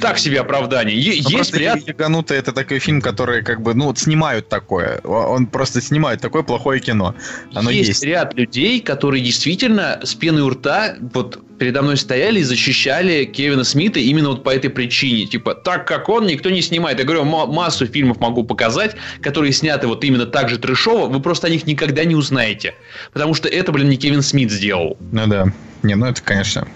[0.00, 0.98] Так себе оправдание.
[0.98, 4.98] Е- Ну, Есть ряд «Яганутый» это такой фильм, который как бы, ну, вот снимают такое.
[5.04, 7.14] Он просто снимает такое плохое кино.
[7.54, 8.04] Оно есть, есть.
[8.04, 13.64] ряд людей, которые действительно с пеной у рта вот передо мной стояли и защищали Кевина
[13.64, 15.26] Смита именно вот по этой причине.
[15.26, 16.98] Типа, так как он, никто не снимает.
[16.98, 21.20] Я говорю, ма- массу фильмов могу показать, которые сняты вот именно так же трешово, вы
[21.20, 22.74] просто о них никогда не узнаете.
[23.12, 24.96] Потому что это, блин, не Кевин Смит сделал.
[25.12, 25.46] Ну да.
[25.82, 26.66] Не, ну это, конечно.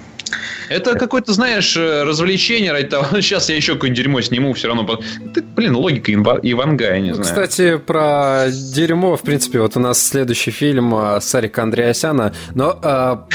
[0.68, 4.98] Это какое-то, знаешь, э, развлечение ради того, сейчас я еще какое-нибудь дерьмо сниму, все равно.
[5.34, 7.24] Ты, блин, логика Иванга, я не знаю.
[7.24, 12.78] Кстати, про дерьмо, в принципе, вот у нас следующий фильм а, Сарика Андреасяна, но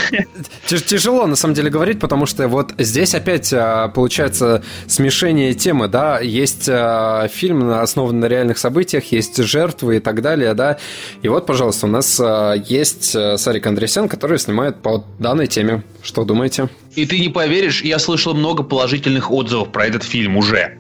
[0.68, 5.88] тяж- тяжело на самом деле говорить, потому что вот здесь опять а, получается смешение темы,
[5.88, 10.78] да, есть а, фильм основан на реальных событиях, есть жертвы и так далее, да,
[11.22, 15.84] и вот, пожалуйста, у нас а, есть Сарик Андреасян, который снимает по данной теме.
[16.02, 16.70] Что думаете?
[16.95, 20.78] И ты не поверишь, я слышал много положительных отзывов про этот фильм уже.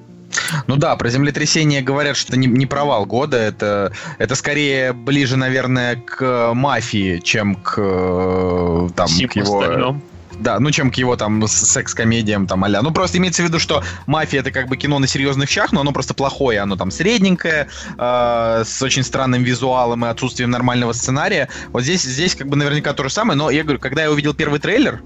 [0.67, 3.37] Ну да, про землетрясение говорят, что не, не провал года.
[3.37, 9.59] Это, это скорее ближе, наверное, к мафии, чем к, э, там, Всем к его...
[9.59, 10.01] остальном.
[10.39, 13.83] Да, ну чем к его там секс-комедиям там а Ну просто имеется в виду, что
[14.07, 17.67] мафия это как бы кино на серьезных щах, но оно просто плохое, оно там средненькое,
[17.97, 21.49] э, с очень странным визуалом и отсутствием нормального сценария.
[21.69, 24.33] Вот здесь, здесь как бы наверняка то же самое, но я говорю, когда я увидел
[24.33, 25.01] первый трейлер,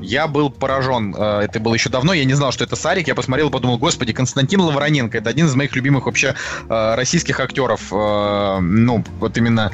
[0.00, 1.14] я был поражен.
[1.16, 3.08] Э, это было еще давно, я не знал, что это Сарик.
[3.08, 6.34] Я посмотрел и подумал, господи, Константин Лавроненко, это один из моих любимых вообще
[6.68, 7.92] э, российских актеров.
[7.92, 9.72] Э, ну, вот именно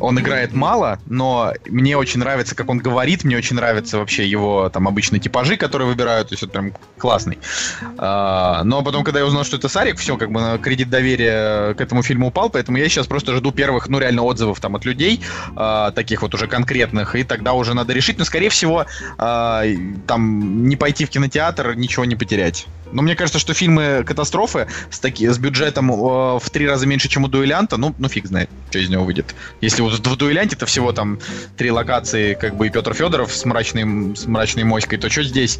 [0.00, 4.68] он играет мало, но мне очень нравится, как он говорит, мне очень нравятся вообще его
[4.68, 7.38] там обычные типажи, которые выбирают, то есть это прям классный.
[7.96, 11.74] А, но потом, когда я узнал, что это Сарик, все, как бы на кредит доверия
[11.74, 14.84] к этому фильму упал, поэтому я сейчас просто жду первых, ну реально отзывов там от
[14.84, 15.20] людей,
[15.56, 18.86] а, таких вот уже конкретных, и тогда уже надо решить, но скорее всего
[19.18, 19.64] а,
[20.06, 22.66] там не пойти в кинотеатр, ничего не потерять.
[22.92, 27.08] Но мне кажется, что фильмы катастрофы с, таки, с бюджетом э, в три раза меньше,
[27.08, 29.34] чем у дуэлянта, ну, ну фиг знает, что из него выйдет.
[29.60, 31.18] Если вот в дуэлянте это всего там
[31.56, 35.58] три локации, как бы и Петр Федоров с мрачной, с мрачной моськой, то что здесь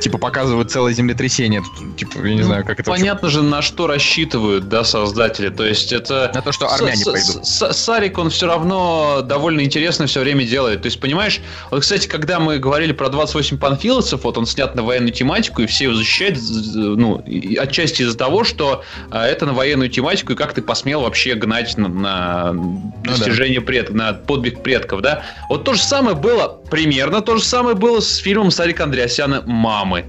[0.00, 1.62] типа показывают целое землетрясение?
[1.62, 5.48] Тут, типа, я не знаю, как это вообще- Понятно же, на что рассчитывают, да, создатели.
[5.48, 6.30] То есть это...
[6.34, 7.46] На то, что армяне С- пойдут.
[7.46, 10.82] с- с- Сарик, он все равно довольно интересно все время делает.
[10.82, 11.40] То есть, понимаешь,
[11.70, 15.66] вот, кстати, когда мы говорили про 28 панфиловцев, вот он снят на военную тематику, и
[15.66, 17.22] все его защищают, з- ну,
[17.58, 21.76] отчасти из-за того, что а, это на военную тематику, и как ты посмел вообще гнать
[21.78, 25.22] на, на Ну достижение предков, на подвиг предков, да?
[25.48, 30.04] Вот то же самое было, примерно то же самое было с фильмом Сарика Андреасяна «Мамы».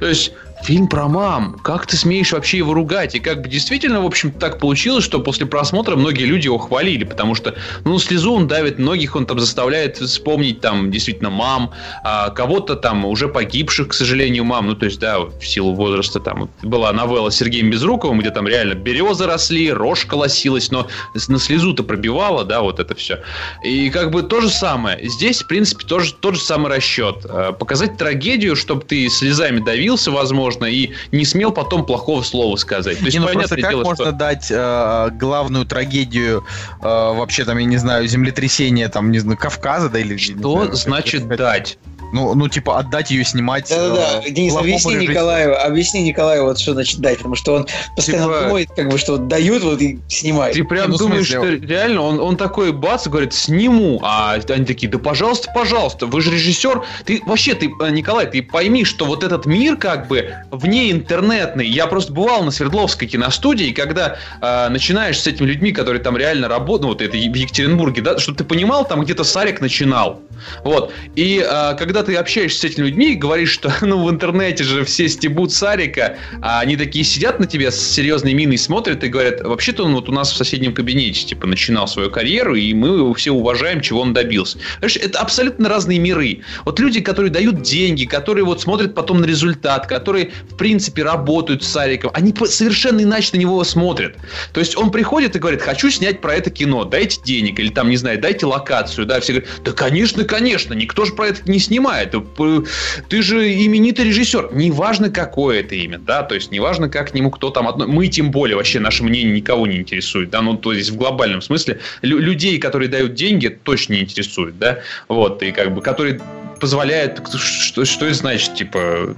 [0.00, 1.58] То есть фильм про мам.
[1.62, 3.14] Как ты смеешь вообще его ругать?
[3.14, 7.04] И как бы действительно, в общем, так получилось, что после просмотра многие люди его хвалили,
[7.04, 7.54] потому что,
[7.84, 11.72] ну, слезу он давит многих, он там заставляет вспомнить там действительно мам,
[12.02, 14.66] а кого-то там уже погибших, к сожалению, мам.
[14.66, 18.48] Ну, то есть, да, в силу возраста там была новелла с Сергеем Безруковым, где там
[18.48, 20.88] реально березы росли, рожь колосилась, но
[21.28, 23.20] на слезу-то пробивала, да, вот это все.
[23.62, 24.98] И как бы то же самое.
[25.08, 27.24] Здесь, в принципе, тоже тот же самый расчет.
[27.24, 32.98] Э, Показать трагедию, чтобы ты слезами давился, возможно, и не смел потом плохого слова сказать.
[32.98, 34.12] То есть, Не, ну просто как дело, можно что...
[34.12, 36.44] дать э, главную трагедию
[36.80, 40.16] э, вообще там, я не знаю, землетрясения, там, не знаю, Кавказа, да, или...
[40.16, 41.78] Что знаю, значит дать?
[42.12, 43.68] Ну, ну типа отдать ее снимать.
[43.68, 45.12] Да-да-да, э, Денис, плохому объясни режиссеру.
[45.12, 48.98] Николаю, объясни Николаю, вот что значит дать, потому что он постоянно Типа- думает, как бы,
[48.98, 50.54] что вот дают, вот и снимает.
[50.54, 54.00] Ты прям ну, думаешь, смысле, что реально он, он такой бац, говорит, сниму.
[54.02, 56.82] А они такие, да пожалуйста, пожалуйста, вы же режиссер.
[57.04, 61.66] Ты вообще, ты, э, Николай, ты пойми, что вот этот мир как бы вне интернетный.
[61.66, 66.16] Я просто бывал на Свердловской киностудии, и когда э, начинаешь с этими людьми, которые там
[66.16, 70.20] реально работают, ну вот это в Екатеринбурге, да, чтобы ты понимал, там где-то Сарик начинал.
[70.62, 70.92] Вот.
[71.14, 74.84] И э, когда ты общаешься с этими людьми и говоришь, что ну в интернете же
[74.84, 79.42] все стебут Сарика, а они такие сидят на тебя с серьезной миной смотрят и говорят,
[79.42, 83.14] вообще-то он вот у нас в соседнем кабинете типа начинал свою карьеру, и мы его
[83.14, 84.58] все уважаем, чего он добился.
[84.80, 86.40] Понимаешь, это абсолютно разные миры.
[86.64, 91.62] Вот люди, которые дают деньги, которые вот смотрят потом на результат, которые в принципе работают
[91.62, 94.16] с Сариком, они совершенно иначе на него смотрят.
[94.52, 97.90] То есть он приходит и говорит, хочу снять про это кино, дайте денег, или там,
[97.90, 101.58] не знаю, дайте локацию, да, все говорят, да, конечно, конечно, никто же про это не
[101.58, 102.62] снимает, Э,
[103.08, 107.30] ты же именитый режиссер, неважно, какое это имя, да, то есть неважно, как к нему
[107.30, 107.86] кто там отно...
[107.86, 111.42] мы тем более вообще наше мнение никого не интересует, да, ну то есть в глобальном
[111.42, 116.20] смысле лю- людей, которые дают деньги, точно не интересует, да, вот и как бы которые
[116.60, 119.14] позволяет, что, что это значит, типа,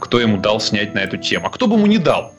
[0.00, 2.32] кто ему дал снять на эту тему, а кто бы ему не дал.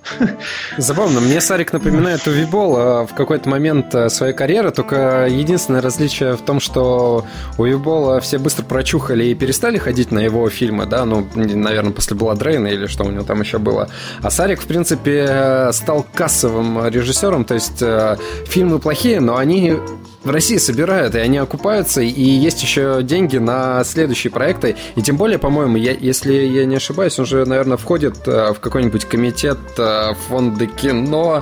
[0.78, 6.36] Забавно, мне Сарик напоминает Увибол а, в какой-то момент а, своей карьеры, только единственное различие
[6.36, 7.26] в том, что
[7.58, 12.18] у Увибола все быстро прочухали и перестали ходить на его фильмы, да, ну, наверное, после
[12.18, 13.90] Бладрейна или что у него там еще было.
[14.22, 18.18] А Сарик, в принципе, стал кассовым режиссером, то есть э,
[18.48, 19.78] фильмы плохие, но они
[20.24, 24.76] в России собирают, и они окупаются, и есть еще деньги на следующие проекты.
[24.96, 28.60] И тем более, по-моему, я, если я не ошибаюсь, он же, наверное, входит э, в
[28.60, 31.42] какой-нибудь комитет э, фонда кино.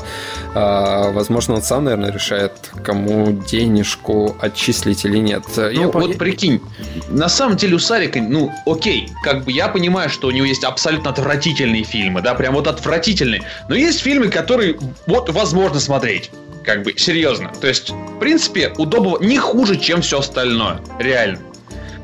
[0.55, 2.53] Э, возможно, он сам, наверное, решает,
[2.83, 5.43] кому денежку отчислить или нет.
[5.57, 6.61] Ну, Я вот прикинь,
[7.09, 10.63] на самом деле у Сарика, ну, окей, как бы я понимаю, что у него есть
[10.63, 16.31] абсолютно отвратительные фильмы, да, прям вот отвратительные, но есть фильмы, которые вот возможно смотреть.
[16.63, 17.51] Как бы, серьезно.
[17.61, 20.81] То есть, в принципе, удобно не хуже, чем все остальное.
[20.99, 21.39] Реально.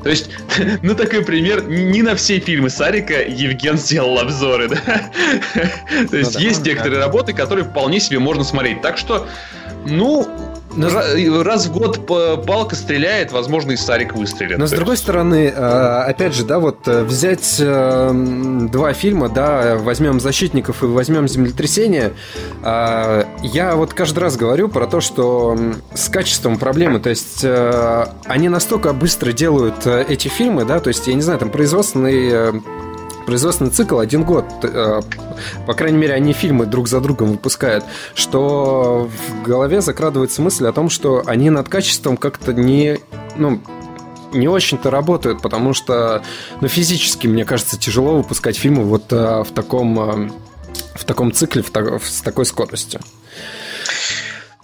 [0.02, 0.30] То есть,
[0.82, 5.10] ну такой пример, не на все фильмы Сарика Евген сделал обзоры, да?
[6.10, 6.70] То есть, да, есть ну да.
[6.70, 8.82] некоторые работы, которые вполне себе можно смотреть.
[8.82, 9.26] Так что,
[9.84, 10.45] ну,
[10.76, 12.06] Но с- Ра- Раз в год
[12.46, 14.58] палка стреляет, возможно, и Сарик выстрелит.
[14.58, 18.10] Но с другой стороны, э, опять же, да, вот э, взять э,
[18.70, 22.12] два фильма, да, возьмем «Защитников» и возьмем «Землетрясение»,
[22.62, 25.56] я вот каждый раз говорю про то, что
[25.94, 31.14] с качеством проблемы, то есть они настолько быстро делают эти фильмы, да, то есть, я
[31.14, 32.60] не знаю, там производственный
[33.26, 34.44] производственный цикл один год.
[34.62, 35.00] Э,
[35.66, 37.84] По крайней мере, они фильмы друг за другом выпускают.
[38.14, 42.98] Что в голове закрадывается мысль о том, что они над качеством как-то не...
[43.36, 43.60] Ну,
[44.32, 46.22] не очень-то работают, потому что,
[46.60, 50.30] ну, физически, мне кажется, тяжело выпускать фильмы вот э, в таком э,
[50.94, 53.00] в таком цикле, в та- с такой скоростью.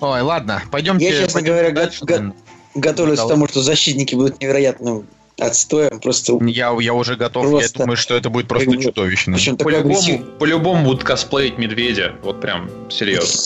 [0.00, 1.04] Ой, ладно, пойдемте.
[1.06, 2.34] Я, честно пойдемте говоря, дальше, го- го-.
[2.74, 3.26] Готовлюсь Да.
[3.26, 5.06] к тому, что защитники будут невероятным
[5.38, 6.00] отстоем.
[6.00, 9.34] Просто Я, я уже готов, Просто- я думаю, что это будет просто чудовищно.
[9.34, 12.14] причем такой По-любому, по-любому будут косплеить медведя.
[12.22, 13.40] Вот прям серьезно.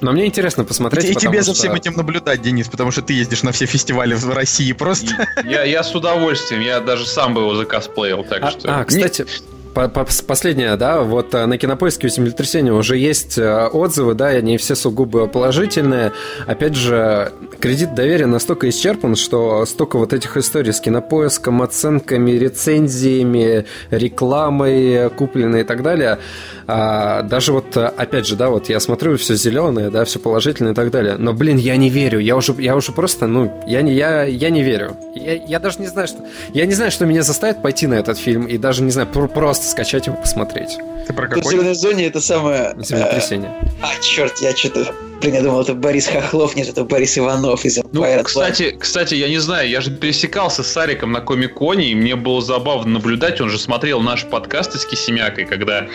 [0.00, 3.44] Но мне интересно посмотреть, И тебе за всем этим наблюдать, Денис, потому что ты ездишь
[3.44, 5.28] на все фестивали в России просто.
[5.44, 8.80] Я, я с удовольствием, я даже сам бы его закосплеил, так А, что...
[8.80, 9.26] а, кстати,
[9.72, 14.56] последнее, да, вот э, на кинопоиске у землетрясения уже есть э, отзывы, да, и они
[14.56, 16.12] все сугубо положительные.
[16.46, 23.66] Опять же, кредит доверия настолько исчерпан, что столько вот этих историй с кинопоиском, оценками, рецензиями,
[23.90, 26.18] рекламой купленной и так далее.
[26.66, 30.72] А, даже вот, э, опять же, да, вот я смотрю, все зеленое, да, все положительное
[30.72, 31.16] и так далее.
[31.18, 32.18] Но, блин, я не верю.
[32.18, 34.96] Я уже, я уже просто, ну, я не, я, я не верю.
[35.14, 36.18] Я, я даже не знаю, что.
[36.54, 39.28] Я не знаю, что меня заставит пойти на этот фильм, и даже не знаю, пр-
[39.28, 40.78] просто скачать его посмотреть.
[41.06, 41.50] Ты про в какой?
[41.52, 42.74] зеленой зоне это самое...
[42.78, 43.50] э, Землетрясение.
[43.82, 44.86] А, черт, я что-то...
[45.20, 49.14] Блин, я думал, это Борис Хохлов, нет, это Борис Иванов из Ну, Empire кстати, кстати,
[49.14, 53.40] я не знаю, я же пересекался с Сариком на Комик-Коне, и мне было забавно наблюдать,
[53.40, 55.86] он же смотрел наш подкаст с Кисемякой, когда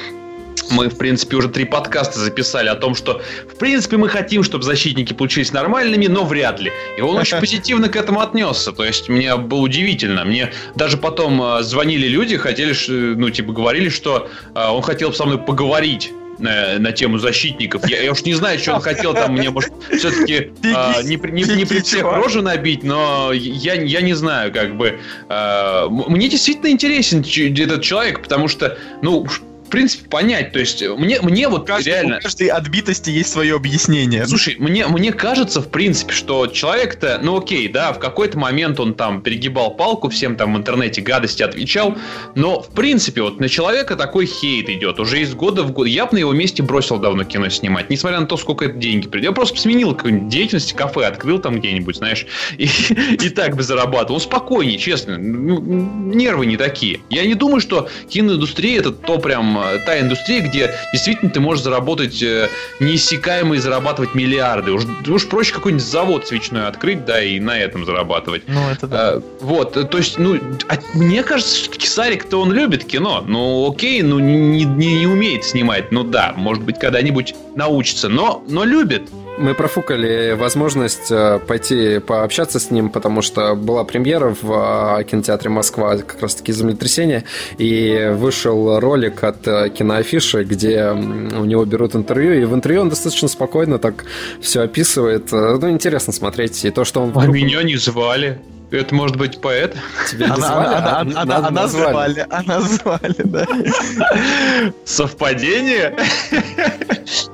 [0.72, 3.22] мы, в принципе, уже три подкаста записали о том, что,
[3.54, 6.72] в принципе, мы хотим, чтобы защитники получились нормальными, но вряд ли.
[6.98, 8.72] И он очень позитивно к этому отнесся.
[8.72, 10.26] То есть, мне было удивительно.
[10.26, 15.14] Мне даже потом э, звонили люди, хотели, ш- ну, типа, говорили, что э, он хотел
[15.14, 17.88] со мной поговорить на, на тему защитников.
[17.90, 20.52] Я, я уж не знаю, что он хотел там мне, может, все-таки
[21.04, 25.00] не, при- не- не при всех рожу набить, но я, я не знаю, как бы.
[25.30, 29.26] э, м- мне действительно интересен этот человек, потому что, ну,
[29.68, 30.54] в принципе, понять.
[30.54, 32.18] То есть, мне, мне вот Каждый- реально...
[32.18, 34.26] У каждой отбитости есть свое объяснение.
[34.26, 38.94] Слушай, мне, мне кажется, в принципе, что человек-то, ну окей, да, в какой-то момент он
[38.94, 41.98] там перегибал палку, всем там в интернете гадости отвечал,
[42.36, 45.88] но, в принципе, вот на человека такой хейт идет уже из года в год.
[45.88, 49.08] Я бы на его месте бросил давно кино снимать, несмотря на то, сколько это деньги
[49.08, 49.30] придет.
[49.30, 52.26] Я просто сменил какую-нибудь деятельность, кафе открыл там где-нибудь, знаешь,
[52.58, 52.70] и,
[53.22, 54.18] и так бы зарабатывал.
[54.18, 55.18] Ну, спокойнее, честно.
[55.18, 57.02] Ну, нервы не такие.
[57.10, 61.64] Я не думаю, что киноиндустрия это то прям э, та индустрия, где действительно ты можешь
[61.64, 64.72] заработать э, неиссякаемо и зарабатывать миллиарды.
[64.72, 68.44] Уж, уж проще какой-нибудь завод свечной открыть, да, и на этом зарабатывать.
[68.48, 70.40] Ну, это А, вот, то есть, ну,
[70.70, 73.24] а мне кажется, все-таки Сарик-то он любит кино.
[73.28, 75.92] Ну, окей, ну, не, не, не умеет снимать.
[75.92, 79.10] Ну да, может быть, когда-нибудь научится, но, но любит.
[79.38, 85.50] Мы профукали возможность э, пойти пообщаться с ним, потому что была премьера в э, кинотеатре
[85.50, 87.24] Москва, как раз таки землетрясение,
[87.58, 92.90] и вышел ролик от э, киноафиши, где у него берут интервью, и в интервью он
[92.90, 94.06] достаточно спокойно так
[94.42, 95.32] все описывает.
[95.32, 96.66] Ну, интересно смотреть.
[96.66, 98.40] И то, что он А меня не звали.
[98.70, 99.78] Это может быть поэт?
[100.10, 103.46] тебя Она, назвали, она, а она, звали, она звали, да.
[104.84, 105.96] Совпадение?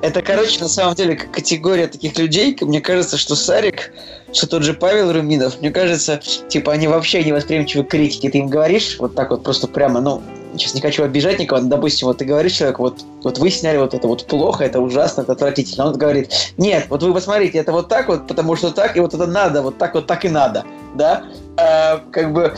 [0.04, 3.92] Это, короче, на самом деле, как категория таких людей, мне кажется, что Сарик,
[4.32, 8.30] что тот же Павел Руминов, мне кажется, типа, они вообще не восприимчивы к критике.
[8.30, 10.22] Ты им говоришь вот так вот просто прямо, ну,
[10.58, 13.78] сейчас не хочу обижать никого, но, допустим, вот ты говоришь человеку, вот, вот вы сняли
[13.78, 15.88] вот это вот плохо, это ужасно, это отвратительно.
[15.88, 19.14] Он говорит, нет, вот вы посмотрите, это вот так вот, потому что так, и вот
[19.14, 20.64] это надо, вот так вот так и надо,
[20.96, 21.24] да?
[21.58, 22.54] А, как бы,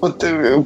[0.00, 0.62] вот, э,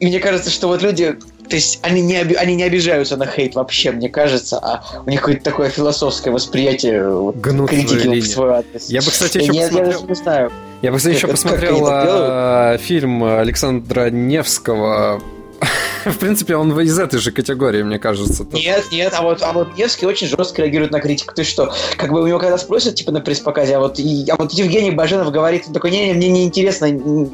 [0.00, 1.16] и мне кажется, что вот люди,
[1.48, 5.10] то есть они не, оби- они не обижаются на хейт вообще, мне кажется, а у
[5.10, 8.22] них какое-то такое философское восприятие вот, критики линию.
[8.22, 8.90] в свой адрес.
[8.90, 9.92] Я бы, кстати, Я еще я посмотрел...
[9.92, 10.52] даже не знаю.
[10.82, 15.22] Я бы, кстати, еще Как- посмотрел э, фильм Александра Невского.
[16.04, 18.46] В принципе, он из этой же категории, мне кажется.
[18.52, 21.34] Нет, нет, а вот, а вот Невский очень жестко реагирует на критику.
[21.34, 21.72] Ты что?
[21.96, 24.92] Как бы у него когда спросят, типа, на пресс-показе, а вот, и- а вот Евгений
[24.92, 27.28] Баженов говорит, он такой, не, не, мне неинтересно не,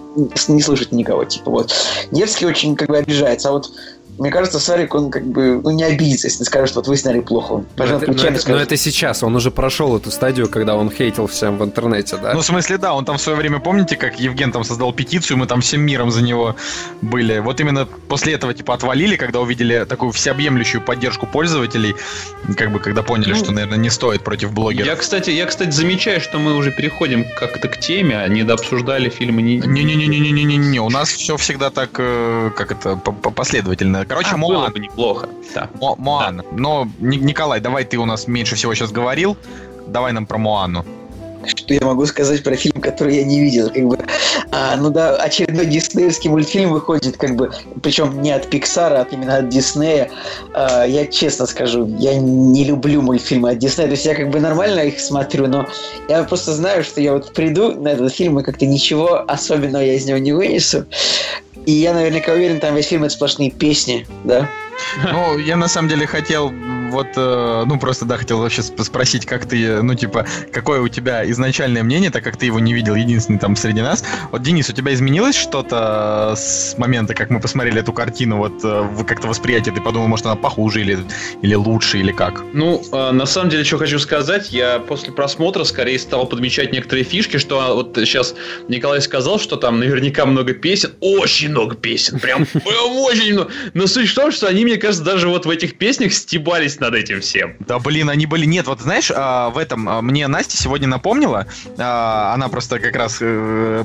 [0.49, 1.75] не слышать никого, типа, вот.
[2.11, 3.71] Невский очень, как бы, обижается, а вот
[4.19, 7.53] мне кажется, Сарик, он как бы, ну, не обидится, если скажет, вот вы сняли плохо.
[7.53, 10.77] Он Но это, но это- скажет, но это сейчас, он уже прошел эту стадию, когда
[10.77, 12.35] он хейтил всем в интернете, да?
[12.35, 15.39] Ну, в смысле, да, он там в свое время, помните, как Евген там создал петицию,
[15.39, 16.57] мы там всем миром за него
[17.01, 17.39] были.
[17.39, 21.95] Вот именно после этого, типа, отвалили, когда увидели такую всеобъемлющую поддержку пользователей,
[22.57, 24.87] как бы, когда поняли, Ну, что, наверное, не стоит против блогеров.
[24.87, 29.09] Я, кстати, я, кстати, замечаю, что мы уже переходим как-то к теме, а не дообсуждали
[29.09, 29.57] фильмы не...
[29.59, 34.05] Не-не-не-не-не-не-не, у нас все всегда так, э, как это, по- по- последовательно.
[34.13, 34.73] Короче, А, было Моан.
[34.73, 35.29] бы неплохо.
[35.55, 35.69] Да.
[35.81, 36.43] Мо- Моан.
[36.53, 39.37] Но, Ни- Николай, давай ты у нас меньше всего сейчас говорил.
[39.89, 40.85] Давай нам про Моану.
[41.47, 43.99] Что я могу сказать про фильм, который я не видел, как бы.
[44.51, 47.51] А, ну да, очередной диснеевский мультфильм выходит, как бы,
[47.83, 50.11] причем не от Пиксара, а именно от Диснея.
[50.55, 54.41] А, я честно скажу, я не люблю мультфильмы от Диснея, то есть я как бы
[54.41, 55.67] нормально их смотрю, но
[56.09, 59.95] я просто знаю, что я вот приду на этот фильм и как-то ничего особенного я
[59.95, 60.87] из него не вынесу.
[61.67, 64.49] И я наверняка уверен, там весь фильм это сплошные песни, да?
[65.11, 66.53] Ну, я на самом деле хотел
[66.93, 70.89] вот, э, ну, просто, да, хотел вообще сп- спросить, как ты, ну, типа, какое у
[70.89, 74.05] тебя изначальное мнение, так как ты его не видел, единственный там среди нас.
[74.31, 79.05] Вот, Денис, у тебя изменилось что-то с момента, как мы посмотрели эту картину, вот, э,
[79.07, 80.99] как-то восприятие, ты подумал, может, она похуже или,
[81.41, 82.43] или лучше, или как?
[82.53, 87.05] Ну, э, на самом деле, что хочу сказать, я после просмотра скорее стал подмечать некоторые
[87.05, 88.35] фишки, что а, вот сейчас
[88.69, 93.51] Николай сказал, что там наверняка много песен, очень много песен, прям, прям очень много.
[93.73, 96.95] Но суть в том, что они, мне кажется, даже вот в этих песнях стебались над
[96.95, 97.57] этим всем.
[97.61, 98.45] Да, блин, они были...
[98.45, 101.47] Нет, вот знаешь, а, в этом а, мне Настя сегодня напомнила,
[101.79, 103.85] а, она просто как раз э,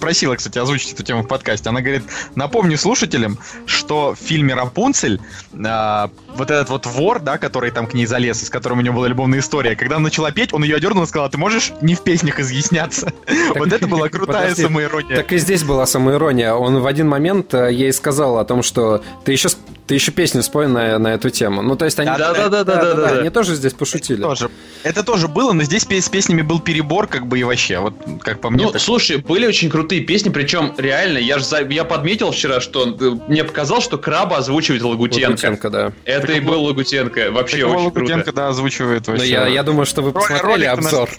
[0.00, 1.68] просила, кстати, озвучить эту тему в подкасте.
[1.68, 2.04] Она говорит,
[2.34, 5.20] напомню слушателям, что в фильме «Рапунцель»
[5.52, 8.96] вот этот вот вор, да, который там к ней залез, и с которым у него
[8.96, 11.94] была любовная история, когда она начала петь, он ее одернул и сказал, ты можешь не
[11.94, 13.12] в песнях изъясняться.
[13.54, 15.16] Вот это была крутая самоирония.
[15.16, 16.54] Так и здесь была самоирония.
[16.54, 19.48] Он в один момент э, ей сказал о том, что ты еще,
[19.88, 21.62] ты еще песню спой на, на эту тему.
[21.62, 22.10] Ну, то есть они...
[22.10, 23.20] Да-да-да-да-да-да.
[23.20, 24.20] Они тоже здесь пошутили.
[24.20, 24.50] Тоже.
[24.82, 27.78] Это тоже было, но здесь с песнями был перебор, как бы и вообще.
[27.78, 28.66] Вот как по мне.
[28.66, 32.86] Ну, так- слушай, были очень крутые песни, причем реально, я же я подметил вчера, что
[32.86, 35.26] э, мне показалось, что Краба озвучивает Лагутенко.
[35.30, 35.92] Лагутенко, да.
[36.04, 37.30] Это и был Лагутенко.
[37.30, 38.00] Вообще очень круто.
[38.00, 39.30] Лукутенко, да, озвучивает Но вообще.
[39.30, 41.10] я, я думаю, что вы Ролик- посмотрели ролик-то наш обзор.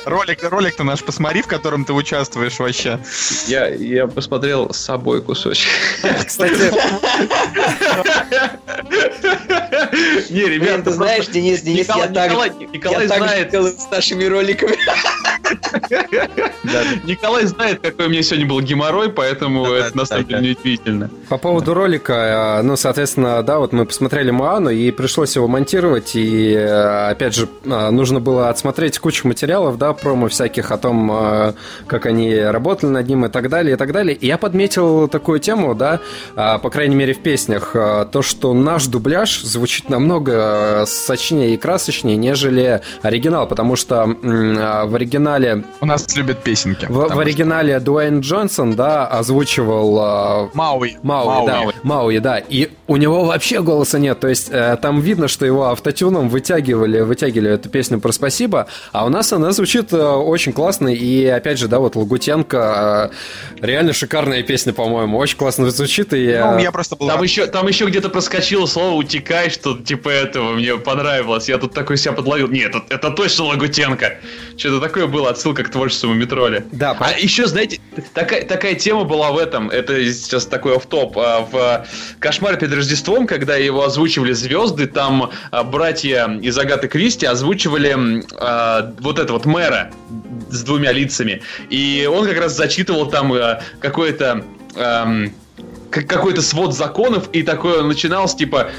[0.04, 3.00] Ролик, ролик-то наш посмотри, в котором ты участвуешь вообще.
[3.48, 5.68] Я, я посмотрел с собой кусочек.
[6.24, 6.72] Кстати,
[10.30, 12.30] Не, ребята, ты знаешь, Денис, Денис, Николай- я так,
[12.72, 13.54] Николай- знает.
[13.54, 14.76] с нашими роликами.
[17.04, 21.10] Николай знает, какой у меня сегодня был геморрой, поэтому это на самом деле неудивительно.
[21.28, 26.16] По поводу ролика, э, ну, соответственно, да, вот мы посмотрели Моану, и пришлось его монтировать,
[26.16, 31.54] и, э, опять же, э, нужно было отсмотреть кучу материалов, да, промо всяких о том,
[31.86, 34.16] как они работали над ним и так далее, и так далее.
[34.16, 36.00] И я подметил такую тему, да,
[36.34, 37.70] по крайней мере в песнях,
[38.12, 44.86] то, что наш дубляж звучит намного э, сочнее и красочнее, нежели оригинал, потому что э,
[44.86, 46.84] в оригинале У нас любят песенки.
[46.86, 50.96] в, в потому что- оригинале Дуэйн Джонсон, да, озвучивал э, Мауи.
[51.02, 52.38] Мауи, да, Мауи, да.
[52.38, 54.20] И у него вообще голоса нет.
[54.20, 59.04] То есть э, там видно, что его автотюном вытягивали, вытягивали эту песню про спасибо, а
[59.04, 60.88] у нас она звучит э, очень классно.
[60.88, 63.10] И опять же, да, вот Лагутенко
[63.60, 66.12] реально шикарная песня, по-моему, очень классно звучит.
[66.12, 67.24] И, Ну, я просто был Там рад.
[67.24, 71.48] еще, там еще где-то проскочило слово «утекай», что типа этого мне понравилось.
[71.48, 72.48] Я тут такой себя подловил.
[72.48, 74.18] Нет, это, это точно Лагутенко.
[74.56, 76.64] Что-то такое было, отсылка к творчеству Метроли.
[76.72, 77.80] Да, А еще, знаете,
[78.14, 81.86] такая, такая тема была в этом, это сейчас такой офф-топ, а, в
[82.18, 88.94] «Кошмаре перед Рождеством», когда его озвучивали звезды, там а, братья из Агаты Кристи озвучивали а,
[89.00, 89.90] вот это вот мэра
[90.50, 91.42] с двумя лицами.
[91.68, 94.44] И он как раз зачитывал там а, какое-то...
[94.74, 95.30] как-
[95.90, 98.70] какой-то свод законов, и такое начиналось, типа,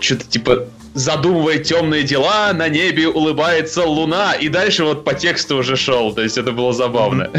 [0.00, 5.76] что-то типа задумывая темные дела, на небе улыбается луна, и дальше вот по тексту уже
[5.76, 7.30] шел, то есть это было забавно.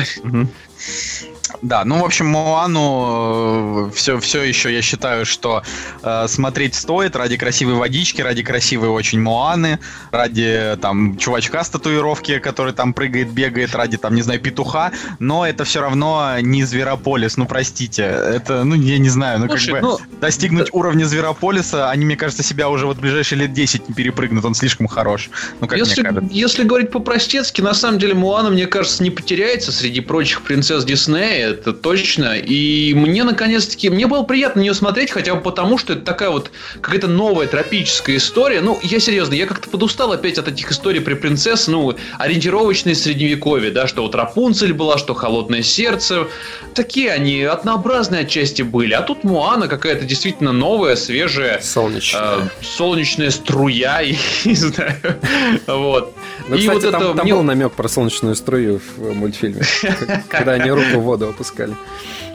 [1.61, 5.63] Да, ну, в общем, Моану все, все еще я считаю, что
[6.01, 9.79] э, смотреть стоит ради красивой водички, ради красивой очень Моаны,
[10.11, 15.45] ради там чувачка с татуировки, который там прыгает, бегает, ради там, не знаю, петуха, но
[15.45, 19.81] это все равно не Зверополис, ну, простите, это, ну, я не знаю, ну, Слушай, как
[19.81, 23.89] бы ну, достигнуть уровня Зверополиса, они, мне кажется, себя уже вот в ближайшие лет 10
[23.89, 25.29] не перепрыгнут, он слишком хорош,
[25.61, 26.33] ну, как Если, мне кажется.
[26.33, 31.51] если говорить по-простецки, на самом деле Муана, мне кажется, не потеряется среди прочих принцесс Диснея,
[31.51, 32.37] это точно.
[32.37, 36.29] И мне, наконец-таки, мне было приятно на нее смотреть, хотя бы потому, что это такая
[36.29, 38.61] вот какая-то новая тропическая история.
[38.61, 43.71] Ну, я серьезно, я как-то подустал опять от этих историй при принцесс, ну, ориентировочные средневековье,
[43.71, 46.27] да, что вот Рапунцель была, что Холодное сердце.
[46.73, 48.93] Такие они однообразные отчасти были.
[48.93, 52.39] А тут Муана какая-то действительно новая, свежая, солнечная.
[52.39, 54.95] э, солнечная струя, я не знаю.
[55.67, 56.13] Вот.
[56.47, 59.63] Ну, И кстати, вот там, это там мне- был намек про солнечную струю в мультфильме,
[60.29, 61.73] когда они руку в воду опускали.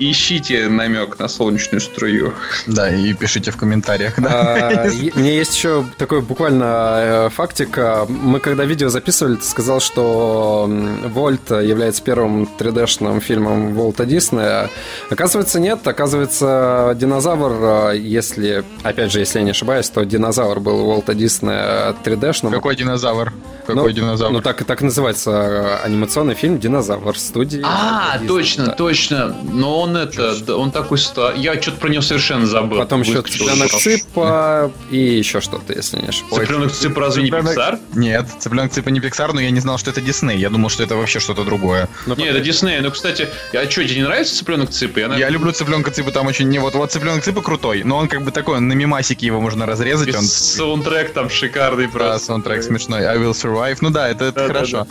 [0.03, 2.33] Ищите намек на солнечную струю.
[2.67, 4.85] Да, и пишите в комментариях, да.
[4.85, 7.69] А, Мне есть еще такой буквально э, фактик.
[7.77, 10.67] А, Мы когда видео записывали, ты сказал, что
[11.05, 14.71] Вольт является первым 3D-шным фильмом Волта Диснея.
[15.11, 15.87] Оказывается, нет.
[15.87, 21.95] Оказывается, динозавр, э, если, опять же, если я не ошибаюсь, то динозавр был Волта Диснея
[22.05, 22.51] 3D-шным.
[22.53, 23.33] Какой динозавр?
[23.69, 24.00] Ну, Какой динозавр?
[24.01, 27.63] Ну, так, так называется э, анимационный фильм «Динозавр» студии.
[27.65, 28.73] А, Disney, точно, да.
[28.73, 29.37] точно.
[29.53, 30.99] Но он это, да, он такой.
[31.37, 32.79] Я что-то про него совершенно забыл.
[32.79, 33.71] Потом еще «Цыпленок.
[33.71, 36.47] Цыпа» и еще что-то, если не ошибаюсь.
[36.47, 37.79] Цыпленок Цып разве не Пиксар?
[37.95, 40.39] Нет, цыпленок цыпа не Пиксар, но я не знал, что это Дисней.
[40.39, 41.89] Я думал, что это вообще что-то другое.
[42.07, 42.81] Ну, Не, это Дисней.
[42.81, 44.97] Ну, кстати, а что, тебе не нравится цыпленок Цып?
[44.97, 48.23] Я, люблю цыпленка цыпа, там очень не вот вот цыпленок цыпа крутой, но он как
[48.23, 52.27] бы такой, он на мимасике его можно разрезать, он Саундтрек там шикарный да, просто.
[52.27, 53.05] саундтрек смешной.
[53.05, 53.79] I will survive.
[53.81, 54.87] Ну да, это, это Да, да, хорошо.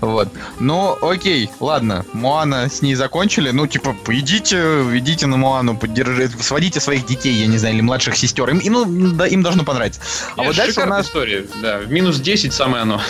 [0.00, 0.28] Вот.
[0.58, 2.04] Ну, окей, ладно.
[2.12, 3.50] Моана с ней закончили.
[3.50, 4.56] Ну, типа, идите,
[4.94, 8.48] идите на Моану, поддержите, сводите своих детей, я не знаю, или младших сестер.
[8.50, 10.00] Им, и, ну, да, им должно понравиться.
[10.36, 11.46] А Нет, вот дальше у нас история.
[11.62, 13.00] Да, в минус 10 самое оно.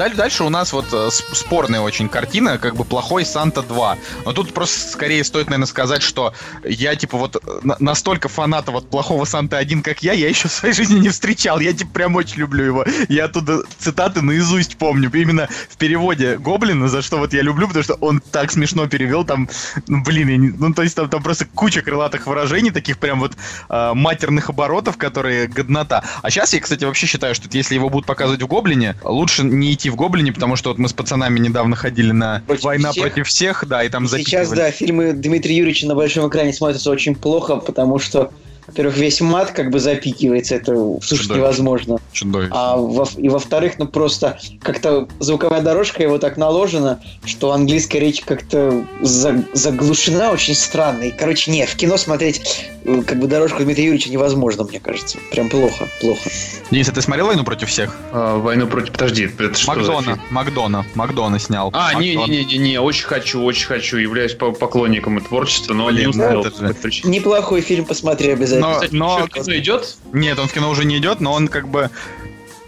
[0.00, 3.98] Даль- Дальше у нас вот э, спорная очень картина, как бы плохой Санта 2.
[4.24, 6.32] Но тут просто скорее стоит, наверное, сказать, что
[6.64, 10.48] я, типа, вот э, на- настолько фаната вот плохого Санта 1, как я, я еще
[10.48, 11.60] в своей жизни не встречал.
[11.60, 12.86] Я, типа, прям очень люблю его.
[13.10, 15.10] Я оттуда цитаты наизусть помню.
[15.12, 19.24] Именно в переводе Гоблина, за что вот я люблю, потому что он так смешно перевел,
[19.26, 19.50] там,
[19.86, 23.20] ну, блин, я не- ну, то есть там, там просто куча крылатых выражений, таких прям
[23.20, 23.32] вот
[23.68, 26.04] э, матерных оборотов, которые годнота.
[26.22, 29.74] А сейчас я, кстати, вообще считаю, что если его будут показывать в Гоблине, лучше не
[29.74, 33.02] идти в Гоблине, потому что вот мы с пацанами недавно ходили на Против «Война всех».
[33.04, 34.56] против всех», да, и там Сейчас, запикивали.
[34.56, 38.30] да, фильмы Дмитрия Юрьевича на большом экране смотрятся очень плохо, потому что,
[38.70, 40.72] во-первых, весь мат как бы запикивается, это
[41.02, 41.98] слушать невозможно.
[42.12, 42.50] Чудовище.
[42.54, 48.20] А во- и во-вторых, ну просто как-то звуковая дорожка его так наложена, что английская речь
[48.22, 51.04] как-то за- заглушена очень странно.
[51.04, 52.40] И, короче, не, в кино смотреть
[52.84, 55.18] э, как бы дорожку Дмитрия Юрьевича невозможно, мне кажется.
[55.32, 56.30] Прям плохо, плохо.
[56.70, 57.96] Денис, а ты смотрел «Войну против всех»?
[58.12, 58.92] А, Войну против...
[58.92, 60.20] Подожди, это что Макдона?
[60.30, 61.70] Макдона, Макдона снял.
[61.72, 66.44] А, не-не-не-не, очень хочу, очень хочу, являюсь по- поклонником этого творчества, но Блин, не успел.
[66.82, 67.16] причине.
[67.18, 68.59] Неплохой фильм, посмотри обязательно.
[68.60, 69.96] Но- Кстати, но- в кино идет?
[70.12, 71.90] Нет, он в кино уже не идет, но он как бы...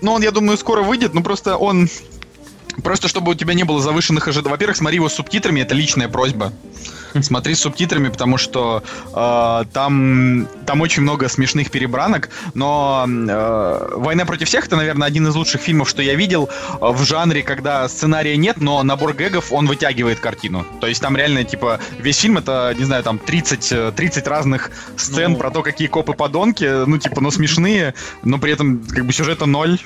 [0.01, 1.89] Ну, он, я думаю, скоро выйдет, ну просто он...
[2.83, 4.53] Просто чтобы у тебя не было завышенных ожиданий.
[4.53, 6.53] Во-первых, смотри его с субтитрами, это личная просьба.
[7.21, 8.83] Смотри с субтитрами, потому что
[9.15, 15.27] э, там, там очень много смешных перебранок, но э, «Война против всех»— это, наверное, один
[15.27, 19.53] из лучших фильмов, что я видел э, в жанре, когда сценария нет, но набор гэгов,
[19.53, 20.65] он вытягивает картину.
[20.81, 25.33] То есть там реально, типа, весь фильм— это, не знаю, там 30, 30 разных сцен
[25.33, 25.39] Ну.
[25.39, 29.47] про то, какие копы подонки, ну, типа, ну, смешные, но при этом, как бы, сюжета
[29.47, 29.79] ноль.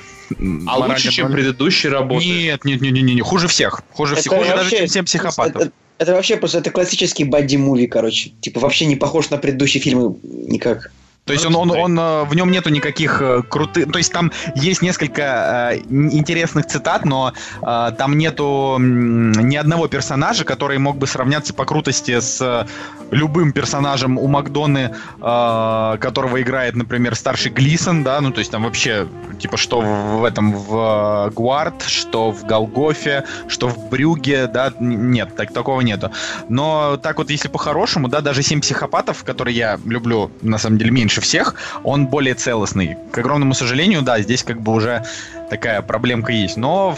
[0.67, 1.37] А лучше, чем ноль.
[1.37, 2.25] предыдущие работы.
[2.25, 3.81] Нет, нет, нет, нет, нет, хуже всех.
[3.93, 4.33] Хуже всех.
[4.33, 5.61] Хуже даже, чем всем психопатов.
[5.61, 8.31] Это, это вообще просто это классический бадди-муви, короче.
[8.41, 10.91] Типа вообще не похож на предыдущие фильмы никак.
[11.27, 13.91] То есть он, он, он, э, в нем нету никаких э, крутых...
[13.91, 19.87] То есть там есть несколько э, ин- интересных цитат, но э, там нету ни одного
[19.89, 22.65] персонажа, который мог бы сравняться по крутости с э,
[23.11, 28.63] любым персонажем у Макдоны, э, которого играет, например, старший Глисон, да, ну то есть там
[28.63, 34.71] вообще, типа, что в, в этом, в Гуард, что в Голгофе, что в Брюге, да,
[34.79, 36.11] нет, так, такого нету.
[36.47, 40.91] Но так вот, если по-хорошему, да, даже «Семь психопатов», который я люблю, на самом деле,
[40.91, 42.97] меньше всех, он более целостный.
[43.11, 45.03] К огромному сожалению, да, здесь как бы уже
[45.49, 46.57] такая проблемка есть.
[46.57, 46.97] Но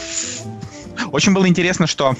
[1.11, 2.15] очень было интересно, что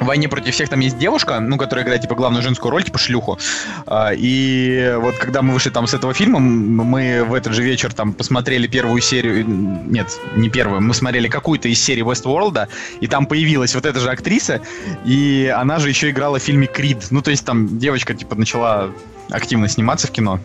[0.00, 2.98] в «Войне против всех» там есть девушка, ну, которая играет, типа, главную женскую роль, типа,
[2.98, 3.38] шлюху.
[3.86, 7.92] А, И вот когда мы вышли там с этого фильма, мы в этот же вечер
[7.92, 12.68] там посмотрели первую серию, нет, не первую, мы смотрели какую-то из серий Westworld,
[13.00, 14.60] и там появилась вот эта же актриса,
[15.04, 17.06] и она же еще играла в фильме «Крид».
[17.10, 18.90] Ну, то есть там девочка, типа, начала
[19.30, 20.40] активно сниматься в кино.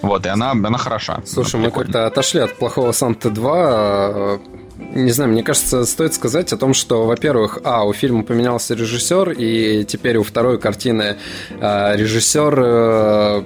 [0.00, 1.20] Вот, и она, она хороша.
[1.26, 4.38] Слушай, Она мы как-то отошли от плохого Санты 2.
[4.94, 9.30] Не знаю, мне кажется, стоит сказать о том, что, во-первых, а, у фильма поменялся режиссер,
[9.30, 11.16] и теперь у второй картины
[11.60, 13.42] а, режиссер, э,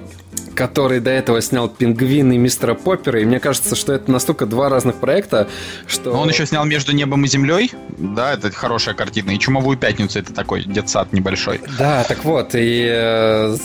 [0.55, 4.69] который до этого снял «Пингвин» и «Мистера Поппера», и мне кажется, что это настолько два
[4.69, 5.47] разных проекта,
[5.85, 6.11] что...
[6.11, 10.19] Но он еще снял «Между небом и землей», да, это хорошая картина, и «Чумовую пятницу»
[10.19, 11.61] это такой детсад небольшой.
[11.77, 13.57] Да, так вот, и э,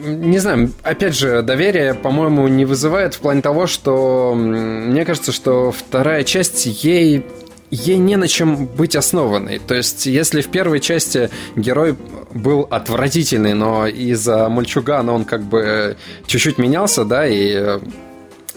[0.00, 5.72] не знаю, опять же, доверие, по-моему, не вызывает в плане того, что мне кажется, что
[5.72, 7.24] вторая часть ей
[7.70, 9.60] ей не на чем быть основанной.
[9.60, 11.96] То есть, если в первой части герой
[12.34, 15.94] был отвратительный, но из-за мальчугана он как бы э,
[16.26, 17.80] чуть-чуть менялся, да, и э,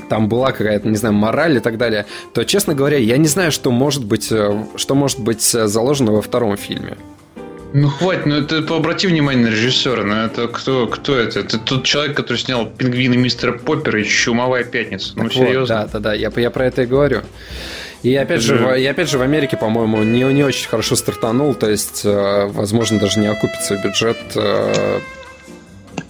[0.09, 3.51] там была какая-то, не знаю, мораль и так далее, то, честно говоря, я не знаю,
[3.51, 6.97] что может быть, э, что может быть заложено во втором фильме.
[7.73, 11.39] Ну хватит, ну это обрати внимание на режиссера, ну это кто, кто это?
[11.39, 15.13] Это тот человек, который снял «Пингвины мистера Поппера» и «Чумовая пятница».
[15.15, 15.75] Ну Так вот, серьезно?
[15.75, 17.23] да, да, да, я, я про это и говорю.
[18.03, 21.55] И опять же, в, и опять же, в Америке, по-моему, не, не очень хорошо стартанул,
[21.55, 24.17] то есть, э, возможно, даже не окупится бюджет.
[24.35, 24.99] э,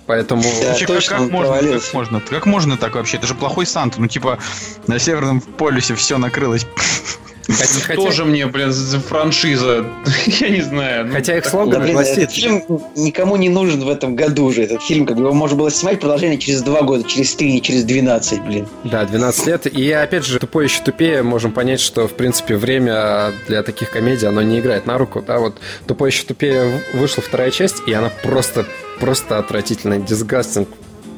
[0.06, 0.42] поэтому...
[0.42, 2.22] Да, Вообще, как, точно, как он можно, как можно?
[2.30, 3.18] Как можно так вообще?
[3.18, 4.02] Это же плохой Санта.
[4.02, 4.40] Ну, типа,
[4.88, 6.66] на Северном полюсе все накрылось.
[7.48, 9.86] Хотя, хотя- Тоже мне, блин, за- франшиза.
[10.26, 11.08] Я не знаю.
[11.08, 12.64] ну, Хотя их слоган- Да, блин, гласит- этот фильм
[12.96, 14.64] никому не нужен в этом году уже.
[14.64, 17.84] Этот фильм, как бы его можно было снимать продолжение через два года, через три, через
[17.84, 18.68] 12, блин.
[18.86, 19.66] Да, 12 лет.
[19.68, 24.26] И опять же, тупое еще тупее, можем понять, что, в принципе, время для таких комедий,
[24.26, 25.22] оно не играет на руку.
[25.26, 28.66] Да, вот тупое еще тупее вышла вторая часть, и она просто,
[29.00, 30.70] просто отвратительная, дисгастинг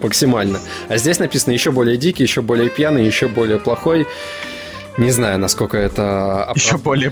[0.01, 0.59] максимально.
[0.89, 4.07] А здесь написано еще более дикий, еще более пьяный, еще более плохой.
[4.97, 6.43] Не знаю, насколько это...
[6.45, 7.11] оправ- Еще более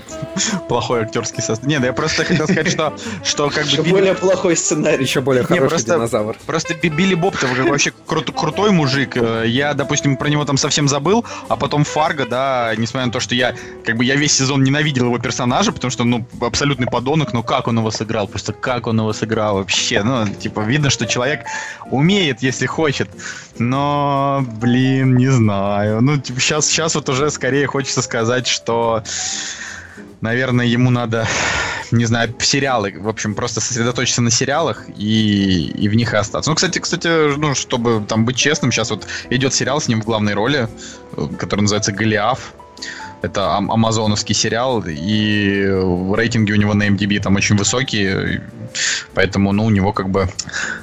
[0.68, 1.66] плохой актерский состав.
[1.66, 5.04] Нет, я просто хотел сказать, что, что как бы Еще Билли- более плохой сценарий.
[5.04, 6.36] Еще более хороший просто- динозавр.
[6.46, 9.16] Просто Би- Билли Боб то вообще крут- крутой мужик.
[9.16, 13.20] Э, Я, допустим, про него там совсем забыл, а потом Фарго, да, несмотря на то,
[13.20, 13.54] что я
[13.84, 17.68] как бы я весь сезон ненавидел его персонажа, потому что, ну, абсолютный подонок, ну как
[17.68, 21.40] он его сыграл, просто как он его сыграл вообще, ну, типа, видно, что человек
[21.90, 23.08] умеет, если хочет,
[23.58, 29.02] но, блин, не знаю, ну, типа, сейчас, сейчас вот уже скорее хочется сказать, что
[30.20, 31.26] наверное, ему надо,
[31.90, 36.50] не знаю, сериалы, в общем, просто сосредоточиться на сериалах и, и в них и остаться.
[36.50, 40.04] Ну, кстати, кстати, ну, чтобы там быть честным, сейчас вот идет сериал с ним в
[40.04, 40.68] главной роли,
[41.36, 42.54] который называется «Голиаф».
[43.22, 45.64] Это ам- амазоновский сериал, и
[46.14, 48.40] рейтинги у него на MDB там очень высокие,
[49.14, 50.28] поэтому, ну, у него как бы,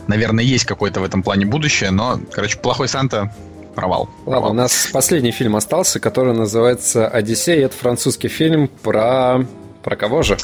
[0.07, 3.33] наверное, есть какое-то в этом плане будущее, но, короче, «Плохой Санта»
[3.75, 4.09] провал.
[4.25, 7.63] Ладно, у нас последний фильм остался, который называется «Одиссей».
[7.63, 9.45] Это французский фильм про...
[9.83, 10.37] Про кого же?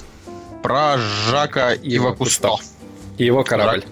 [0.64, 2.56] Про Жака Ива Кусто.
[3.18, 3.84] И его корабль.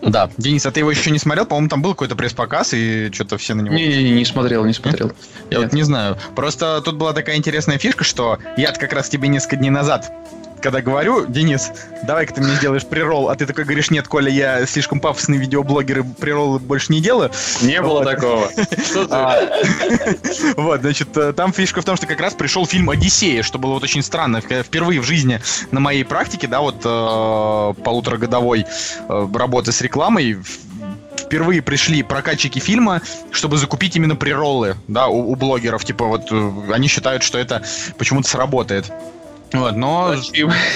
[0.00, 0.30] Да.
[0.38, 1.44] Денис, а ты его еще не смотрел?
[1.44, 3.74] По-моему, там был какой-то пресс-показ, и что-то все на него...
[3.74, 5.12] Не-не-не, не смотрел, не смотрел.
[5.50, 6.16] Я вот не знаю.
[6.36, 10.10] Просто тут была такая интересная фишка, что я как раз тебе несколько дней назад
[10.60, 11.70] когда говорю, Денис,
[12.04, 16.00] давай-ка ты мне сделаешь прирол, а ты такой говоришь, нет, Коля, я слишком пафосный видеоблогер,
[16.00, 17.30] и приролы больше не делаю.
[17.62, 18.50] Не было такого.
[19.10, 19.38] А,
[20.56, 23.74] Вот, значит, э, там фишка в том, что как раз пришел фильм «Одиссея», что было
[23.74, 24.40] вот очень странно.
[24.40, 25.40] Впервые в жизни
[25.70, 28.66] на моей практике, да, вот э, полуторагодовой
[29.08, 30.38] э, работы с рекламой,
[31.18, 35.84] впервые пришли прокатчики фильма, чтобы закупить именно приролы, да, у, у блогеров.
[35.84, 36.32] Типа вот
[36.72, 37.62] они считают, что это
[37.98, 38.90] почему-то сработает.
[39.52, 40.14] Вот, но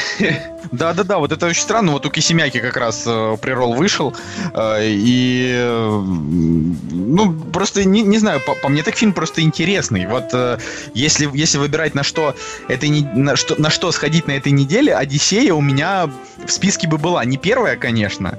[0.72, 1.92] да-да-да, вот это очень странно.
[1.92, 4.14] Вот у Кисемяки как раз э, прирол вышел.
[4.54, 10.06] э, и, э, ну, просто не, не знаю, по, по мне так фильм просто интересный.
[10.06, 10.58] Вот э,
[10.94, 12.34] если, если выбирать на что,
[12.68, 16.10] этой, на, что, на что сходить на этой неделе, Одиссея у меня
[16.44, 17.24] в списке бы была.
[17.26, 18.38] Не первая, конечно.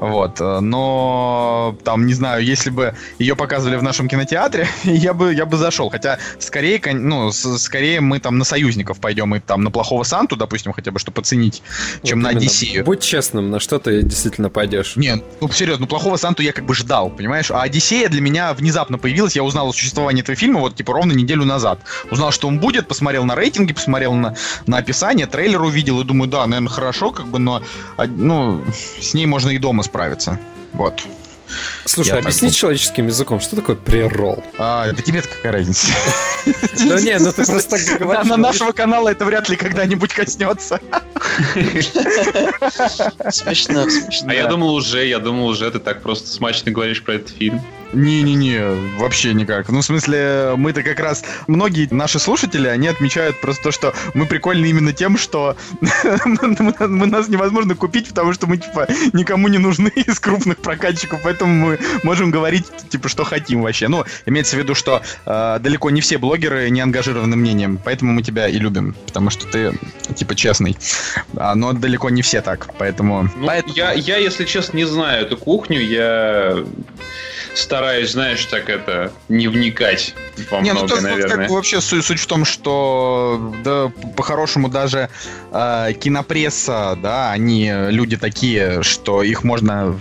[0.00, 5.32] Вот, э, но там, не знаю, если бы ее показывали в нашем кинотеатре, я бы,
[5.32, 5.90] я бы зашел.
[5.90, 10.72] Хотя, скорее, ну, скорее мы там на союзников пойдем и там на плохого Санту, допустим,
[10.72, 11.62] хотя бы, чтобы оценить,
[12.02, 12.40] чем Вот на именно.
[12.40, 12.84] Одиссею.
[12.84, 14.96] Будь честным, на что ты действительно пойдешь.
[14.96, 17.50] Не, ну серьезно, ну плохого Санту я как бы ждал, понимаешь?
[17.50, 21.12] А Одиссея для меня внезапно появилась, я узнал о существовании этого фильма вот типа ровно
[21.12, 21.80] неделю назад.
[22.10, 24.34] Узнал, что он будет, посмотрел на рейтинги, посмотрел на,
[24.66, 27.62] на описание, трейлер увидел и думаю, да, наверное, хорошо, как бы, но
[27.96, 28.62] а, ну,
[29.00, 30.38] с ней можно и дома справиться.
[30.72, 31.02] Вот.
[31.84, 32.54] Слушай, Я так объясни думаю.
[32.54, 34.42] человеческим языком, что такое преролл?
[34.58, 35.86] А, да тебе какая разница?
[36.88, 38.26] Да не, ну ты просто так На, говоришь.
[38.30, 40.80] на нашего канала это вряд ли когда-нибудь коснется.
[43.30, 44.28] Смешно, смешно.
[44.30, 47.60] А я думал уже, я думал уже, ты так просто смачно говоришь про этот фильм.
[47.94, 49.68] Не-не-не, вообще никак.
[49.68, 51.24] Ну, в смысле, мы-то как раз...
[51.46, 55.56] Многие наши слушатели, они отмечают просто то, что мы прикольны именно тем, что
[56.24, 61.54] мы- нас невозможно купить, потому что мы, типа, никому не нужны из крупных прокатчиков, поэтому
[61.54, 63.88] мы можем говорить, типа, что хотим вообще.
[63.88, 68.22] Ну, имеется в виду, что э, далеко не все блогеры не ангажированы мнением, поэтому мы
[68.22, 69.78] тебя и любим, потому что ты,
[70.14, 70.76] типа, честный.
[71.36, 73.30] А, но далеко не все так, поэтому...
[73.36, 76.64] Ну, поэтому- я, я, если честно, не знаю эту кухню, я
[77.54, 80.14] стараюсь, знаешь, так это, не вникать
[80.50, 81.36] во Не, ну многое, то есть, вот наверное.
[81.36, 85.08] как бы вообще су- суть в том, что да, по-хорошему даже
[85.52, 89.98] э, кинопресса, да, они люди такие, что их можно.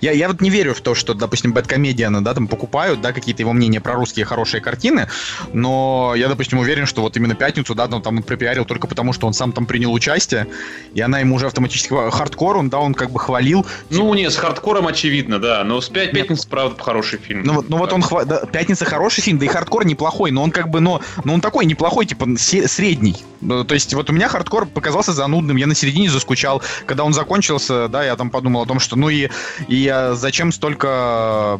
[0.00, 3.12] Я, я вот не верю в то, что, допустим, BadComedian а, да, там покупают, да,
[3.12, 5.08] какие-то его мнения про русские хорошие картины,
[5.52, 9.12] но я, допустим, уверен, что вот именно пятницу, да, там, там он пропиарил только потому,
[9.12, 10.46] что он сам там принял участие,
[10.94, 14.36] и она ему уже автоматически хардкор, он, да, он как бы хвалил, Ну, нет, с
[14.36, 15.62] хардкором очевидно, да.
[15.64, 17.42] Но с пять пятниц, правда, хороший фильм.
[17.44, 20.42] Ну вот, ну вот он хва- да, Пятница хороший фильм, да и хардкор неплохой, но
[20.42, 23.16] он как бы, но, но он такой неплохой, типа средний.
[23.40, 26.62] Ну, То есть вот у меня хардкор показался занудным, я на середине заскучал.
[26.86, 29.28] Когда он закончился, да, я там подумал о том, что ну и,
[29.68, 31.58] и а, зачем столько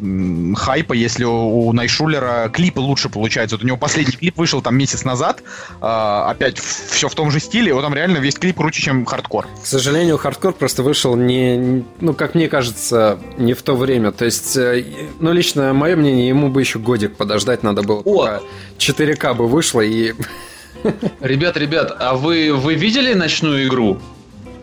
[0.55, 3.55] хайпа, если у, у Найшулера клипы лучше получаются.
[3.55, 5.43] Вот у него последний клип вышел там месяц назад,
[5.81, 9.47] а, опять все в том же стиле, вот там реально весь клип круче, чем хардкор.
[9.61, 14.11] К сожалению, хардкор просто вышел не, ну, как мне кажется, не в то время.
[14.11, 14.85] То есть, э,
[15.19, 18.01] ну, лично мое мнение, ему бы еще годик подождать надо было.
[18.05, 18.27] О!
[18.27, 18.41] пока
[18.77, 20.13] 4К бы вышло, и
[21.21, 23.99] Ребят, ребят, а вы, вы видели ночную игру?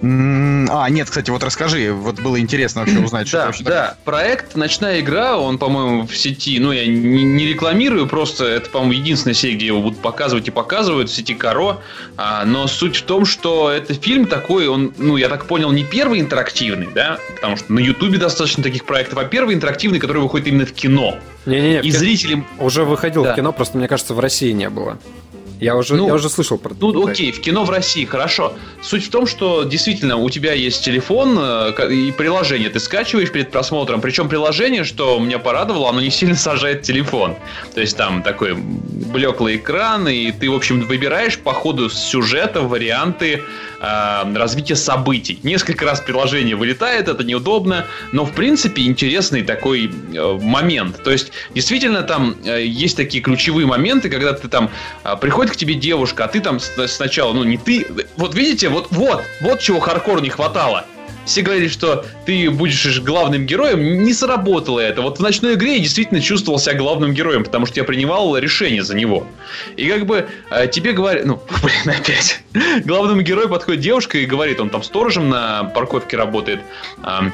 [0.06, 3.78] А, нет, кстати, вот расскажи, вот было интересно вообще узнать, что это Да, вообще такое.
[3.80, 3.96] да.
[4.04, 8.92] Проект «Ночная игра», он, по-моему, в сети, ну, я не, не рекламирую, просто это, по-моему,
[8.92, 11.78] единственная сеть, где его будут показывать и показывают, в сети Каро.
[12.16, 15.84] А, но суть в том, что это фильм такой, он, ну, я так понял, не
[15.84, 20.48] первый интерактивный, да, потому что на Ютубе достаточно таких проектов, а первый интерактивный, который выходит
[20.48, 21.16] именно в кино.
[21.46, 23.32] не-не-не, И зрителям уже выходил Да.
[23.32, 24.98] в кино, просто мне кажется, в России не было.
[25.64, 28.52] Я уже, Ну, я уже слышал про Ну, про окей, в кино в России, хорошо.
[28.82, 33.50] Суть в том, что действительно у тебя есть телефон э, и приложение ты скачиваешь перед
[33.50, 34.02] просмотром.
[34.02, 37.36] Причем приложение, что меня порадовало, оно не сильно сажает телефон.
[37.74, 43.40] То есть там такой блеклый экран, и ты, в общем, выбираешь по ходу сюжета варианты
[43.80, 45.38] э, развития событий.
[45.44, 51.02] Несколько раз приложение вылетает, это неудобно, но в принципе интересный такой э, момент.
[51.02, 54.68] То есть действительно там э, есть такие ключевые моменты, когда ты там
[55.02, 57.86] а, приходит к тебе девушка, а ты там сначала, ну не ты,
[58.16, 60.84] вот видите, вот вот вот чего хардкор не хватало.
[61.24, 65.00] Все говорили, что ты будешь главным героем, не сработало это.
[65.00, 68.82] Вот в ночной игре я действительно чувствовал себя главным героем, потому что я принимал решение
[68.82, 69.26] за него.
[69.76, 72.42] И как бы э, тебе говорят, ну, блин, опять.
[72.84, 76.60] Главному герою подходит девушка и говорит, он там сторожем на парковке работает.
[77.02, 77.32] ам,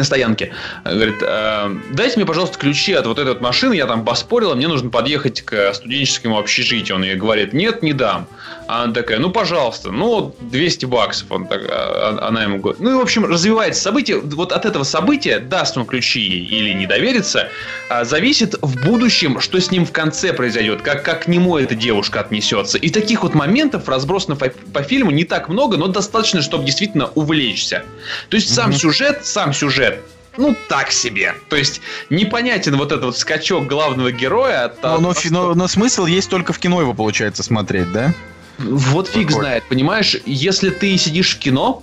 [0.00, 0.52] на стоянке.
[0.84, 4.68] Говорит, «Э, дайте мне, пожалуйста, ключи от вот этой вот машины, я там поспорила, мне
[4.68, 6.96] нужно подъехать к студенческому общежитию.
[6.96, 8.26] Он ей говорит, нет, не дам.
[8.72, 11.26] А она такая, ну, пожалуйста, ну, 200 баксов.
[11.32, 12.80] Он так, а, а- она ему говорит.
[12.80, 14.20] Ну, и, в общем, развивается событие.
[14.20, 17.48] Вот от этого события, даст он ключи ей или не доверится,
[17.88, 21.74] а, зависит в будущем, что с ним в конце произойдет, как, как к нему эта
[21.74, 22.78] девушка отнесется.
[22.78, 27.10] И таких вот моментов разбросано по, по фильму не так много, но достаточно, чтобы действительно
[27.16, 27.82] увлечься.
[28.28, 30.00] То есть сам сюжет, сам сюжет,
[30.36, 31.34] ну, так себе.
[31.48, 34.66] То есть непонятен вот этот вот скачок главного героя.
[34.66, 38.14] от- Но, но но- но смысл есть только в кино его, получается, смотреть, да?
[38.60, 39.40] Вот фиг Вот.
[39.40, 41.82] знает, понимаешь, если ты сидишь в кино,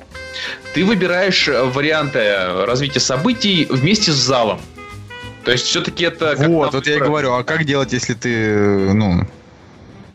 [0.74, 4.60] ты выбираешь э, варианты э, развития событий вместе с залом.
[5.44, 6.36] То есть все-таки это...
[6.36, 9.26] как вот, вот я и говорю, а как делать, если ты, э, ну...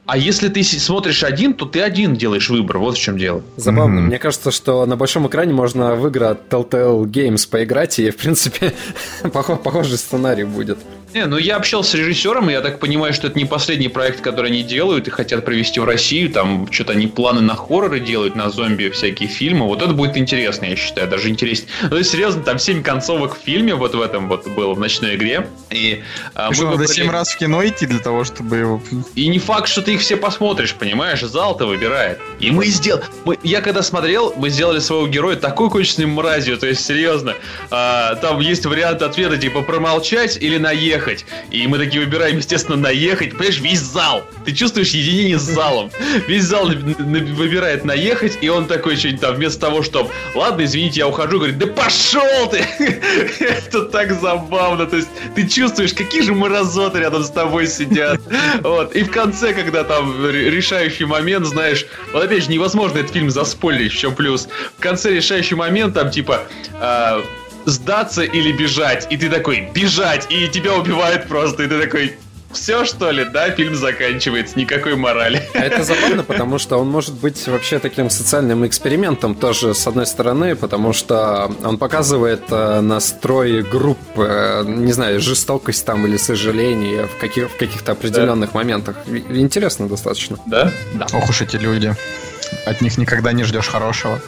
[0.05, 2.79] А если ты смотришь один, то ты один делаешь выбор.
[2.79, 3.43] Вот в чем дело.
[3.57, 4.01] Забавно.
[4.01, 4.07] Мгм.
[4.09, 8.17] Мне кажется, что на большом экране можно в игры от Telltale Games поиграть, и, в
[8.17, 8.75] принципе,
[9.23, 10.79] похо- похожий сценарий будет.
[11.15, 14.21] Не, ну я общался с режиссером, и я так понимаю, что это не последний проект,
[14.21, 16.31] который они делают и хотят провести в Россию.
[16.31, 19.67] Там что-то они планы на хорроры делают, на зомби всякие фильмы.
[19.67, 21.69] Вот это будет интересно, я считаю, даже интереснее.
[21.83, 24.81] Ну, то есть, серьезно, там 7 концовок в фильме вот в этом вот было в
[24.81, 25.47] ночной игре.
[25.71, 26.03] И,
[26.35, 28.83] а, Ты что, мы надо выбрали- 7 раз в кино идти для того, чтобы его...
[29.15, 31.21] И не факт, что ты их все посмотришь, понимаешь?
[31.21, 32.21] Зал-то выбирает.
[32.41, 33.05] И мы сделали...
[33.43, 37.35] Я когда смотрел, мы сделали своего героя такой конченной мразью, то есть, серьезно.
[37.71, 41.02] а, там есть вариант ответа, типа, промолчать или наехать.
[41.51, 43.31] И мы такие выбираем, естественно, наехать.
[43.31, 44.25] Понимаешь, весь зал.
[44.45, 45.91] Ты чувствуешь единение с залом.
[46.27, 51.09] Весь зал выбирает наехать, и он такой что-нибудь там, вместо того, чтобы, ладно, извините, я
[51.09, 52.59] ухожу, говорит, да пошел ты!
[53.41, 54.87] Это так забавно.
[54.87, 58.21] То есть, ты чувствуешь, какие же мразоты рядом с тобой сидят.
[58.63, 58.95] Вот.
[58.95, 63.31] И в конце, когда там ре- решающий момент, знаешь, вот опять же, невозможно этот фильм
[63.31, 64.49] заспойлерить, в чем плюс.
[64.79, 66.43] В конце решающий момент, там, типа,
[66.75, 67.23] а,
[67.67, 69.07] сдаться или бежать.
[69.11, 71.63] И ты такой, бежать, и тебя убивают просто.
[71.65, 72.17] И ты такой,
[72.53, 75.43] все что ли, да, фильм заканчивается, никакой морали.
[75.55, 80.05] А это забавно, потому что он может быть вообще таким социальным экспериментом тоже, с одной
[80.07, 87.07] стороны, потому что он показывает э, настрой групп, э, не знаю, жестокость там или сожаление
[87.07, 88.97] в, каких, в каких-то определенных моментах.
[89.07, 90.37] И- Интересно достаточно.
[90.47, 90.71] Да?
[90.95, 91.07] Да.
[91.15, 91.95] Ох уж эти люди.
[92.67, 94.21] От них никогда не ждешь хорошего.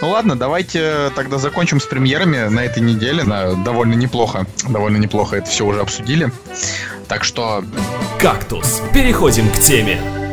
[0.00, 3.24] Ну ладно, давайте тогда закончим с премьерами на этой неделе.
[3.24, 4.46] Да, довольно неплохо.
[4.68, 6.30] Довольно неплохо это все уже обсудили.
[7.08, 7.64] Так что
[8.20, 8.82] «Кактус».
[8.92, 10.27] Переходим к теме.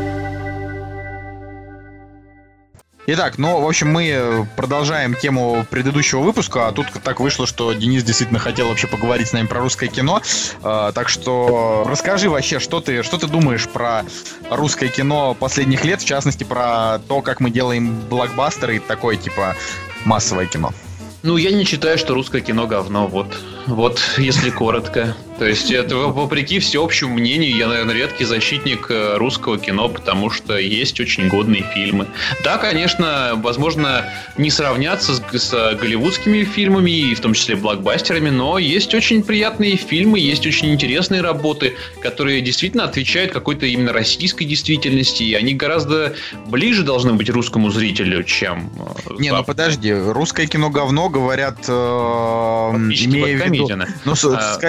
[3.08, 7.72] Итак, ну, в общем, мы э, продолжаем тему предыдущего выпуска, а тут так вышло, что
[7.74, 10.24] Денис действительно хотел вообще поговорить с нами про русское кино.
[10.64, 14.04] Э, так что расскажи вообще, что ты, что ты думаешь про
[14.50, 19.56] русское кино последних лет, в частности, про то, как мы делаем блокбастеры и такое, типа,
[20.04, 20.74] массовое кино.
[21.22, 23.38] Ну, я не считаю, что русское кино говно, вот.
[23.68, 25.16] Вот, если коротко.
[25.40, 30.58] То есть, это вопреки всеобщему мнению, я, наверное, редкий защитник э, русского кино, потому что
[30.58, 32.08] есть очень годные фильмы.
[32.44, 34.06] Да, конечно, возможно,
[34.38, 39.76] не сравняться с, с голливудскими фильмами, и в том числе блокбастерами, но есть очень приятные
[39.76, 46.16] фильмы, есть очень интересные работы, которые действительно отвечают какой-то именно российской действительности, и они гораздо
[46.46, 48.72] ближе должны быть русскому зрителю, чем...
[49.10, 53.55] э, Не, ну подожди, русское кино говно, говорят, э, имея в виду...
[53.64, 53.88] Бэдкомедиана.
[54.06, 54.60] Ну, А.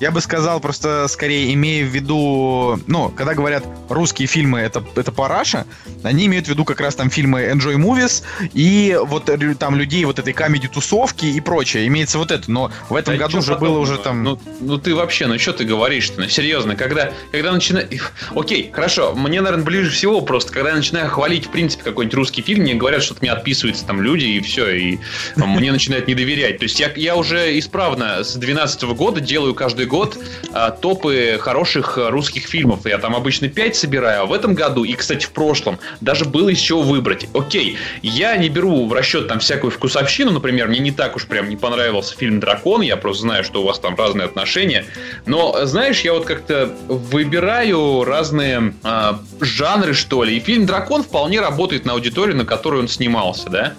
[0.00, 5.12] я бы сказал просто скорее, имея в виду, ну, когда говорят русские фильмы это, это
[5.12, 5.66] параша,
[6.02, 8.22] они имеют в виду как раз там фильмы Enjoy Movies
[8.54, 11.86] и вот там людей вот этой комедий-тусовки и прочее.
[11.86, 14.22] Имеется вот это, но в этом Да году чё же было уже там...
[14.22, 16.20] Ну, ну ты вообще, ну что ты говоришь-то?
[16.20, 17.88] Ну серьезно, когда, когда начинаю...
[18.34, 22.42] Окей, хорошо, мне, наверное, ближе всего просто, когда я начинаю хвалить, в принципе, какой-нибудь русский
[22.42, 24.98] фильм, мне говорят, что от меня отписываются там люди, и все, и
[25.36, 26.58] мне начинают не доверять.
[26.58, 30.16] То есть я, я уже исправно с 2012 года делаю каждый год
[30.52, 32.86] а, топы хороших русских фильмов.
[32.86, 36.48] Я там обычно 5 собираю, а в этом году, и, кстати, в прошлом, даже было
[36.50, 37.26] из чего выбрать.
[37.34, 41.48] Окей, я не беру в расчет там всякую вкусовщину, например, мне не так уж прям
[41.48, 44.86] не понравился фильм «Дракон», я просто знаю, что у вас там разные отношения,
[45.26, 51.40] но, знаешь, я вот как-то выбираю разные а, жанры, что ли, и фильм «Дракон» вполне
[51.40, 53.74] работает на аудиторию, на которую он снимался, да,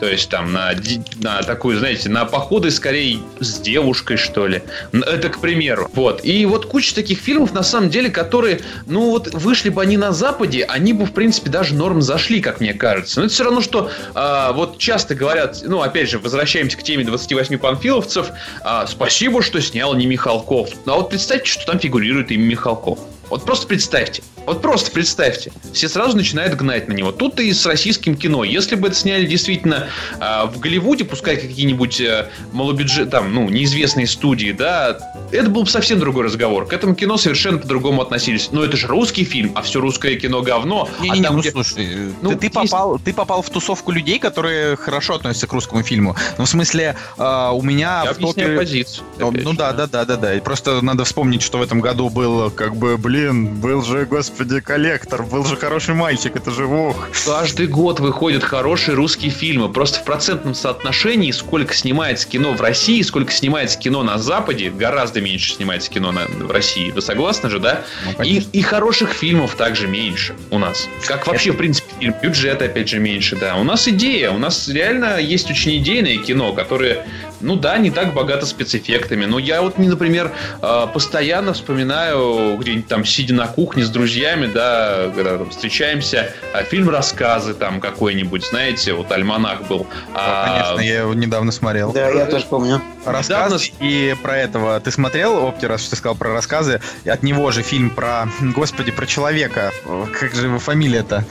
[0.00, 0.72] то есть там на,
[1.20, 4.62] на такую, знаете, на походы скорее с девушкой, что ли,
[4.92, 9.32] это к примеру, вот, и вот куча таких фильмов, на самом деле, которые, ну вот,
[9.34, 13.20] вышли бы они на Западе, они бы, в принципе, даже норм зашли, как мне кажется,
[13.20, 17.04] но это все равно, что а, вот часто говорят, ну, опять же, возвращаемся к теме
[17.04, 18.28] 28 панфиловцев,
[18.62, 22.98] а, спасибо, что снял не Михалков, ну, а вот представьте, что там фигурирует имя Михалков.
[23.30, 24.22] Вот просто представьте.
[24.48, 27.12] Вот просто представьте, все сразу начинают гнать на него.
[27.12, 28.44] Тут и с российским кино.
[28.44, 29.88] Если бы это сняли действительно
[30.18, 34.98] э, в Голливуде, пускай какие-нибудь э, малобюджет, там, ну, неизвестные студии, да,
[35.32, 36.66] это был бы совсем другой разговор.
[36.66, 38.48] К этому кино совершенно по-другому относились.
[38.50, 40.88] Но это же русский фильм, а все русское кино говно.
[41.00, 43.42] Не, а не, не, там, ну где- слушай, Ну, ты, ты есть- попал, ты попал
[43.42, 46.16] в тусовку людей, которые хорошо относятся к русскому фильму.
[46.38, 48.56] Ну, в смысле, э, у меня Я в топе...
[48.56, 49.04] позицию.
[49.18, 50.34] Ну, ну да, да, да, да, да.
[50.34, 54.37] И просто надо вспомнить, что в этом году был, как бы, блин, был же, господи,
[54.64, 57.08] коллектор, был же хороший мальчик, это же ох.
[57.26, 59.68] Каждый год выходят хорошие русские фильмы.
[59.72, 65.20] Просто в процентном соотношении, сколько снимается кино в России, сколько снимается кино на Западе, гораздо
[65.20, 66.90] меньше снимается кино на- в России.
[66.90, 67.82] Вы согласны же, да?
[68.04, 68.50] Ну, и, конечно.
[68.52, 70.88] и хороших фильмов также меньше у нас.
[71.06, 72.14] Как вообще, в принципе, фильм.
[72.22, 73.56] Бюджет, опять же, меньше, да.
[73.56, 74.30] У нас идея.
[74.30, 77.06] У нас реально есть очень идейное кино, которое,
[77.40, 79.24] ну да, не так богато спецэффектами.
[79.24, 80.32] Но я вот, например,
[80.62, 86.62] э, постоянно вспоминаю, где-нибудь там, сидя на кухне с друзьями, да, когда там встречаемся, а,
[86.62, 89.86] фильм «Рассказы» там какой-нибудь, знаете, вот «Альманах» был.
[90.14, 91.92] А, Конечно, я его недавно смотрел.
[91.92, 92.82] Да, я тоже помню.
[93.04, 94.80] Рассказ Недавно- и про этого.
[94.80, 96.80] Ты смотрел, Опти, раз что ты сказал про рассказы?
[97.04, 99.72] И от него же фильм про, господи, про человека.
[100.18, 101.24] Как же его фамилия-то?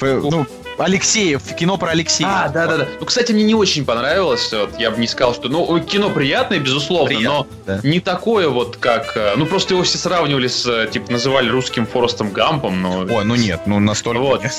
[0.00, 0.46] Ну,
[0.78, 2.28] Алексеев, кино про Алексея.
[2.28, 2.88] А, да, да, да.
[3.00, 4.50] Ну, кстати, мне не очень понравилось.
[4.52, 5.48] Вот, я бы не сказал, что.
[5.48, 7.80] Ну, кино приятное, безусловно, Приятно, да.
[7.82, 9.16] но не такое вот, как.
[9.16, 13.00] э, Ну, просто его все сравнивали с, э, типа, называли русским Форестом Гампом, но.
[13.00, 14.42] Ой, ну нет, ну настолько Вот.
[14.42, 14.52] нет.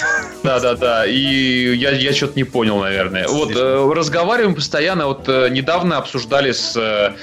[0.44, 1.06] Да, да, да.
[1.06, 3.28] И я, я что-то не понял, наверное.
[3.28, 5.08] Вот, э, разговариваем постоянно.
[5.08, 7.14] Вот э, недавно обсуждали с э,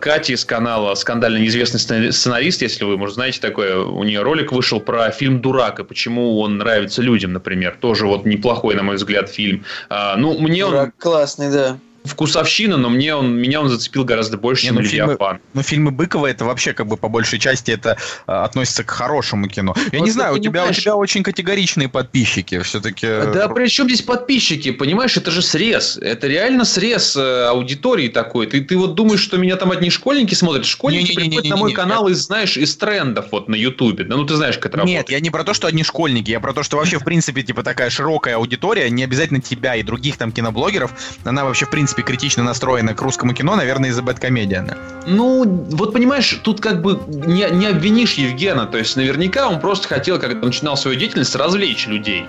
[0.00, 3.78] Катей с канала «Скандально неизвестный сцена- сценарист», если вы, может, знаете такое.
[3.78, 7.76] У нее ролик вышел про фильм «Дурак» и почему он нравится людям, например.
[7.80, 9.64] Тоже вот неплохой, на мой взгляд, фильм.
[9.88, 11.78] А, ну, мне он Дурак классный, да.
[12.04, 15.40] Вкусовщина, но мне он, меня он зацепил гораздо больше, Не, чем ну, фильмы- «Левиафан».
[15.54, 17.96] Ну, фильмы Быкова это вообще как бы по большей части это
[18.26, 19.74] а, относится к хорошему кино.
[19.92, 22.60] Я Вот не знаю, у тебя, у понимаешь- тебя очень категоричные подписчики.
[22.62, 23.06] Все-таки.
[23.06, 24.72] Да при чем здесь подписчики?
[24.72, 25.96] Понимаешь, это же срез.
[25.96, 28.46] Это реально срез э, аудитории такой.
[28.46, 30.66] Ты, ты вот думаешь, что меня там одни школьники смотрят.
[30.66, 34.04] Школьники приходят на мой канал из, знаешь, из трендов вот на Ютубе.
[34.04, 35.10] Да ну ты знаешь, как это Нет, работает.
[35.10, 37.62] я не про то, что одни школьники, я про то, что вообще, в принципе, типа
[37.62, 40.92] такая широкая аудитория, не обязательно тебя и других там киноблогеров,
[41.24, 44.78] она вообще, в принципе, критично настроена к русскому кино, наверное, из-за бэткомедиана.
[45.06, 48.64] Ну, вот понимаешь, тут как бы не, не обвинишь Евгена.
[48.64, 52.24] То есть наверняка он просто хотел, когда начинал свою деятельность, развлечь людей.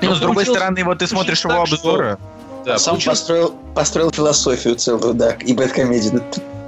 [0.00, 2.18] Но, Но с другой стороны, вот ты смотришь его так, что- обзоры,
[2.64, 6.22] Да, Сам получилось- построил, построил философию целую, да, и бэткомедию.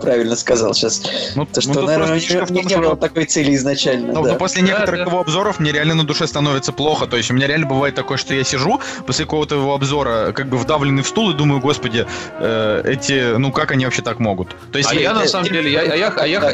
[0.05, 1.03] Правильно сказал сейчас.
[1.35, 4.33] ну, То, что, ну, наверное, у в не, было такой цели изначально, Но, да.
[4.33, 5.11] но после Да, некоторых да.
[5.11, 7.07] его обзоров мне реально на душе становится плохо.
[7.07, 10.49] То есть у меня реально бывает такое, что я сижу после какого-то его обзора, как
[10.49, 12.07] бы вдавленный в стул, и думаю, господи,
[12.39, 14.55] э, эти, ну как они вообще так могут?
[14.73, 16.53] То есть А я на самом деле, я, а я, а я, Да,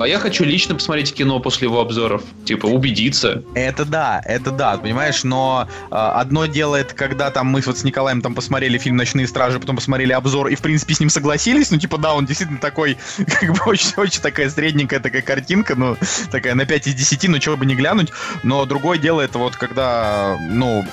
[0.00, 2.22] а я хочу лично посмотреть кино после его обзоров.
[2.44, 3.42] Типа, убедиться.
[3.54, 7.84] Это да, это да, понимаешь, но э, одно дело это, когда там мы вот с
[7.84, 11.70] Николаем там посмотрели фильм «Ночные стражи», потом посмотрели обзор и, в принципе, с ним согласились,
[11.70, 12.98] ну, типа, да, он действительно такой,
[13.40, 15.96] как бы, очень-очень такая средненькая такая картинка, ну,
[16.30, 18.10] такая на 5 из 10, ну, чего бы не глянуть,
[18.42, 20.84] но другое дело это вот, когда, ну,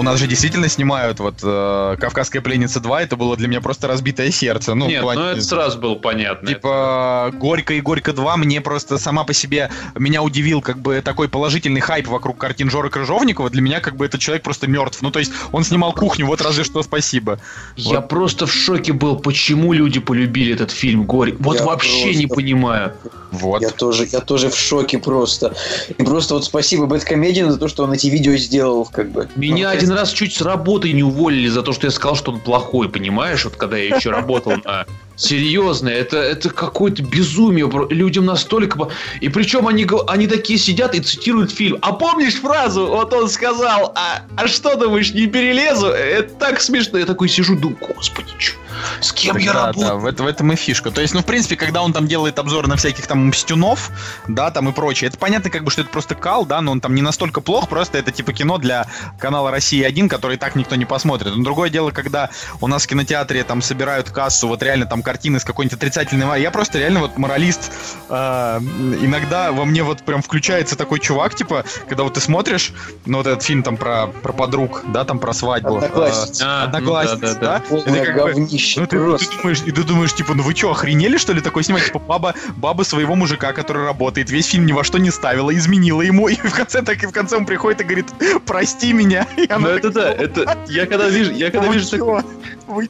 [0.00, 3.86] у нас же действительно снимают вот э, «Кавказская пленница 2», это было для меня просто
[3.86, 6.48] разбитое сердце, ну, Нет, плане- ну это сразу было понятно.
[6.48, 11.28] Типа Горько и Горько 2 мне просто сама по себе меня удивил как бы такой
[11.28, 13.50] положительный хайп вокруг картин Жоры Крыжовникова.
[13.50, 15.02] Для меня как бы этот человек просто мертв.
[15.02, 17.38] Ну то есть он снимал кухню, вот разве что спасибо.
[17.76, 21.36] Я просто в шоке был, почему люди полюбили этот фильм Горе.
[21.38, 22.94] Вот Я вообще просто- не понимаю.
[23.32, 23.60] Вот.
[23.62, 25.54] Я тоже, я тоже в шоке просто.
[25.88, 29.28] И просто вот спасибо Бэткомедиану за то, что он эти видео сделал, как бы.
[29.36, 32.32] Меня Ну, один раз чуть с работы не уволили за то, что я сказал, что
[32.32, 33.44] он плохой, понимаешь?
[33.44, 34.86] Вот когда я еще работал на...
[35.16, 37.70] Серьезно, это, это какое-то безумие.
[37.90, 38.88] Людям настолько...
[39.20, 41.78] И причем они, они такие сидят и цитируют фильм.
[41.82, 42.86] А помнишь фразу?
[42.86, 45.88] Вот он сказал, а, а что думаешь, не перелезу?
[45.88, 46.98] Это так смешно.
[46.98, 48.54] Я такой сижу, думаю, господи, чё?
[49.00, 49.86] С кем я да, работаю?
[49.88, 50.90] да, в, это- в этом и фишка.
[50.90, 53.90] То есть, ну, в принципе, когда он там делает обзоры на всяких там мстюнов,
[54.28, 56.80] да, там и прочее, это понятно, как бы, что это просто кал, да, но он
[56.80, 58.86] там не настолько плох, просто это типа кино для
[59.18, 61.34] канала Россия-1, который и так никто не посмотрит.
[61.34, 62.30] Но другое дело, когда
[62.60, 66.40] у нас в кинотеатре там собирают кассу, вот реально там картины с какой-нибудь отрицательной...
[66.40, 67.72] Я просто реально вот моралист.
[68.08, 68.58] э,
[69.00, 72.72] иногда во мне вот прям включается такой чувак, типа, когда вот ты смотришь,
[73.06, 75.74] ну, вот этот фильм там про, про подруг, да, там про свадьбу.
[75.74, 76.42] э, Одноклассницы.
[76.46, 77.40] А, ну да, да, да.
[77.40, 77.60] да?
[77.68, 78.40] Полное Это как бы-
[78.76, 81.64] Ну, ты, ты думаешь, и ты думаешь, типа, ну вы что, охренели, что ли, такой
[81.64, 81.86] снимать?
[81.86, 86.02] Типа, баба, баба своего мужика, который работает, весь фильм ни во что не ставила, изменила
[86.02, 88.06] ему, и в конце так и в конце он приходит и говорит,
[88.46, 89.26] прости меня.
[89.36, 92.24] Ну это да, это я когда вижу, я когда «Вы вижу такое,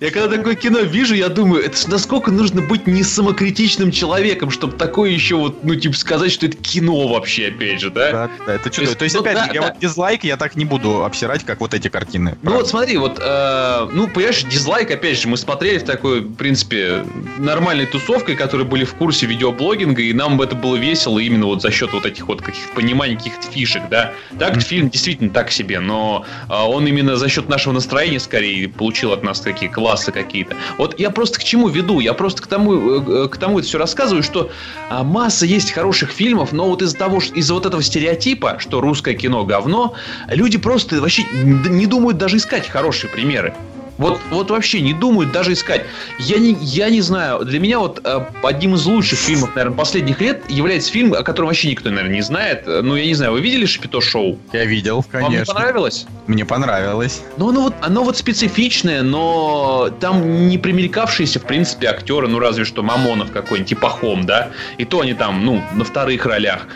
[0.01, 4.77] я когда такое кино вижу, я думаю, это насколько нужно быть не самокритичным человеком, чтобы
[4.77, 8.13] такое еще вот, ну типа сказать, что это кино вообще, опять же, да?
[8.13, 8.95] Да, да, это чудо.
[8.95, 11.89] То есть, ну, опять я вот дизлайк, я так не буду обсирать, как вот эти
[11.89, 12.37] картины.
[12.43, 16.35] Ну вот смотри, вот, э, ну, понимаешь, дизлайк, опять же, мы смотрели в такой, в
[16.35, 17.05] принципе,
[17.39, 21.71] нормальной тусовкой, которые были в курсе видеоблогинга, и нам это было весело именно вот за
[21.71, 24.13] счет вот этих вот каких-то пониманий, каких-то фишек, да.
[24.39, 24.61] Так, Мгм.
[24.61, 29.23] фильм действительно так себе, но э, он именно за счет нашего настроения скорее получил от
[29.23, 30.57] нас такие классы какие-то.
[30.79, 32.01] Вот я просто к чему веду?
[32.01, 34.51] Я просто к тому, э, э, к тому это все рассказываю, что
[34.89, 38.81] а, масса есть хороших фильмов, но вот из-за того, что из-за вот этого стереотипа, что
[38.81, 39.95] русское кино говно,
[40.29, 43.55] люди просто вообще не думают даже искать хорошие примеры.
[44.01, 45.85] Вот, вот вообще не думают даже искать.
[46.19, 50.23] Я не, я не знаю, для меня вот э, одним из лучших фильмов, наверное, последних
[50.23, 52.65] лет является фильм, о котором вообще никто, наверное, не знает.
[52.67, 54.39] Ну, я не знаю, вы видели Шапито шоу?
[54.55, 55.55] Я видел, Вам не конечно.
[55.55, 56.07] понравилось?
[56.27, 57.21] Мне понравилось.
[57.37, 62.65] Ну, оно вот, оно вот специфичное, но там не примелькавшиеся, в принципе, актеры, ну, разве
[62.65, 64.49] что Мамонов какой-нибудь, и Пахом, да?
[64.79, 66.67] И то они там, ну, на вторых ролях.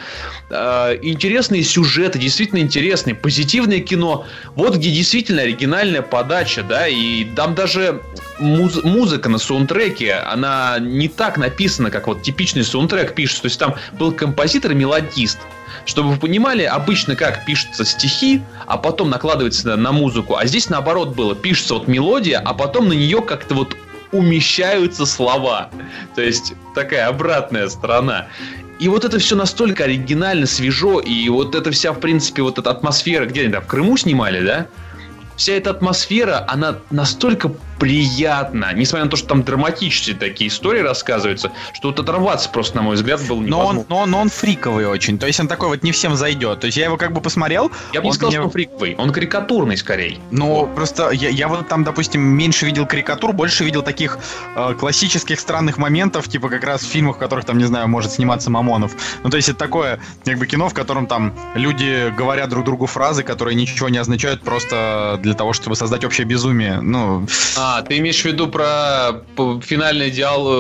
[0.51, 4.27] Э, Интересные сюжеты, действительно интересные, позитивное кино.
[4.55, 8.03] Вот где действительно оригинальная подача, да, и там даже
[8.39, 13.43] муз- музыка на саундтреке, она не так написана, как вот типичный саундтрек пишется.
[13.43, 15.39] То есть там был композитор и мелодист.
[15.87, 20.71] Чтобы вы понимали, обычно как пишутся стихи, а потом накладывается на, на музыку, а здесь
[20.71, 23.77] наоборот было, пишется вот мелодия, а потом на нее как-то вот
[24.13, 25.71] умещаются слова.
[26.15, 28.29] То есть такая обратная сторона.
[28.79, 32.71] И вот это все настолько оригинально, свежо, и вот эта вся, в принципе, вот эта
[32.71, 34.67] атмосфера, где они там, в Крыму снимали, да?
[35.37, 37.53] Вся эта атмосфера, она настолько
[37.85, 42.83] приятна, несмотря на то, что там драматические такие истории рассказываются, что вот оторваться просто, на
[42.83, 43.85] мой взгляд, было Но невозможно.
[43.91, 45.19] но, он, но он фриковый очень.
[45.19, 46.61] То есть он такой вот не всем зайдет.
[46.61, 47.71] То есть я его как бы посмотрел.
[47.93, 50.19] Я бы не сказал, мне- что он фриковый, он карикатурный скорее.
[50.31, 54.19] Ну, просто я, я вот там, допустим, меньше видел карикатур, больше видел таких
[54.57, 58.13] э, классических странных моментов, типа как раз в фильмах, в которых там, не знаю, может
[58.13, 58.93] сниматься Мамонов.
[59.23, 62.87] Ну, то есть это такое, как бы, кино, в котором там люди говорят друг другу
[62.87, 66.81] фразы, которые ничего не означают просто для того, чтобы создать общее безумие.
[66.81, 67.27] Ну,
[67.59, 70.11] А, ты имеешь в виду про п- финальный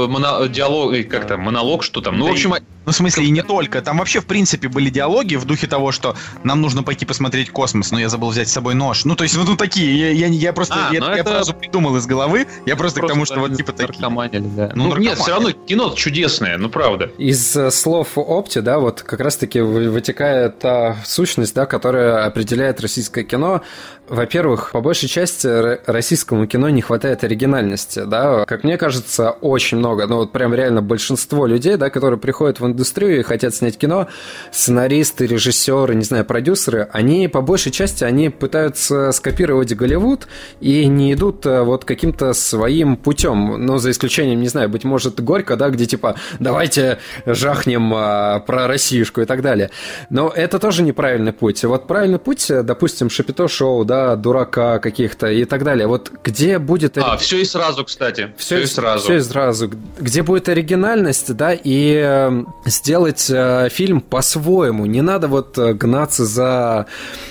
[0.08, 2.18] моно- диалог, э, как там, монолог, что там?
[2.18, 2.54] Ну, в общем,
[2.86, 3.80] ну, в смысле, и не только.
[3.82, 7.90] Там вообще, в принципе, были диалоги в духе того, что нам нужно пойти посмотреть космос,
[7.90, 9.04] но я забыл взять с собой нож.
[9.04, 9.98] Ну, то есть, ну, такие.
[9.98, 12.46] Я, я, я просто А, я, ну я это- фразу придумал из головы.
[12.66, 14.00] Я просто, к тому, что вот типа такие.
[14.40, 14.72] да.
[14.74, 17.10] Ну, Ну, нет, все равно кино чудесное, ну правда.
[17.18, 22.80] Из э, слов Опти, да, вот как раз-таки вы- вытекает та сущность, да, которая определяет
[22.80, 23.62] российское кино.
[24.08, 25.46] Во-первых, по большей части
[25.90, 28.44] российскому кино не хватает оригинальности, да.
[28.44, 32.66] Как мне кажется, очень много, ну вот прям реально большинство людей, да, которые приходят в
[32.74, 34.08] индустрию и хотят снять кино,
[34.52, 40.26] сценаристы, режиссеры, не знаю, продюсеры, они по большей части, они пытаются скопировать Голливуд
[40.60, 45.20] и не идут э, вот каким-то своим путем, ну, за исключением, не знаю, быть может,
[45.20, 49.70] Горько, да, где типа давайте жахнем а, про Россиюшку и так далее.
[50.10, 51.64] Но это тоже неправильный путь.
[51.64, 55.86] Вот правильный путь, э, допустим, Шапито шоу, да, дурака каких-то и так далее.
[55.86, 56.98] Вот где будет...
[56.98, 58.32] А, все и сразу, кстати.
[58.36, 59.04] Все, и сразу.
[59.04, 59.70] Все и сразу.
[59.98, 64.86] Где будет оригинальность, да, и э, сделать э, фильм по-своему.
[64.86, 66.86] Не надо вот э, гнаться за...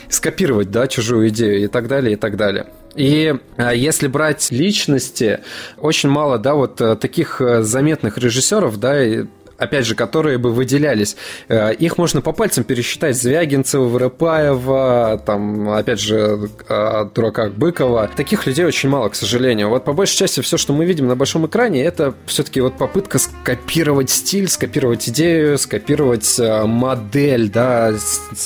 [0.09, 2.67] скопировать, да, чужую идею и так далее, и так далее.
[2.95, 5.39] И э, если брать личности,
[5.77, 8.95] очень мало, да, вот э, таких заметных режиссеров, да,
[9.63, 11.15] опять же, которые бы выделялись.
[11.47, 13.17] Э, Их можно по пальцам пересчитать.
[13.17, 18.09] Звягинцева, Воропаева, там, опять же, э, дурака Быкова.
[18.15, 19.69] Таких людей очень мало, к сожалению.
[19.69, 23.19] Вот по большей части все, что мы видим на большом экране, это все-таки вот попытка
[23.19, 27.93] скопировать стиль, скопировать идею, скопировать э, модель, да,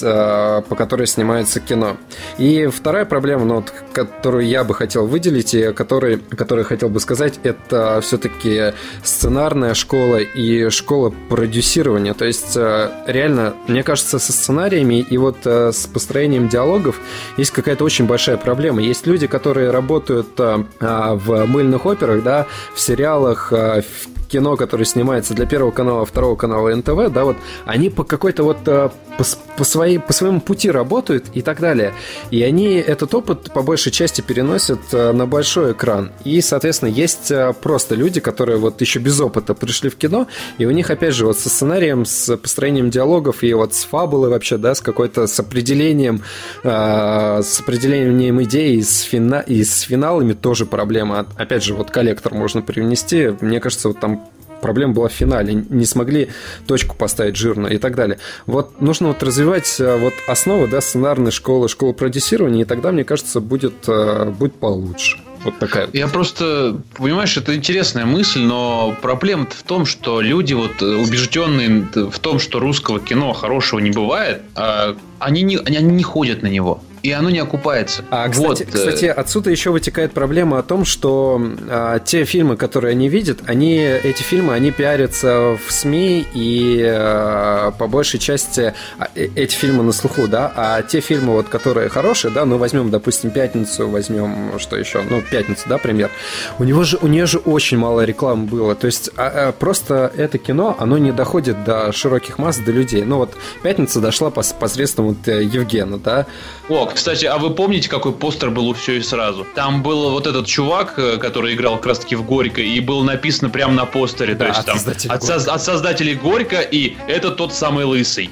[0.01, 1.97] по которой снимается кино.
[2.37, 6.89] И вторая проблема, ну, вот, которую я бы хотел выделить и о которой, которой хотел
[6.89, 8.73] бы сказать, это все-таки
[9.03, 12.13] сценарная школа и школа продюсирования.
[12.13, 16.99] То есть, э, реально, мне кажется, со сценариями и вот э, с построением диалогов
[17.37, 18.81] есть какая-то очень большая проблема.
[18.81, 24.85] Есть люди, которые работают э, а, в мыльных операх, да, в сериалах, в кино, которое
[24.85, 29.23] снимается для Первого канала, Второго канала НТВ, да, вот они по какой-то вот э, по,
[29.57, 31.93] по, своей, по своему пути работают и так далее.
[32.31, 36.11] И они этот опыт по большей части переносят э, на большой экран.
[36.23, 40.27] И, соответственно, есть э, просто люди, которые вот еще без опыта пришли в кино,
[40.57, 44.29] и у них, опять же, вот со сценарием, с построением диалогов и вот с фабулой
[44.29, 46.21] вообще, да, с какой-то, с определением,
[46.63, 51.25] э, с определением идей и с, фина, и с финалами тоже проблема.
[51.35, 53.33] Опять же, вот коллектор можно привнести.
[53.41, 54.16] Мне кажется, вот там
[54.61, 56.29] проблема была в финале, не смогли
[56.65, 58.19] точку поставить жирно и так далее.
[58.45, 63.03] Вот нужно вот развивать э, вот основы, да, сценарной школы, школы продюсирования, и тогда, мне
[63.03, 65.17] кажется, будет, э, будет получше.
[65.43, 65.87] Вот такая.
[65.93, 71.87] Я просто, понимаешь, это интересная мысль, но проблема в том, что люди вот э, убежденные
[71.93, 76.47] в том, что русского кино хорошего не бывает, а они не, они не ходят на
[76.47, 78.03] него и оно не окупается.
[78.09, 78.61] А, кстати, вот.
[78.61, 83.39] Э, кстати, отсюда еще вытекает проблема о том, что а, те фильмы, которые они видят,
[83.45, 89.55] они, эти фильмы, они пиарятся в СМИ, и а, по большей части а, э, эти
[89.55, 93.87] фильмы на слуху, да, а те фильмы, вот, которые хорошие, да, ну, возьмем, допустим, «Пятницу»,
[93.87, 96.11] возьмем, что еще, ну, «Пятницу», да, пример,
[96.59, 100.11] у него же, у нее же очень мало рекламы было, то есть а, а, просто
[100.17, 103.05] это кино, оно не доходит до широких масс, до людей.
[103.05, 106.25] Ну, вот «Пятница» дошла пос, посредством вот э, Евгена, да.
[106.67, 109.45] О, кстати, а вы помните, какой постер был у все и сразу?
[109.55, 113.03] Там был вот этот чувак, э, который играл как раз таки в Горько, и было
[113.03, 117.31] написано прямо на постере, да, то есть там от, соз- от создателей Горько, и это
[117.31, 118.29] тот самый лысый.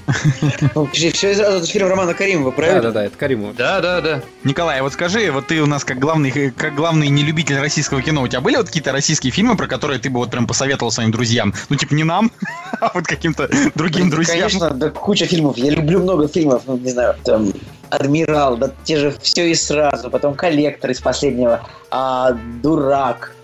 [0.74, 2.82] Ну, все и сразу это фильм Романа Каримова, правильно?
[2.82, 3.56] Да, да, да, это Каримов.
[3.56, 4.22] Да, да, да.
[4.44, 8.28] Николай, вот скажи, вот ты у нас как главный, как главный нелюбитель российского кино, у
[8.28, 11.54] тебя были вот какие-то российские фильмы, про которые ты бы вот прям посоветовал своим друзьям?
[11.70, 12.32] Ну, типа, не нам,
[12.82, 14.50] а вот каким-то другим друзьям.
[14.50, 15.58] Конечно, да, куча фильмов.
[15.58, 17.54] Я люблю много фильмов, ну, не знаю, там,
[17.90, 22.32] Адмирал, да те же все и сразу, потом коллектор из последнего, а,
[22.62, 23.36] Дурак,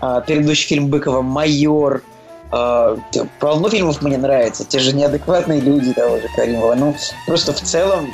[0.00, 2.02] а, предыдущий фильм Быкова Майор.
[2.50, 2.96] А,
[3.40, 6.74] полно фильмов мне нравится, те же неадекватные люди того же Каримова.
[6.74, 6.96] Ну,
[7.26, 8.12] просто в целом,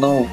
[0.00, 0.28] ну,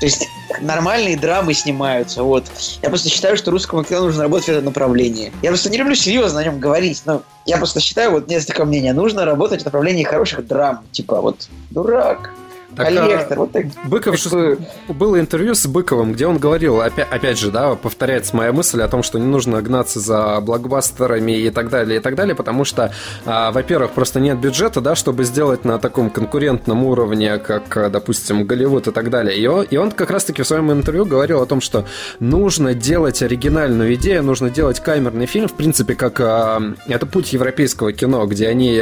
[0.00, 0.28] то есть
[0.60, 2.22] нормальные драмы снимаются.
[2.22, 2.44] Вот.
[2.82, 5.32] Я просто считаю, что русскому кино нужно работать в этом направлении.
[5.42, 8.92] Я просто не люблю серьезно о нем говорить, но я просто считаю, вот такого мнения,
[8.92, 10.84] нужно работать в направлении хороших драм.
[10.92, 12.30] Типа вот «Дурак»,
[12.78, 13.38] так, коллектор.
[13.38, 13.66] А, вот так.
[13.84, 14.56] Быков, что...
[14.88, 18.88] Было интервью с Быковым, где он говорил, опять, опять же, да, повторяется моя мысль о
[18.88, 22.92] том, что не нужно гнаться за блокбастерами и так далее, и так далее, потому что,
[23.26, 28.88] а, во-первых, просто нет бюджета, да, чтобы сделать на таком конкурентном уровне, как, допустим, Голливуд
[28.88, 29.36] и так далее.
[29.36, 31.84] И он, и он как раз-таки в своем интервью говорил о том, что
[32.20, 37.92] нужно делать оригинальную идею, нужно делать камерный фильм, в принципе, как а, это путь европейского
[37.92, 38.80] кино, где они,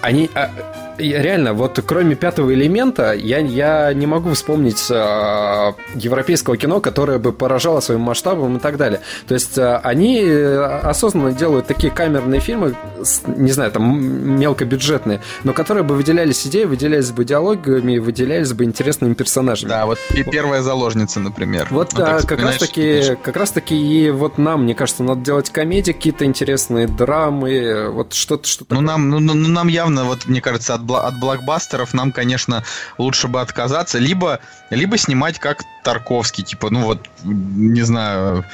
[0.00, 0.50] они а,
[0.98, 7.32] реально, вот кроме пятого элемента, я, я не могу вспомнить э, европейского кино, которое бы
[7.32, 9.00] поражало своим масштабом и так далее.
[9.26, 12.76] То есть э, они осознанно делают такие камерные фильмы,
[13.26, 19.14] не знаю, там мелкобюджетные, но которые бы выделялись идеей, выделялись бы диалогами, выделялись бы интересными
[19.14, 19.70] персонажами.
[19.70, 19.98] Да, вот
[20.30, 21.68] первая заложница, например.
[21.70, 25.20] Вот ну, да, как раз таки, как раз таки и вот нам, мне кажется, надо
[25.20, 30.26] делать комедии какие-то интересные, драмы, вот что-то, что Ну нам, ну, ну нам явно, вот
[30.26, 32.64] мне кажется, от блокбастеров нам, конечно,
[32.98, 34.40] лучше бы отказаться, либо,
[34.70, 38.44] либо снимать как Тарковский, типа, ну вот, не знаю,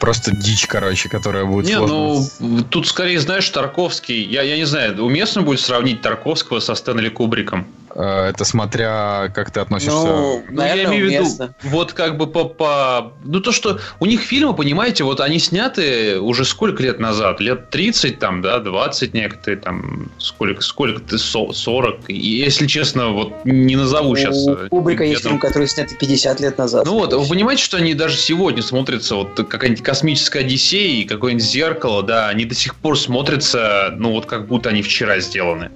[0.00, 2.26] просто дичь, короче, которая будет Не, сложно.
[2.40, 7.10] ну, тут скорее, знаешь, Тарковский, я, я не знаю, уместно будет сравнить Тарковского со Стэнли
[7.10, 7.66] Кубриком?
[7.94, 9.92] Э, это смотря как ты относишься.
[9.92, 13.12] Ну, ну я имею в виду, вот как бы по, по...
[13.24, 17.40] Ну, то, что у них фильмы, понимаете, вот они сняты уже сколько лет назад?
[17.40, 22.08] Лет 30 там, да, 20 некоторые там, сколько, сколько ты, 40.
[22.08, 24.36] И, если честно, вот не назову сейчас.
[24.46, 26.86] У э, Кубрика есть фильм, который снят 50 лет назад.
[26.86, 31.44] Ну вот, вы понимаете, что они даже сегодня смотрятся, вот какая-нибудь космическая Одиссея и какое-нибудь
[31.44, 35.70] зеркало, да, они до сих пор смотрятся, ну вот как будто они вчера сделаны.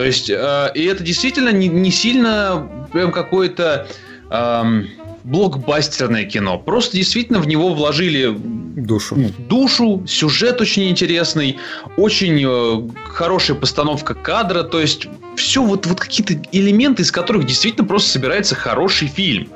[0.00, 3.86] То есть, э, и это действительно не, не сильно прям какое-то
[4.30, 4.88] эм,
[5.24, 6.58] блокбастерное кино.
[6.58, 9.18] Просто действительно в него вложили душу.
[9.40, 11.58] Душу, сюжет очень интересный,
[11.98, 14.62] очень э, хорошая постановка кадра.
[14.62, 15.06] То есть,
[15.36, 19.50] все вот, вот какие-то элементы, из которых действительно просто собирается хороший фильм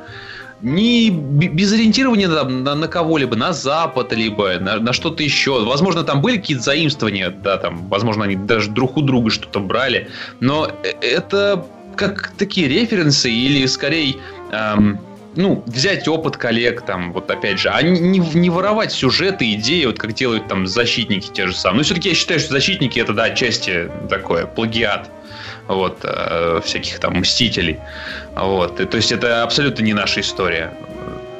[0.65, 5.62] не без ориентирования на, на, на кого-либо, на Запад, либо на, на что-то еще.
[5.65, 10.09] Возможно, там были какие-то заимствования, да, там, возможно, они даже друг у друга что-то брали,
[10.41, 11.66] но э, это
[11.97, 14.16] как такие референсы или скорее
[14.51, 14.99] эм,
[15.36, 19.99] ну, взять опыт коллег, там, вот опять же, а не, не воровать сюжеты, идеи, вот
[19.99, 21.78] как делают там защитники те же самые.
[21.78, 25.11] Но все-таки я считаю, что защитники это, да, отчасти такое, плагиат
[25.69, 27.78] вот, э, всяких там мстителей.
[28.35, 28.81] Вот.
[28.81, 30.73] И, то есть это абсолютно не наша история.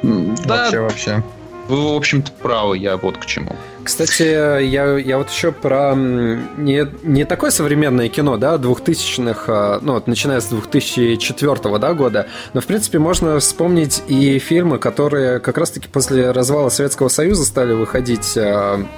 [0.03, 1.23] Да, вообще, вообще.
[1.67, 3.55] Вы, в общем-то, правы, я вот к чему.
[3.85, 4.23] Кстати,
[4.63, 10.39] я, я вот еще про не, не такое современное кино, да, 2000-х, ну, вот, начиная
[10.39, 16.31] с 2004 да, года, но, в принципе, можно вспомнить и фильмы, которые как раз-таки после
[16.31, 18.35] развала Советского Союза стали выходить.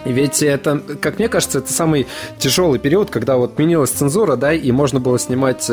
[0.06, 2.08] Ведь это, как мне кажется, это самый
[2.40, 5.70] тяжелый период, когда вот отменилась цензура, да, и можно было снимать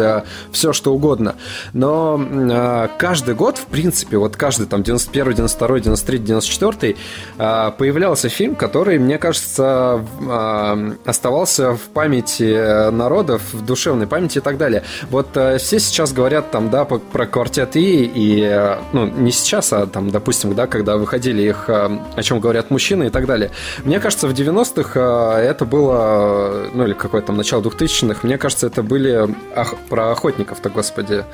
[0.51, 1.37] все, что угодно.
[1.73, 6.97] Но каждый год, в принципе, вот каждый там 91, 92, 93, 94
[7.37, 14.59] появлялся фильм, который мне кажется, а, оставался в памяти народов, в душевной памяти и так
[14.59, 14.83] далее.
[15.11, 19.73] Вот э, все сейчас говорят там, да, про квартет И, и, э, ну, не сейчас,
[19.73, 23.51] а там, допустим, да, когда выходили их, э, о чем говорят мужчины и так далее.
[23.85, 28.83] Мне кажется, в 90-х это было, ну, или какое-то там начало 2000-х, мне кажется, это
[28.83, 31.25] были ох, про охотников-то, господи.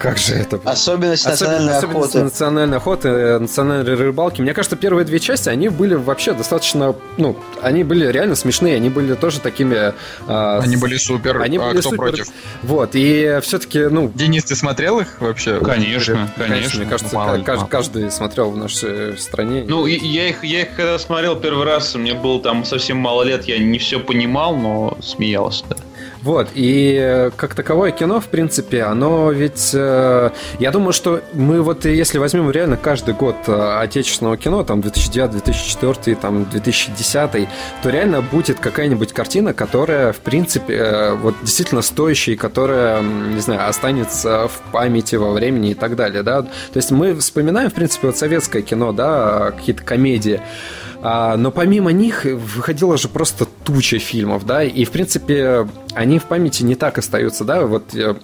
[0.00, 0.58] Как же это?
[0.64, 2.24] Особенность национальной особенность охоты.
[2.24, 4.40] национальной охоты, национальной рыбалки.
[4.40, 8.88] Мне кажется, первые две части, они были вообще достаточно, ну, они были реально смешные, они
[8.88, 9.92] были тоже такими...
[10.26, 11.98] А, они были супер, они а были кто супер.
[11.98, 12.28] против?
[12.62, 14.10] Вот, и все-таки, ну...
[14.14, 15.60] Денис, ты смотрел их вообще?
[15.60, 16.34] Конечно, конечно.
[16.36, 16.80] конечно.
[16.80, 19.66] Мне кажется, мало, каждый, каждый смотрел в нашей стране.
[19.68, 23.44] Ну, я их, я их когда смотрел первый раз, мне было там совсем мало лет,
[23.44, 25.76] я не все понимал, но смеялся, да.
[26.22, 29.70] Вот, и э, как таковое кино, в принципе, оно ведь...
[29.72, 34.82] Э, я думаю, что мы вот, если возьмем реально каждый год э, отечественного кино, там,
[34.82, 37.48] 2009, 2004, там, 2010,
[37.82, 44.48] то реально будет какая-нибудь картина, которая, в принципе, вот действительно стоящая, которая, не знаю, останется
[44.48, 46.42] в памяти во времени и так далее, да.
[46.42, 50.42] То есть мы вспоминаем, в принципе, вот советское кино, да, какие-то комедии,
[51.02, 56.24] а, но помимо них выходила же просто туча фильмов, да, и, в принципе, они в
[56.24, 58.14] памяти не так остаются, да, вот э,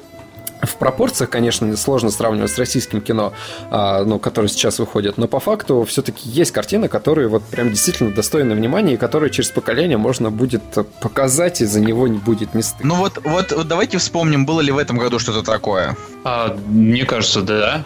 [0.63, 3.33] в пропорциях, конечно, сложно сравнивать с российским кино,
[3.71, 8.13] а, ну, которое сейчас выходит, но по факту все-таки есть картины, которые вот прям действительно
[8.13, 10.63] достойны внимания, и которые через поколение можно будет
[11.01, 12.95] показать, и за него не будет не стыдно.
[12.95, 15.97] Ну вот, вот, вот давайте вспомним, было ли в этом году что-то такое.
[16.25, 17.85] А, мне кажется, да.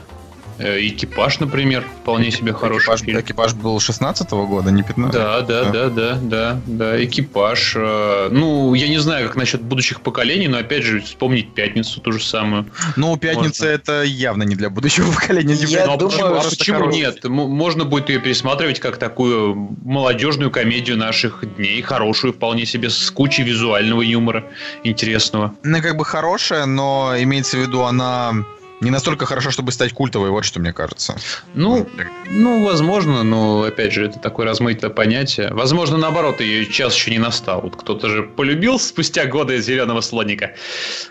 [0.60, 3.20] Э, экипаж, например, вполне себе хороший экипаж, фильм.
[3.20, 7.76] Экипаж был 16 -го года, не 15 да, да, да, да, да, да, экипаж.
[7.76, 12.12] Э, ну, я не знаю, как насчет будущих поколений, но опять же, вспомнить пятницу ту
[12.12, 12.66] же самую.
[12.96, 13.74] Ну, пятница Можно.
[13.74, 15.54] это явно не для будущего поколения.
[15.54, 17.24] Я ну, а думаю, почему, а почему нет?
[17.24, 23.44] Можно будет ее пересматривать как такую молодежную комедию наших дней, хорошую вполне себе, с кучей
[23.44, 24.44] визуального юмора
[24.84, 25.54] интересного.
[25.62, 28.44] Ну, как бы хорошая, но имеется в виду она
[28.80, 31.16] не настолько хорошо, чтобы стать культовой, вот что мне кажется.
[31.54, 31.88] Ну,
[32.30, 35.48] ну, возможно, но опять же, это такое размытое понятие.
[35.52, 37.60] Возможно, наоборот, ее час еще не настал.
[37.60, 40.52] Вот кто-то же полюбил спустя годы зеленого слоника.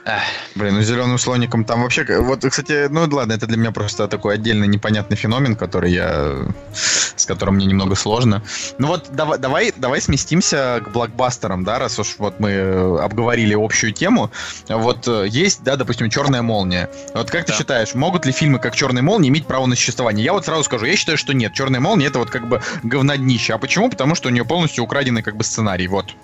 [0.06, 0.22] Эх.
[0.56, 2.06] Блин, ну зеленым слоником там вообще.
[2.20, 6.48] Вот, кстати, ну ладно, это для меня просто такой отдельный непонятный феномен, который я.
[6.74, 8.44] с которым мне немного сложно.
[8.78, 13.94] Ну вот давай, давай, давай сместимся к блокбастерам, да, раз уж вот мы обговорили общую
[13.94, 14.32] тему.
[14.68, 16.90] Вот э, есть, да, допустим, черная молния.
[17.14, 17.54] Вот как да.
[17.54, 20.24] ты считаешь, могут ли фильмы как «Черная молния» иметь право на существование?
[20.24, 21.54] Я вот сразу скажу, я считаю, что нет.
[21.54, 23.54] «Черная молния»— это вот как бы говноднище.
[23.54, 23.90] А почему?
[23.90, 26.16] Потому что у нее полностью украденный как бы сценарий, вот.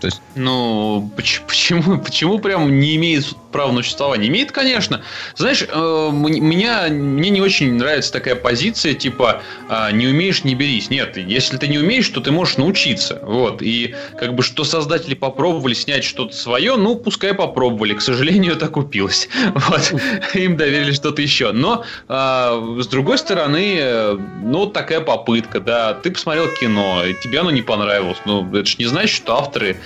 [0.00, 0.22] То есть...
[0.36, 4.28] Ну, почему, почему прям не имеет права на существование?
[4.28, 5.02] Имеет, конечно.
[5.36, 10.90] Знаешь, э, меня, мне не очень нравится такая позиция, типа, э, не умеешь, не берись.
[10.90, 13.20] Нет, если ты не умеешь, то ты можешь научиться.
[13.22, 13.62] Вот.
[13.62, 17.94] И как бы, что создатели попробовали снять что-то свое, ну, пускай попробовали.
[17.94, 19.28] К сожалению, это купилось.
[19.68, 19.92] Вот.
[20.34, 21.52] Им доверили что-то еще.
[21.52, 25.94] Но, э, с другой стороны, ну, такая попытка, да.
[25.94, 28.18] Ты посмотрел кино, и тебе оно не понравилось.
[28.24, 29.78] Ну, это же не значит, что авторы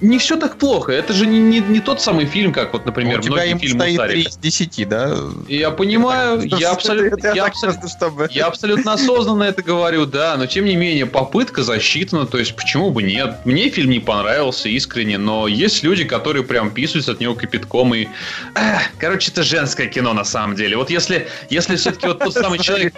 [0.00, 0.92] не все так плохо.
[0.92, 3.92] Это же не, не, не тот самый фильм, как вот, например, У тебя многие фильмы
[3.92, 5.16] стоит 3 из 10, да?
[5.48, 8.28] Я понимаю, я абсолютно, я, абсолютно, чтобы...
[8.32, 12.90] я абсолютно осознанно это говорю, да, но тем не менее попытка засчитана, то есть почему
[12.90, 13.36] бы нет?
[13.44, 18.08] Мне фильм не понравился искренне, но есть люди, которые прям писаются от него кипятком и...
[18.54, 20.76] Эх, короче, это женское кино на самом деле.
[20.76, 22.94] Вот если, если все-таки вот тот самый человек...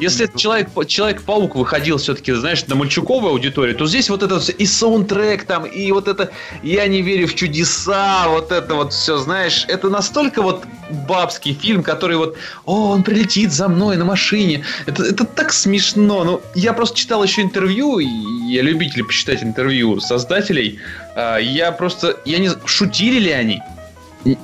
[0.00, 5.44] Если человек, Человек-паук выходил все-таки, знаешь, на мальчуковую аудиторию, то здесь вот этот и саундтрек
[5.44, 6.30] там, и и вот это
[6.62, 9.29] «Я не верю в чудеса», вот это вот все, знаешь,
[9.68, 10.64] это настолько вот
[11.08, 14.64] бабский фильм, который вот «О, он прилетит за мной на машине».
[14.86, 16.24] Это, это так смешно.
[16.24, 20.78] Ну, я просто читал еще интервью, я любитель почитать интервью создателей.
[21.14, 22.16] А, я просто...
[22.24, 22.50] Я не...
[22.64, 23.62] Шутили ли они?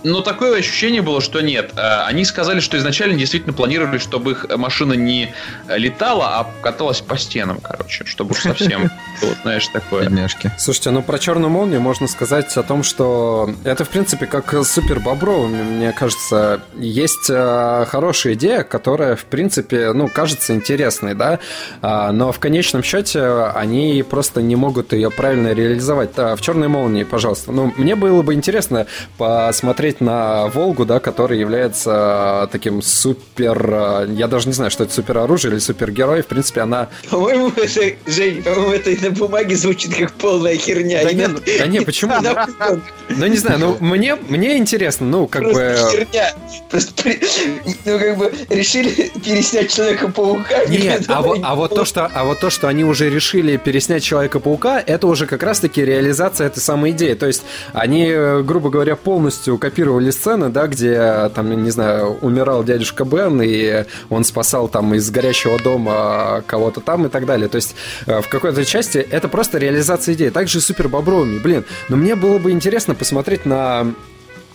[0.05, 1.73] Ну, такое ощущение было, что нет.
[1.77, 5.35] А, Они сказали, что изначально действительно планировали, чтобы их машина не
[5.69, 8.91] летала, а каталась по стенам, короче, чтобы уж совсем,
[9.21, 10.05] вот, знаешь, такое.
[10.05, 10.51] Бедняжки.
[10.59, 14.73] Слушайте, ну про черную молнию можно сказать о том, что это, в принципе, как с
[14.73, 21.39] супер бобровым, мне кажется, есть э, хорошая идея, которая, в принципе, ну, кажется интересной, да,
[21.83, 23.23] А, но в конечном счете
[23.55, 26.11] они просто не могут ее правильно реализовать.
[26.15, 27.53] Да, в черной молнии, пожалуйста.
[27.53, 28.87] Ну, мне было бы интересно
[29.19, 29.66] посмотреть
[30.01, 35.19] на Волгу, да, которая является таким супер, э, я даже не знаю, что это супер
[35.19, 40.13] оружие или супергерой, в принципе, она По-моему, это, Жень, по-моему, это на бумаге звучит как
[40.13, 41.03] полная херня.
[41.03, 42.15] Да И не, на- да не, почему?
[43.09, 45.77] Ну, не знаю, ну, мне, мне интересно, ну, как бы...
[45.91, 46.35] херня.
[46.71, 47.11] Просто,
[47.85, 50.67] ну, как бы, решили переснять Человека-паука.
[50.67, 54.03] Нет, а вот, а, вот то, что, а вот то, что они уже решили переснять
[54.03, 57.15] Человека-паука, это уже как раз-таки реализация этой самой идеи.
[57.15, 62.65] То есть они, э, грубо говоря, полностью копировали сцены, да, где, там, не знаю, умирал
[62.65, 67.49] дядюшка Бен, и он спасал там из горящего дома кого-то там и так далее.
[67.49, 67.75] То есть
[68.07, 70.31] э, в какой-то части это просто реализация идеи.
[70.31, 71.65] Также Супер Бобровыми, блин.
[71.89, 73.93] Но мне было бы интересно посмотреть на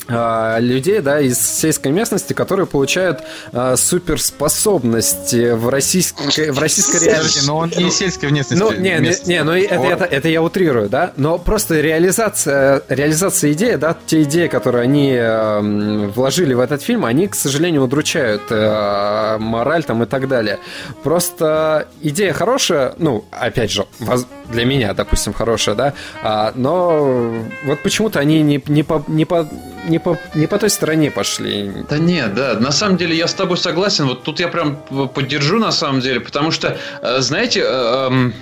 [0.07, 3.21] людей, да, из сельской местности, которые получают
[3.53, 7.45] а, суперспособности в российской, в российской реальности.
[7.45, 8.61] Но он не сельской внешности.
[8.61, 9.29] Ну, не, не, местности.
[9.29, 14.23] не, ну это, это, это я утрирую, да, но просто реализация, реализация идеи, да, те
[14.23, 20.03] идеи, которые они э, вложили в этот фильм, они, к сожалению, удручают э, мораль там
[20.03, 20.59] и так далее.
[21.03, 27.79] Просто идея хорошая, ну, опять же, воз- для меня, допустим, хорошая, да, а, но вот
[27.79, 29.47] почему-то они не, не, по, не, по,
[29.87, 31.71] не, по, не по той стороне пошли.
[31.89, 34.05] Да нет, да, на самом деле я с тобой согласен.
[34.05, 34.77] Вот тут я прям
[35.13, 38.33] поддержу на самом деле, потому что, э, знаете, э, эм,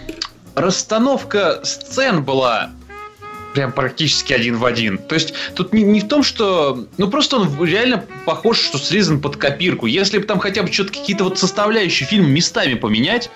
[0.55, 2.71] расстановка сцен была
[3.53, 4.97] прям практически один в один.
[4.97, 6.85] То есть тут не, не в том, что...
[6.97, 9.85] Ну, просто он реально похож, что срезан под копирку.
[9.85, 13.29] Если бы там хотя бы что-то какие-то вот составляющие фильма местами поменять,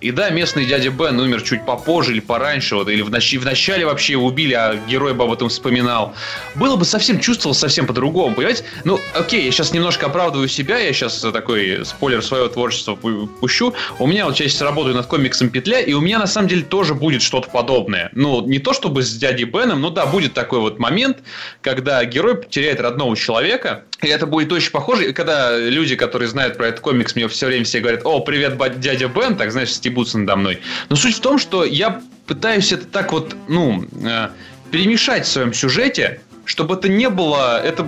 [0.00, 3.44] и да, местный дядя Бен умер чуть попозже или пораньше, вот, или в, нач- в
[3.44, 6.14] начале вообще убили, а герой бы об этом вспоминал.
[6.54, 8.64] Было бы совсем чувствовал совсем по-другому, понимаете?
[8.84, 13.74] Ну, окей, я сейчас немножко оправдываю себя, я сейчас такой спойлер своего творчества пу- пущу.
[13.98, 16.94] У меня вот сейчас работаю над комиксом «Петля», и у меня на самом деле тоже
[16.94, 18.10] будет что-то подобное.
[18.12, 21.18] Ну, не то чтобы с дядей Беном, но да, будет такой вот момент,
[21.60, 25.10] когда герой теряет родного человека, и это будет очень похоже.
[25.10, 28.58] И когда люди, которые знают про этот комикс, мне все время все говорят, о, привет,
[28.80, 30.60] дядя Бен, так, знаешь, стебутся надо мной.
[30.88, 34.28] Но суть в том, что я пытаюсь это так вот, ну, э,
[34.70, 37.84] перемешать в своем сюжете, чтобы это не было, это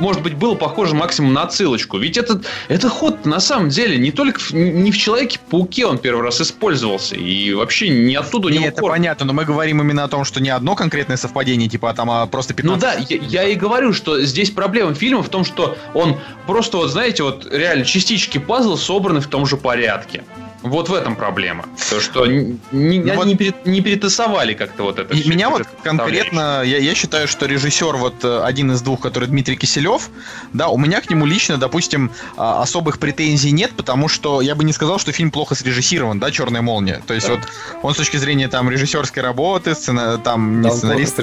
[0.00, 1.98] может быть, было похоже максимум на отсылочку.
[1.98, 6.22] Ведь этот, это ход на самом деле не только в, не в Человеке-пауке он первый
[6.22, 7.16] раз использовался.
[7.16, 10.40] И вообще не оттуда Не, него это понятно, но мы говорим именно о том, что
[10.40, 13.54] не одно конкретное совпадение, типа а там а просто 15 Ну да, я, я и
[13.54, 16.16] говорю, что здесь проблема фильма в том, что он
[16.46, 20.24] просто вот, знаете, вот реально частички пазла собраны в том же порядке.
[20.64, 21.66] Вот в этом проблема.
[21.90, 25.14] То, что не, не- Ну они вот- не, пере- не перетасовали как-то вот это.
[25.14, 29.28] И меня вот конкретно, я, я считаю, что режиссер вот э, один из двух, который
[29.28, 30.08] Дмитрий Киселев,
[30.54, 34.64] да, у меня к нему лично, допустим, а, особых претензий нет, потому что я бы
[34.64, 37.02] не сказал, что фильм плохо срежиссирован, да, «Черная молния».
[37.06, 37.40] То есть вот
[37.82, 41.18] он с точки зрения там режиссерской работы, сцена, там Да, не сценарист.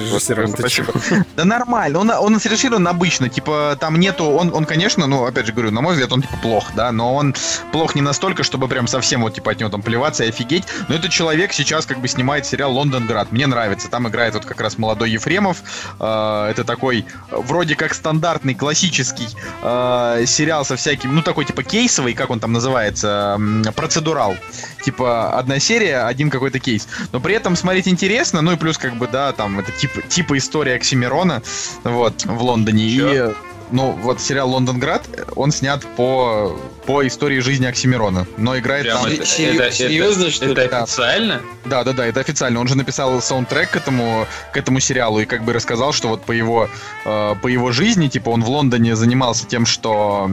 [1.36, 5.52] Да нормально, он, он срежиссирован обычно, типа там нету, он, он, конечно, ну, опять же
[5.52, 7.34] говорю, на мой взгляд, он типа плох, да, но он
[7.72, 10.94] плох не настолько, чтобы прям совсем вот типа от него там плеваться и офигеть, но
[10.94, 14.78] этот человек сейчас как бы снимает сериал «Лондонград», мне нравится, там играет вот как раз
[14.78, 15.62] молодой Ефремов,
[16.00, 19.28] Э, это такой вроде как стандартный классический
[19.62, 23.40] э, сериал со всяким, ну такой типа кейсовый, как он там называется,
[23.74, 24.36] процедурал,
[24.84, 26.88] типа одна серия, один какой-то кейс.
[27.12, 30.38] Но при этом смотреть интересно, ну и плюс как бы, да, там это типа, типа
[30.38, 31.42] история Оксимирона,
[31.84, 32.84] вот, в Лондоне.
[32.84, 33.34] И, Чё?
[33.72, 35.02] Ну, вот сериал «Лондонград»,
[35.34, 39.12] он снят по, по истории жизни Оксимирона, но играет Прям там...
[39.12, 40.52] это, Сери- это- это- серьезно, что ли?
[40.52, 41.40] Это официально?
[41.64, 42.60] Да, да, да, это официально.
[42.60, 46.24] Он же написал саундтрек к этому, к этому сериалу и как бы рассказал, что вот
[46.24, 46.68] по его,
[47.04, 50.28] э, по его жизни, типа, он в Лондоне занимался тем, что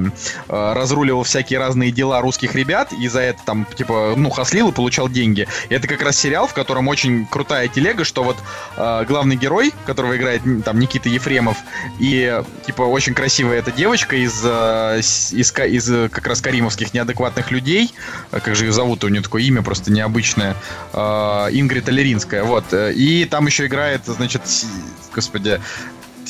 [0.48, 4.72] э, разруливал всякие разные дела русских ребят, и за это там, типа, ну, хаслил и
[4.72, 5.48] получал деньги.
[5.70, 8.38] И это как раз сериал, в котором очень крутая телега, что вот
[8.76, 11.58] э, главный герой, которого играет там Никита Ефремов,
[12.00, 17.52] и, типа, очень красивая эта девочка из, э, из, из, э, как раз каримовских неадекватных
[17.52, 17.94] людей,
[18.32, 20.56] э, как же ее зовут, у нее такое имя просто необычное,
[20.94, 20.98] э,
[21.52, 22.74] Ингрид Алеринская, вот.
[22.74, 24.42] э, И там еще играет, значит,
[25.14, 25.62] господи,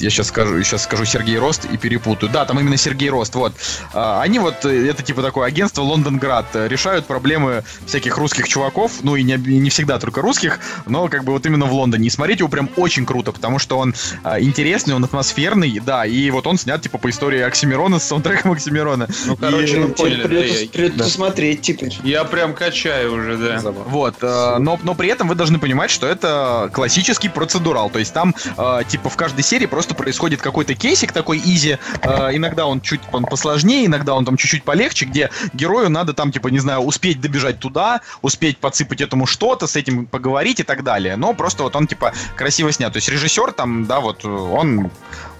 [0.02, 2.32] я сейчас скажу, сейчас скажу Сергей Рост и перепутаю.
[2.32, 3.54] Да, там именно Сергей Рост, вот.
[3.94, 9.04] А, они вот, э, это типа такое агентство Лондонград, э, решают проблемы всяких русских чуваков,
[9.04, 12.08] ну и не, не всегда только русских, но как бы вот именно в Лондоне.
[12.08, 13.94] И смотреть его прям очень круто, потому что он
[14.24, 18.52] а, интересный, он атмосферный, да, и вот он снят типа по истории Оксимирона с саундтреком
[18.52, 19.08] Оксимирона.
[19.26, 21.06] Ну, короче, И- ну, поняли, Придется, придется да.
[21.06, 21.98] смотреть теперь.
[22.04, 23.60] Я прям качаю уже, да.
[23.60, 23.90] Забавно.
[23.92, 27.90] Вот, э, но, но при этом вы должны понимать, что это классический процедурал.
[27.90, 31.78] То есть там, э, типа, в каждой серии просто происходит какой-то кейсик такой изи.
[32.02, 36.32] Э, иногда он чуть он посложнее, иногда он там чуть-чуть полегче, где герою надо там,
[36.32, 40.84] типа, не знаю, успеть добежать туда, успеть подсыпать этому что-то, с этим поговорить и так
[40.84, 41.16] далее.
[41.16, 42.92] Но просто вот он, типа, красиво снят.
[42.92, 44.92] То есть режиссер там, да, вот он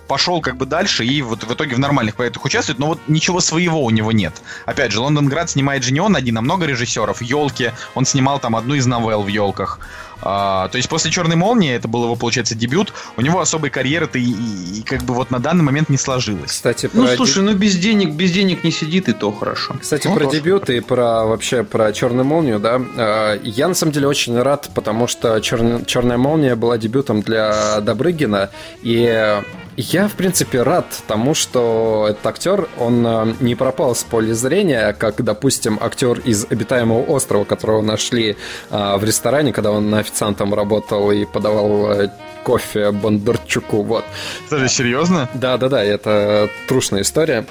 [0.10, 3.40] пошел как бы дальше и вот в итоге в нормальных проектах участвует, но вот ничего
[3.40, 4.42] своего у него нет.
[4.66, 7.22] Опять же, Лондонград снимает же не он один, а много режиссеров.
[7.22, 9.80] Елки, он снимал там одну из новелл в елках.
[10.22, 14.18] А, то есть после Черной молнии, это был его, получается, дебют, у него особой карьеры-то
[14.20, 16.52] и, и- и как бы вот на данный момент не сложилось.
[16.52, 19.76] Кстати, Ну, про слушай, ну без денег, без денег не сидит, и то хорошо.
[19.80, 20.38] Кстати, Ну, про тоже.
[20.40, 22.82] дебют и про вообще про черную молнию, да.
[22.98, 28.50] э, Я на самом деле очень рад, потому что черная молния была дебютом для Добрыгина.
[28.82, 29.42] И
[29.80, 34.94] я, в принципе, рад тому, что этот актер, он э, не пропал с поля зрения,
[34.94, 38.36] как, допустим, актер из обитаемого острова, которого нашли
[38.70, 42.10] э, в ресторане, когда он официантом работал и подавал э,
[42.44, 43.84] кофе Бондарчуку.
[43.84, 44.04] Вот.
[44.50, 45.30] Слушай, серьезно?
[45.34, 47.46] Да, да, да, это трушная история.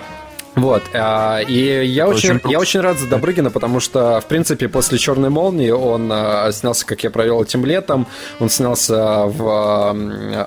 [0.58, 4.98] Вот, а, и я Очень я очень рад за Добрыгина, потому что, в принципе, после
[4.98, 8.06] «Черной молнии» он а, снялся, как я провел этим летом,
[8.40, 9.96] он снялся в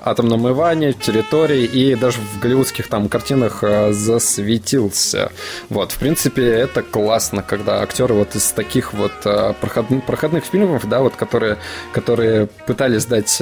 [0.04, 5.32] «Атомном Иване», «Территории» и даже в голливудских там картинах а, засветился.
[5.68, 10.88] Вот, в принципе, это классно, когда актеры вот из таких вот а, проход- проходных фильмов,
[10.88, 11.58] да, вот, которые,
[11.92, 13.40] которые пытались дать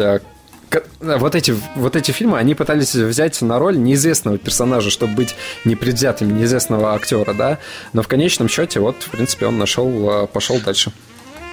[1.00, 5.34] Вот эти, вот эти фильмы, они пытались взять на роль неизвестного персонажа, чтобы быть
[5.64, 7.58] непредвзятым, неизвестного актера, да.
[7.92, 10.92] Но в конечном счете, вот, в принципе, он нашел, э, пошел дальше.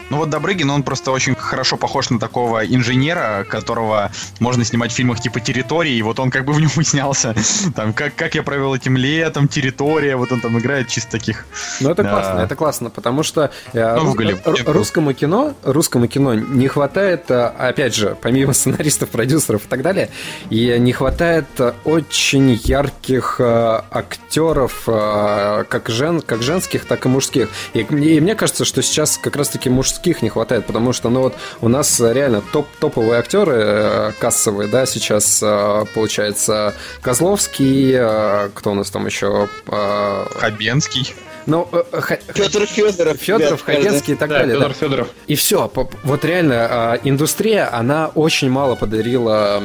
[0.09, 4.09] Ну вот Добрыгин, он просто очень хорошо похож на такого инженера, которого
[4.39, 7.35] можно снимать в фильмах типа «Территории», и вот он как бы в нем и снялся.
[7.75, 11.45] Там, как, как я провел этим летом, «Территория», вот он там играет чисто таких...
[11.81, 12.09] Ну, это Да.
[12.11, 14.61] классно, это классно, потому что э, Ну, в рус- Голливуде.
[14.63, 19.81] р- русскому кино, русскому кино не хватает, э, опять же, помимо сценаристов, продюсеров и так
[19.81, 20.09] далее,
[20.49, 21.45] и не хватает
[21.83, 27.49] очень ярких э, актеров, как, жен, как женских, так и мужских.
[27.73, 31.21] И, мне- и мне кажется, что сейчас как раз-таки мужских не хватает, потому что, ну
[31.21, 38.49] вот, у нас реально топ, топовые актеры э, кассовые, да, сейчас э, получается Козловский, э,
[38.53, 39.49] кто у нас там еще?
[39.67, 41.15] э, Хабенский.
[41.47, 43.17] Ну, э, Ха- Петр Федоров.
[43.17, 44.55] Федоров, Хабенский и так Да, далее.
[44.55, 44.73] Федор да.
[44.75, 45.07] Федоров.
[45.27, 45.71] И все.
[46.03, 49.63] Вот реально, а, индустрия, она очень мало подарила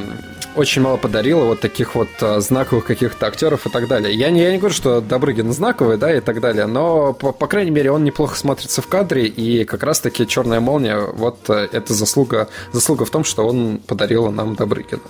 [0.55, 4.15] очень мало подарила вот таких вот а, знаковых каких-то актеров и так далее.
[4.15, 7.47] Я не, я не говорю, что Добрыгин знаковый, да, и так далее, но, по, по
[7.47, 11.95] крайней мере, он неплохо смотрится в кадре, и как раз-таки «Черная молния», вот э, это
[11.95, 15.01] заслуга, заслуга в том, что он подарил нам Добрыгина.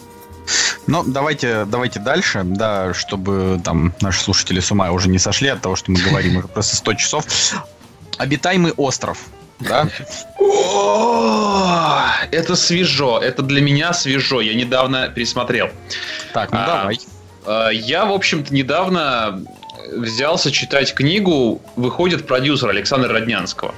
[0.86, 5.60] Ну, давайте, давайте дальше, да, чтобы там наши слушатели с ума уже не сошли от
[5.62, 7.24] того, что мы говорим уже просто 100 часов.
[8.18, 9.18] Обитаемый остров,
[9.60, 9.88] да?
[10.38, 14.40] О, это свежо, это для меня свежо.
[14.40, 15.70] Я недавно пересмотрел.
[16.32, 17.00] Так, ну А, давай.
[17.46, 19.42] Э, Я, в общем-то, недавно
[19.90, 23.74] взялся читать книгу «Выходит продюсер» Александра Роднянского.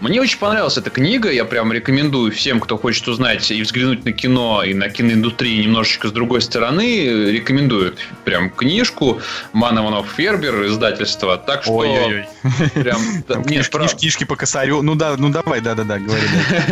[0.00, 4.12] Мне очень понравилась эта книга, я прям рекомендую всем, кто хочет узнать и взглянуть на
[4.12, 7.94] кино, и на киноиндустрию немножечко с другой стороны, рекомендую
[8.24, 9.20] прям книжку
[9.52, 11.36] «Ман Иванов Фербер» издательство.
[11.36, 12.26] Так что Ой-ой-ой.
[12.74, 13.00] прям...
[13.28, 14.82] Там Нет, книж- прав- книж- Книжки по косарю.
[14.82, 16.22] Ну да, ну давай, да-да-да, говори.
[16.50, 16.64] да.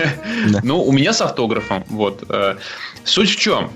[0.51, 0.61] Да.
[0.63, 1.85] Ну, у меня с автографом.
[1.89, 2.25] Вот.
[2.29, 2.57] Э,
[3.05, 3.71] Суть в чем?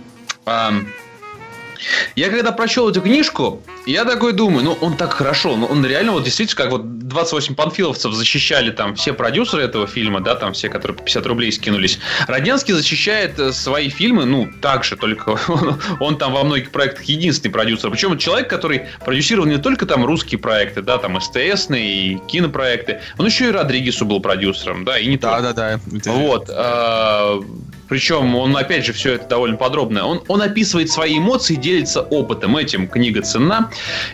[2.17, 6.13] Я когда прочел эту книжку, я такой думаю, ну он так хорошо, ну он реально
[6.13, 10.69] вот действительно, как вот 28 панфиловцев защищали там все продюсеры этого фильма, да, там все,
[10.69, 11.99] которые по 50 рублей скинулись.
[12.27, 17.05] Роднянский защищает э, свои фильмы, ну, так же, только он, он там во многих проектах
[17.05, 17.91] единственный продюсер.
[17.91, 23.27] Причем человек, который продюсировал не только там русские проекты, да, там СТСные и кинопроекты, он
[23.27, 25.41] еще и Родригесу был продюсером, да, и не только.
[25.43, 25.81] Да-да-да.
[25.97, 26.51] Это- Вот.
[26.51, 27.41] а,
[27.89, 30.07] Причем он, опять же, все это довольно подробно.
[30.07, 32.57] Он, он описывает свои эмоции, делится опытом.
[32.57, 33.71] Этим книга ценна.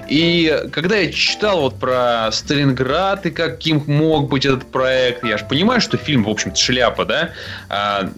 [0.09, 5.45] И когда я читал вот про Сталинград и каким мог быть этот проект, я же
[5.45, 7.31] понимаю, что фильм, в общем-то, шляпа, да?
[7.69, 8.11] А,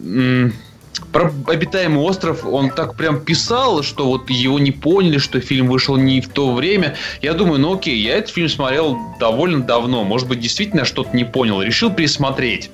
[1.10, 5.96] про обитаемый остров он так прям писал, что вот его не поняли, что фильм вышел
[5.96, 6.96] не в то время.
[7.20, 10.04] Я думаю, ну окей, я этот фильм смотрел довольно давно.
[10.04, 11.62] Может быть, действительно что-то не понял.
[11.62, 12.70] Решил пересмотреть.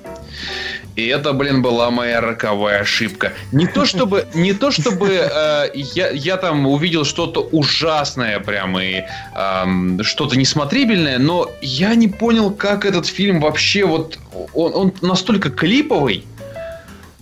[0.95, 3.31] И это, блин, была моя роковая ошибка.
[3.51, 9.03] Не то чтобы, не то чтобы э, я, я там увидел что-то ужасное прям и
[9.35, 14.19] э, что-то несмотрибельное, но я не понял, как этот фильм вообще вот
[14.53, 16.25] он, он настолько клиповый.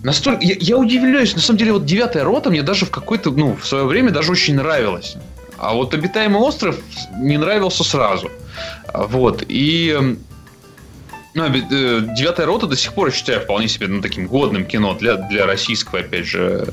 [0.00, 3.56] Настолько, я, я удивляюсь, на самом деле, вот девятая рота мне даже в какой-то, ну,
[3.56, 5.16] в свое время даже очень нравилась.
[5.58, 6.76] А вот обитаемый остров
[7.18, 8.30] не нравился сразу.
[8.94, 9.44] Вот.
[9.48, 10.16] И
[11.38, 14.94] ну, э, «Девятая рота» до сих пор я считаю вполне себе ну, таким годным кино
[14.94, 16.72] для, для российского, опять же,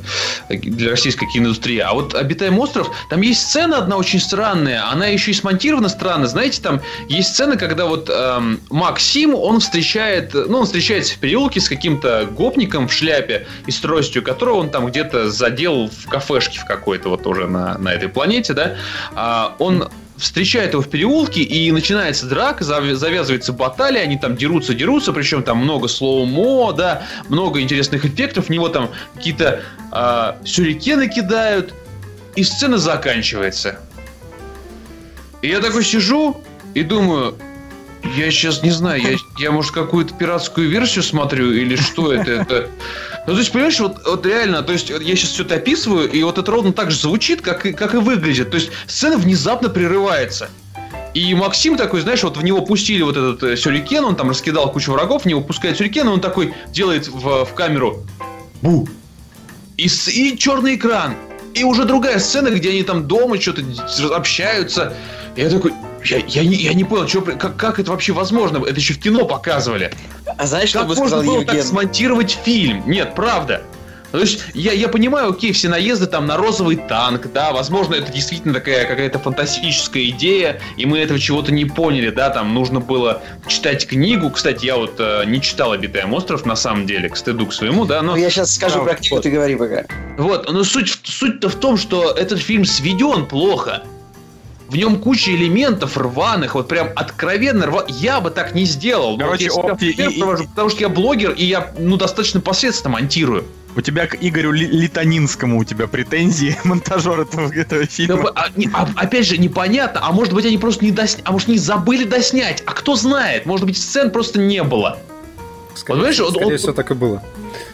[0.50, 1.80] для российской киноиндустрии.
[1.80, 6.28] А вот «Обитаемый остров», там есть сцена одна очень странная, она еще и смонтирована странно.
[6.28, 11.60] Знаете, там есть сцена, когда вот эм, Максим, он встречает, ну, он встречается в переулке
[11.60, 16.60] с каким-то гопником в шляпе и с тростью, которого он там где-то задел в кафешке
[16.60, 18.78] в какой-то вот уже на, на этой планете, да.
[19.14, 19.88] А, он
[20.18, 25.58] встречает его в переулке, и начинается драка, завязывается баталия, они там дерутся, дерутся, причем там
[25.60, 29.62] много слоумо, да, много интересных эффектов, в него там какие-то
[29.92, 31.74] э, сюрикены кидают,
[32.36, 33.80] и сцена заканчивается.
[35.42, 36.44] И я такой сижу
[36.74, 37.38] и думаю,
[38.16, 42.32] я сейчас не знаю, я, я может какую-то пиратскую версию смотрю или что это?
[42.32, 42.70] Это
[43.28, 46.22] ну, то есть, понимаешь, вот, вот реально, то есть, я сейчас все это описываю, и
[46.22, 48.52] вот это ровно так же звучит, как и, как и выглядит.
[48.52, 50.50] То есть, сцена внезапно прерывается.
[51.16, 54.72] И Максим такой, знаешь, вот в него пустили вот этот э, сюрикен, он там раскидал
[54.72, 58.06] кучу врагов, в него пускает сюрикен, и он такой делает в, в камеру
[58.62, 58.88] бу.
[59.78, 61.16] И, и черный экран.
[61.54, 63.64] И уже другая сцена, где они там дома что-то
[64.14, 64.94] общаются.
[65.36, 65.72] И я такой,
[66.06, 68.58] я, я, не, я не понял, что, как, как это вообще возможно?
[68.66, 69.94] Это еще в кино показывали.
[70.38, 71.56] А знаешь, как что бы можно было Евген?
[71.56, 72.84] так смонтировать фильм?
[72.86, 73.62] Нет, правда.
[74.16, 78.14] То есть я, я понимаю, окей, все наезды там на розовый танк, да, возможно, это
[78.14, 83.22] действительно такая какая-то фантастическая идея, и мы этого чего-то не поняли, да, там нужно было
[83.46, 84.30] читать книгу.
[84.30, 87.84] Кстати, я вот э, не читал «Обитаем остров», на самом деле, к стыду к своему,
[87.84, 88.14] да, но...
[88.14, 89.24] Ну, я сейчас скажу Да, про книгу, вот.
[89.24, 89.84] ты говори пока.
[90.18, 93.84] Вот, но суть, суть-то в том, что этот фильм сведен плохо.
[94.70, 97.86] В нем куча элементов рваных, вот прям откровенно рва...
[97.88, 99.18] Я бы так не сделал.
[99.18, 103.46] Короче, вот опти- и- провожу, потому что я блогер, и я, ну, достаточно посредственно монтирую.
[103.78, 108.32] У тебя к Игорю Ли- Литонинскому у тебя претензии, монтажер этого, этого Да, фильма.
[108.36, 111.22] а, не- а- опять же, непонятно, а может быть они просто не досня...
[111.26, 114.98] а может не забыли доснять, а кто знает, может быть сцен просто не было.
[115.76, 117.22] Скорее, Понимаешь, он- скорее он- всего, так и было.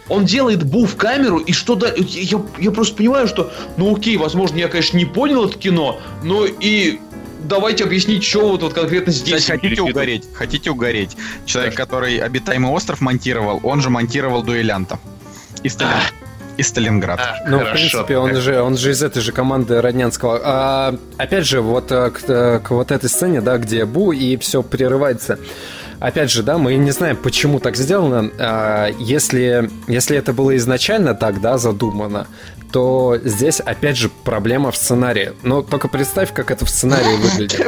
[0.10, 4.18] Он делает бу в камеру, и что да, я, я просто понимаю, что, ну окей,
[4.18, 6.99] возможно, я, конечно, не понял это кино, но и
[7.44, 9.41] давайте объяснить, что вот, вот конкретно здесь.
[9.41, 10.23] Кстати, хотите в угореть?
[10.34, 11.15] Хотите угореть?
[11.45, 14.99] Человек, который обитаемый остров монтировал, он же монтировал дуэлянта.
[15.64, 15.98] Из, Сталин-
[16.57, 17.23] из Сталинграда.
[17.45, 20.41] А, Ну, в хорошо, принципе, он же, он же из этой же команды Роднянского.
[20.44, 24.36] А, опять же, вот э, к, э, к вот этой сцене, да, где Бу и
[24.38, 25.40] все прерывается.
[26.02, 28.32] Опять же, да, мы не знаем, почему так сделано.
[28.40, 32.26] А, если, если это было изначально так, да, задумано,
[32.72, 35.34] то здесь, опять же, проблема в сценарии.
[35.43, 37.60] Но только представь, как это в сценарии выглядит.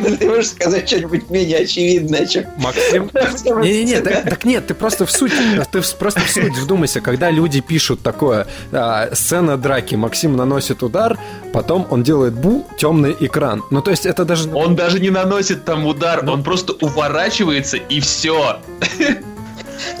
[0.00, 2.44] Ну ты можешь сказать что-нибудь менее очевидное, чем...
[2.58, 3.10] Максим,
[3.62, 5.32] Не-не-не, так, нет, ты просто в суть,
[5.70, 11.18] ты просто в суть вдумайся, когда люди пишут такое, а, сцена драки, Максим наносит удар,
[11.52, 13.62] потом он делает бу, темный экран.
[13.70, 14.50] Ну, то есть это даже...
[14.52, 18.60] Он даже не наносит там удар, он просто уворачивается и все.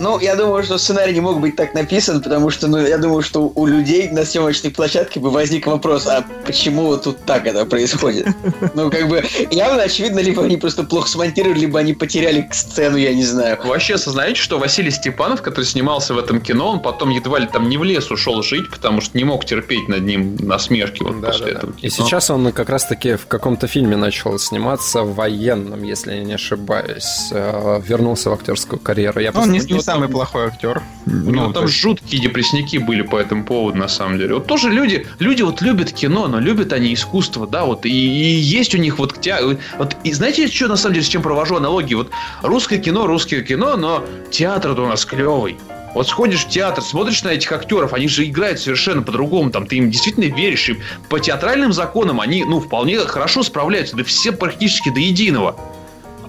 [0.00, 3.22] Ну, я думаю, что сценарий не мог быть так написан, потому что, ну, я думаю,
[3.22, 7.64] что у людей на съемочной площадке бы возник вопрос, а почему вот тут так это
[7.66, 8.26] происходит?
[8.74, 13.14] Ну, как бы, явно очевидно, либо они просто плохо смонтировали, либо они потеряли сцену, я
[13.14, 13.58] не знаю.
[13.64, 17.68] Вообще осознаете, что Василий Степанов, который снимался в этом кино, он потом едва ли там
[17.68, 21.28] не в лес ушел жить, потому что не мог терпеть над ним насмешки вот Да,
[21.28, 21.58] после да, да.
[21.58, 22.06] этого И кино.
[22.06, 27.28] сейчас он как раз-таки в каком-то фильме начал сниматься военном, если я не ошибаюсь.
[27.32, 29.20] Э, Вернулся в актерскую карьеру.
[29.20, 30.82] Я он не, просто- не самый плохой актер.
[31.06, 34.34] У него Ну, там жуткие депрессники были по этому поводу, на самом деле.
[34.34, 38.38] Вот тоже люди, люди вот любят кино, но любят они искусство, да, вот, и, и
[38.38, 41.56] есть у них вот, те- вот, и знаете, что на самом деле, с чем провожу
[41.56, 41.94] аналогии?
[41.94, 42.10] Вот
[42.42, 45.56] русское кино, русское кино, но театр у нас клевый.
[45.94, 49.76] Вот сходишь в театр, смотришь на этих актеров, они же играют совершенно по-другому, там ты
[49.76, 50.76] им действительно веришь, и
[51.08, 55.58] по театральным законам они, ну, вполне хорошо справляются, да все практически до единого.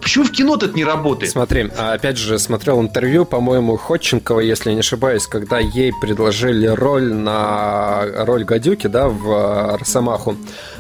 [0.08, 1.34] А почему в кино-то это не работает?
[1.34, 7.14] Смотри, а опять же, смотрел интервью, по-моему, Ходченкова, если не ошибаюсь, когда ей предложили роль
[7.14, 10.38] на роль гадюки, да, в э, Росомаху.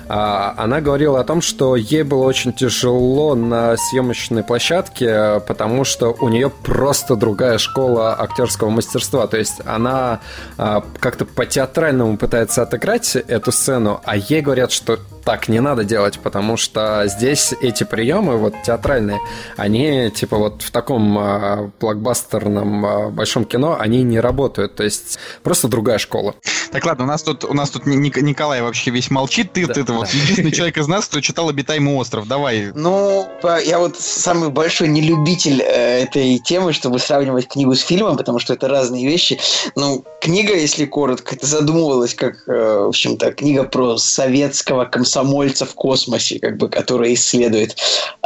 [0.07, 6.15] А, Она говорила о том, что ей было очень тяжело на съемочной площадке, потому что
[6.21, 9.27] у нее просто другая школа актерского мастерства.
[9.27, 10.21] То есть она
[10.57, 16.19] а, как-то по-театральному пытается отыграть эту сцену, а ей говорят, что так не надо делать,
[16.19, 19.19] потому что здесь эти приемы, вот театральные,
[19.57, 24.75] они типа вот в таком э, блокбастерном э, большом кино, они не работают.
[24.75, 26.35] То есть просто другая школа.
[26.71, 29.51] Так ладно, у нас тут у нас тут Николай вообще весь молчит.
[29.51, 29.95] Ты, да, ты, да.
[29.95, 32.25] вот единственный человек из нас, кто читал «Обитаемый остров».
[32.25, 32.71] Давай.
[32.73, 33.27] Ну,
[33.65, 38.53] я вот самый большой нелюбитель э, этой темы, чтобы сравнивать книгу с фильмом, потому что
[38.53, 39.37] это разные вещи.
[39.75, 44.85] Ну, книга, если коротко, это задумывалась как, э, в общем-то, книга про советского
[45.17, 47.75] комсомольца в космосе, как бы, который исследует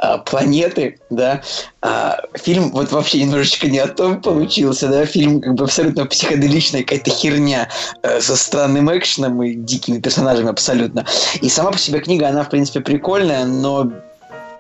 [0.01, 1.41] э, планеты, да.
[1.81, 5.05] А фильм вот вообще немножечко не о том получился, да.
[5.05, 7.69] Фильм как бы абсолютно психоделичная какая-то херня
[8.03, 11.05] э, со странным экшеном и дикими персонажами абсолютно.
[11.41, 13.91] И сама по себе книга, она, в принципе, прикольная, но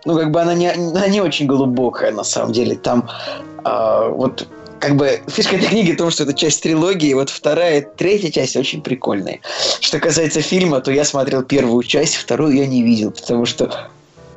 [0.05, 2.75] ну, как бы она не, она не очень глубокая, на самом деле.
[2.75, 3.09] Там
[3.65, 4.47] э, вот
[4.81, 8.57] как бы фишка этой книги в том, что это часть трилогии, вот вторая, третья часть
[8.57, 9.39] очень прикольные.
[9.79, 13.89] Что касается фильма, то я смотрел первую часть, вторую я не видел, потому что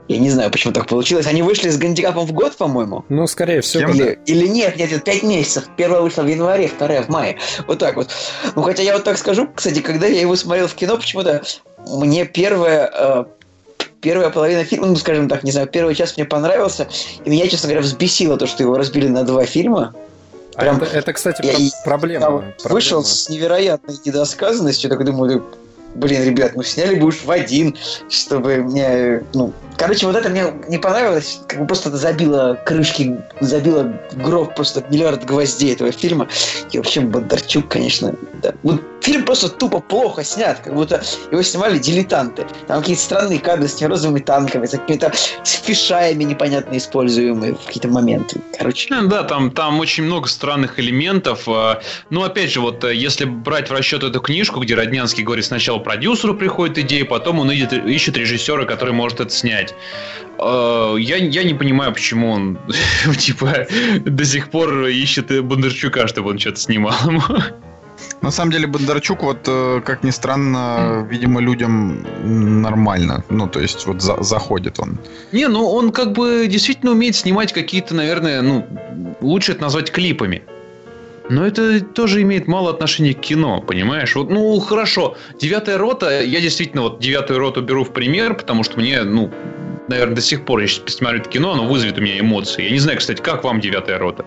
[0.06, 1.26] я не знаю, почему так получилось.
[1.26, 3.06] Они вышли с гандикапом в год, по-моему.
[3.08, 3.90] Ну, скорее всего.
[3.90, 5.64] Или, или нет, нет, нет, пять месяцев.
[5.78, 7.38] Первая вышла в январе, вторая в мае.
[7.66, 8.10] Вот так вот.
[8.54, 11.42] Ну, хотя я вот так скажу, кстати, когда я его смотрел в кино, почему-то
[11.86, 13.24] мне первая э,
[14.02, 16.86] первая половина фильма, ну, скажем так, не знаю, первый час мне понравился,
[17.24, 19.94] и меня, честно говоря, взбесило то, что его разбили на два фильма.
[20.56, 22.26] Прям, а это, это, кстати, я, проблема.
[22.26, 22.54] Проблема.
[22.64, 25.44] Вышел с невероятной недосказанностью, так думаю,
[25.94, 27.76] блин, ребят, ну сняли бы уж в один,
[28.08, 33.92] чтобы мне, ну, короче, вот это мне не понравилось, как бы просто забило крышки, забило
[34.12, 36.28] гроб просто миллиард гвоздей этого фильма.
[36.72, 38.52] И, в общем, Бондарчук, конечно, да.
[38.62, 42.46] Вот фильм просто тупо плохо снят, как будто его снимали дилетанты.
[42.66, 45.12] Там какие-то странные кадры с розовыми танками, с какими-то
[45.44, 48.40] фишаями непонятно используемые в какие-то моменты.
[48.56, 48.88] Короче.
[49.04, 51.46] Да, там, там очень много странных элементов.
[51.48, 55.44] А, ну, опять же, вот э, если брать в расчет эту книжку, где Роднянский говорит,
[55.44, 59.74] сначала продюсеру приходит идея, потом он идет, ищет режиссера, который может это снять.
[60.38, 62.58] А, я, я не понимаю, почему он
[63.18, 63.66] типа
[64.04, 67.22] до сих пор ищет Бондарчука, чтобы он что-то снимал ему.
[68.22, 72.04] На самом деле Бондарчук, вот э, как ни странно, видимо, людям
[72.62, 73.24] нормально.
[73.28, 74.98] Ну, то есть, вот за, заходит он.
[75.32, 78.66] Не, ну он как бы действительно умеет снимать какие-то, наверное, ну,
[79.20, 80.42] лучше это назвать клипами.
[81.28, 84.14] Но это тоже имеет мало отношения к кино, понимаешь?
[84.14, 85.16] Вот, ну, хорошо.
[85.40, 89.32] Девятая рота, я действительно вот девятую роту беру в пример, потому что мне, ну,
[89.88, 92.64] наверное, до сих пор, я сейчас посмотрю это кино, оно вызовет у меня эмоции.
[92.64, 94.26] Я не знаю, кстати, как вам девятая рота?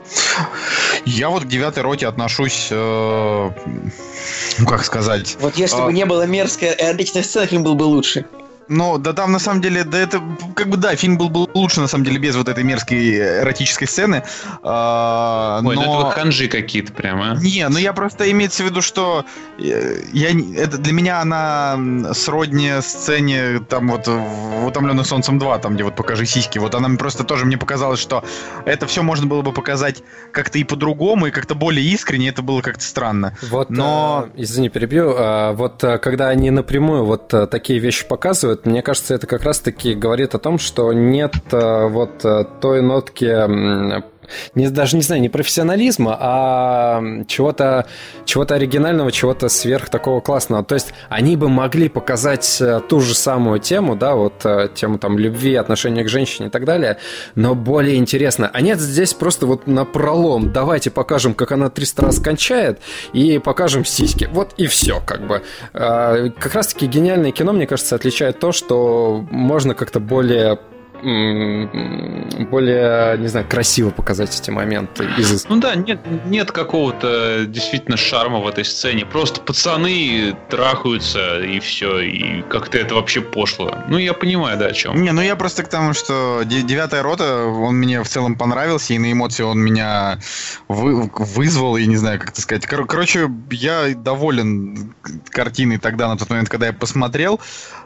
[1.06, 3.50] Я вот к девятой роте отношусь, э,
[4.59, 5.38] ну, как сказать...
[5.40, 8.26] Вот если бы не было мерзкая и отличная сцена, фильм был бы лучше.
[8.70, 10.22] Ну, да там на самом деле, да это,
[10.56, 13.88] как бы да, фильм был бы лучше на самом деле без вот этой мерзкой эротической
[13.88, 14.24] сцены.
[14.62, 15.88] А, Ой, ну но...
[15.88, 17.38] ну это вот ханжи какие-то прямо.
[17.42, 19.26] Не, ну я просто имеется в виду, что
[19.58, 25.76] э, я, это, для меня она сродни сцене там вот в «Утомленных солнцем 2», там
[25.76, 26.60] где вот «Покажи сиськи».
[26.60, 28.24] Вот она просто тоже мне показалась, что
[28.66, 32.62] это все можно было бы показать как-то и по-другому, и как-то более искренне, это было
[32.62, 33.38] как-то странно.
[33.50, 34.28] Вот, но...
[34.34, 35.12] Э, извини, перебью.
[35.12, 39.44] Э, вот когда они напрямую вот э, такие вещи показывают, делают, мне кажется, это как
[39.44, 44.03] раз-таки говорит о том, что нет э, вот э, той нотки
[44.56, 47.85] не, даже не знаю, не профессионализма, а чего-то
[48.25, 50.64] чего оригинального, чего-то сверх такого классного.
[50.64, 54.97] То есть они бы могли показать э, ту же самую тему, да, вот э, тему
[54.97, 56.97] там любви, отношения к женщине и так далее,
[57.35, 58.49] но более интересно.
[58.53, 60.51] А нет, здесь просто вот на пролом.
[60.51, 62.80] Давайте покажем, как она 300 раз кончает,
[63.14, 64.30] и покажем сиськи.
[64.31, 65.43] Вот и все, как бы.
[65.73, 70.59] А, как раз-таки гениальное кино, мне кажется, отличает то, что можно как-то более
[71.01, 75.06] более, не знаю, красиво показать эти моменты.
[75.17, 75.48] Из...
[75.48, 79.06] Ну да, нет, нет какого-то действительно шарма в этой сцене.
[79.06, 83.76] Просто пацаны трахаются и все, и как-то это вообще пошло.
[83.88, 85.01] Ну, я понимаю, да, о чем.
[85.01, 88.98] Не, ну я просто к тому, что девятая рота, он мне в целом понравился, и
[88.98, 90.19] на эмоции он меня
[90.67, 92.66] вы, вызвал, и не знаю, как это сказать.
[92.66, 94.93] Кор- короче, я доволен
[95.30, 97.40] картиной тогда, на тот момент, когда я посмотрел.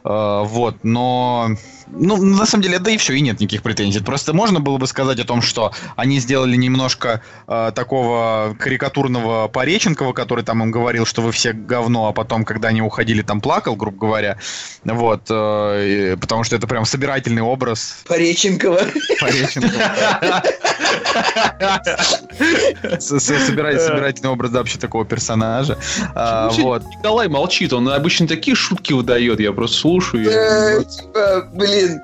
[0.03, 1.49] Э, вот, но
[1.91, 3.99] ну, на самом деле, да и все, и нет никаких претензий.
[3.99, 10.13] Просто можно было бы сказать о том, что они сделали немножко э, такого карикатурного Пореченкова,
[10.13, 13.75] который там им говорил, что вы все говно, а потом, когда они уходили, там плакал,
[13.75, 14.37] грубо говоря.
[14.83, 17.97] Вот, э, потому что это прям собирательный образ.
[18.07, 18.81] Пореченкова.
[19.19, 20.43] Пореченкова.
[22.99, 25.77] Собирательный образ вообще такого персонажа.
[26.15, 26.83] А, вот.
[26.85, 30.25] Николай молчит, он обычно такие шутки выдает, я просто слушаю.
[30.83, 31.49] Типа,
[31.81, 32.01] блин,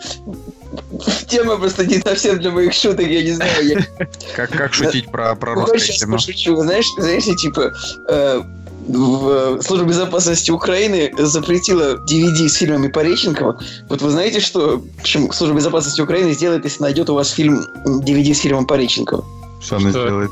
[1.27, 3.67] тема просто не совсем для моих шуток, я не знаю.
[3.67, 3.87] Я...
[4.35, 6.13] Как, как шутить про, про русское кино?
[6.13, 7.73] пошучу, знаешь, знаешь, типа,
[8.09, 8.41] э,
[8.87, 13.59] в что Служба безопасности Украины запретила DVD с фильмами Пореченкова.
[13.89, 17.65] Вот вы знаете, что в общем, Служба безопасности Украины сделает, если найдет у вас фильм
[17.85, 19.25] DVD с фильмом Пореченкова?
[19.61, 20.01] Что она Что?
[20.01, 20.31] сделает?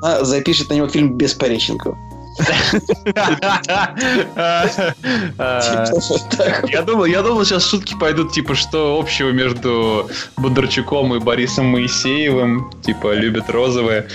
[0.00, 1.96] Она запишет на него фильм без Пореченкова.
[6.68, 12.70] Я думал, я думал, сейчас шутки пойдут, типа, что общего между Бондарчуком и Борисом Моисеевым,
[12.82, 14.08] типа, любят розовые.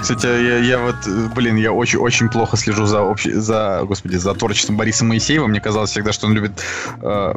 [0.00, 0.96] Кстати, я, я вот,
[1.34, 5.46] блин, я очень-очень плохо слежу за, общ- за, господи, за творчеством Бориса Моисеева.
[5.46, 6.52] Мне казалось всегда, что он любит...
[7.02, 7.34] э,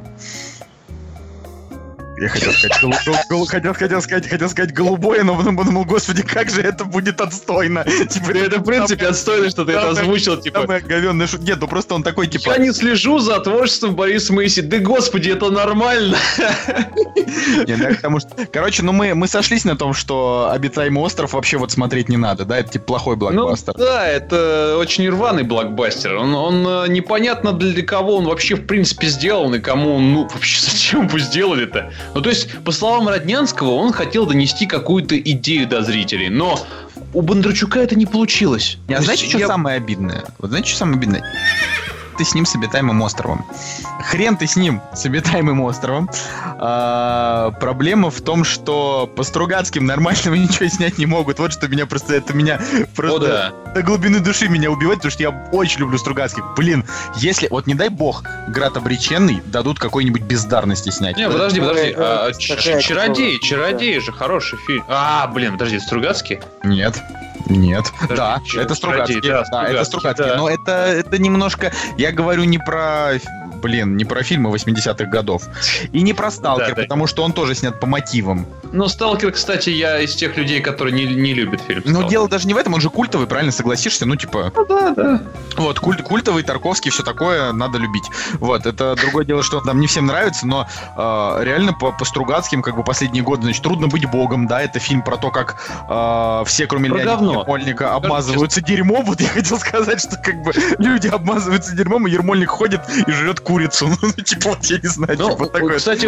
[2.23, 5.85] я хотел сказать, голу- гол- гол- хотел, хотел сказать, хотел сказать голубое, но потом подумал,
[5.85, 7.83] господи, как же это будет отстойно.
[7.83, 10.65] Типа, Это, в принципе, отстойно, что ты это озвучил, типа...
[10.85, 11.45] Говенная шутка.
[11.45, 12.51] Нет, ну просто он такой, типа...
[12.51, 14.69] Я не слежу за творчеством Бориса Моисеева.
[14.69, 16.17] Да господи, это нормально.
[17.67, 21.57] Не, да, потому что, короче, ну мы, мы сошлись на том, что обитаемый остров вообще
[21.57, 23.73] вот смотреть не надо, да, это типа плохой Ну блокбастер.
[23.77, 26.15] да, это очень рваный блокбастер.
[26.15, 30.27] Он, он э, непонятно для кого он вообще в принципе сделан и кому он, ну
[30.33, 31.91] вообще зачем бы сделали-то.
[32.15, 36.59] Ну то есть, по словам Роднянского, он хотел донести какую-то идею до зрителей, но
[37.13, 38.77] у Бондарчука это не получилось.
[38.87, 40.23] А знаете, что я- самое обидное?
[40.37, 41.23] Вот знаете, что самое обидное?
[42.17, 43.45] Ты с ним с обитаемым островом.
[44.01, 46.09] Хрен ты с ним, с обитаемым островом.
[46.59, 51.39] А, проблема в том, что по Стругацким нормального ничего снять не могут.
[51.39, 52.59] Вот что меня просто, это меня
[52.95, 53.53] просто О, да.
[53.73, 56.43] до глубины души меня убивает, потому что я очень люблю Стругацких.
[56.55, 56.85] Блин,
[57.15, 61.17] если, вот не дай бог, Град обреченный дадут какой-нибудь бездарности снять.
[61.17, 61.93] Не, подожди, подожди.
[61.97, 64.83] А, Чародей, Чародей же хороший фильм.
[64.87, 66.39] А, блин, подожди, Стругацкий?
[66.63, 67.01] Нет.
[67.47, 70.37] Нет, Подожди, да, это Стругацкий, да, да, это Стругацкий, да.
[70.37, 73.13] но это, это немножко, я говорю не про,
[73.63, 75.43] блин, не про фильмы 80-х годов,
[75.93, 76.81] и не про Сталкер, Да, да.
[76.83, 78.45] потому что он тоже снят по мотивам.
[78.73, 81.81] Ну, Сталкер, кстати, я из тех людей, которые не, не любят фильм.
[81.85, 84.93] Но дело даже не в этом, он же культовый, правильно согласишься, ну типа, Ну да,
[84.95, 85.21] да.
[85.57, 88.03] вот, культ, культовый, Тарковский, все такое, надо любить.
[88.33, 90.67] Вот, это другое дело, что нам не всем нравится, но
[90.97, 94.79] э, реально по, по Стругацким, как бы последние годы, значит, трудно быть богом, да, это
[94.79, 95.55] фильм про то, как
[95.89, 97.39] э, все, кроме Про Леонида.
[97.39, 99.05] Ермольника, обмазываются дерьмом.
[99.13, 103.39] Вот я хотел сказать, что как бы люди обмазываются дерьмом, и Ермольник ходит и жрет
[103.39, 103.52] курицу.
[104.01, 105.77] Ну, типа, вот я не знаю, Ну, типа, такое.
[105.77, 106.05] кстати,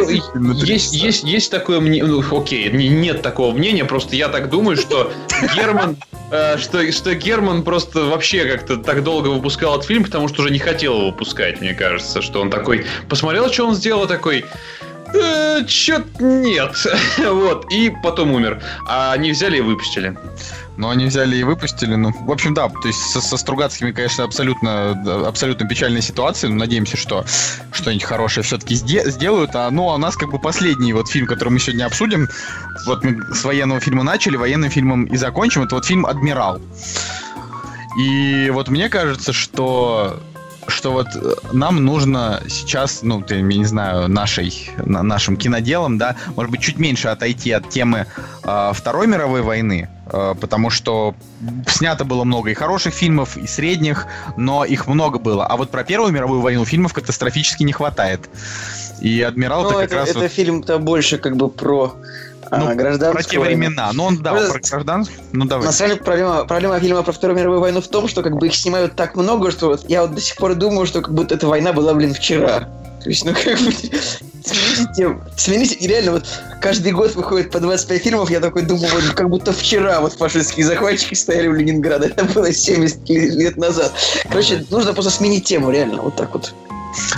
[0.65, 4.77] есть, есть, есть такое мнение, ну, окей, не- нет такого мнения, просто я так думаю,
[4.77, 5.11] что
[5.55, 5.97] Герман,
[6.31, 10.51] э, что, что Герман просто вообще как-то так долго выпускал этот фильм, потому что уже
[10.51, 14.45] не хотел его выпускать, мне кажется, что он такой, посмотрел, что он сделал, такой,
[15.15, 16.75] «Э, чё-то нет,
[17.17, 20.17] вот, и потом умер, а они взяли и выпустили.
[20.77, 21.95] Но они взяли и выпустили.
[21.95, 24.91] Ну, в общем, да, то есть со, со Стругацкими, конечно, абсолютно,
[25.27, 26.49] абсолютно печальная ситуация.
[26.49, 27.23] Но надеемся, что
[27.71, 29.51] что-нибудь хорошее все-таки сделают.
[29.53, 32.27] А, ну, а у нас как бы последний вот фильм, который мы сегодня обсудим.
[32.85, 35.63] Вот мы с военного фильма начали, военным фильмом и закончим.
[35.63, 36.59] Это вот фильм «Адмирал».
[37.97, 40.19] И вот мне кажется, что
[40.67, 45.97] что вот э, нам нужно сейчас, ну, ты, я не знаю, нашей, на- нашим киноделом,
[45.97, 48.07] да, может быть, чуть меньше отойти от темы
[48.43, 51.15] э, Второй мировой войны, э, потому что
[51.67, 55.45] снято было много и хороших фильмов, и средних, но их много было.
[55.45, 58.29] А вот про Первую мировую войну фильмов катастрофически не хватает.
[59.01, 61.95] И «Адмирал» Ну, это как раз это вот фильм-то больше как бы про
[62.51, 63.55] а, Ну, гражданскую про те войну.
[63.57, 63.89] времена.
[63.93, 65.19] Ну, он, да, Просто- про гражданскую.
[65.31, 65.65] Ну, давай.
[65.65, 68.47] На самом деле проблема, проблема фильма про Вторую мировую войну в том, что как бы
[68.47, 71.35] их снимают так много, что вот я вот до сих пор думаю, что как будто
[71.35, 72.67] эта война была, блин, вчера.
[73.03, 73.71] То есть, ну как бы
[74.41, 75.21] смените тему.
[75.79, 76.25] И реально вот
[76.61, 80.65] каждый год выходит по 25 фильмов, я такой думаю, вот как будто вчера вот фашистские
[80.65, 82.07] захватчики стояли в Ленинграде.
[82.07, 83.91] Это было 70 лет назад.
[84.27, 86.53] Короче, нужно просто сменить тему, реально, вот так вот.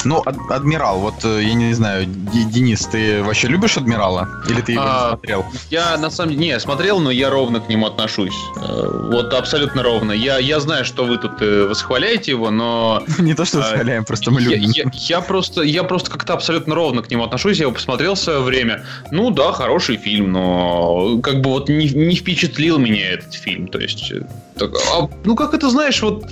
[0.06, 4.28] Ну, Ад- Адмирал, вот э, я не знаю, Денис, ты вообще любишь Адмирала?
[4.50, 5.46] Или ты его не А, смотрел?
[5.70, 8.36] Я на самом деле не смотрел, но я ровно к нему отношусь.
[8.58, 10.12] Э, Вот абсолютно ровно.
[10.12, 14.06] Я, я знаю, что вы тут э, восхваляете его, но Не то, что а, восхваляем,
[14.06, 14.70] просто мы любим.
[14.72, 17.58] я- я просто, я просто как-то абсолютно ровно к нему отношусь.
[17.58, 18.86] Я его посмотрел в свое время.
[19.12, 23.68] Ну да, хороший фильм, но как бы вот не, не впечатлил меня этот фильм.
[23.68, 24.12] То есть,
[24.58, 26.26] так, а, ну как это знаешь, вот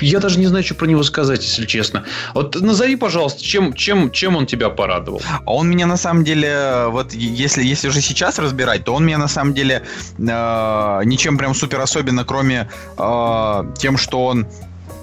[0.00, 2.04] я даже не знаю, что про него сказать, если честно.
[2.34, 5.20] Вот назови, пожалуйста, чем, чем, чем он тебя порадовал?
[5.44, 9.18] А он меня на самом деле, вот если, если уже сейчас разбирать, то он меня
[9.18, 9.82] на самом деле
[10.18, 14.46] э, ничем прям супер особенно, кроме э, тем, что он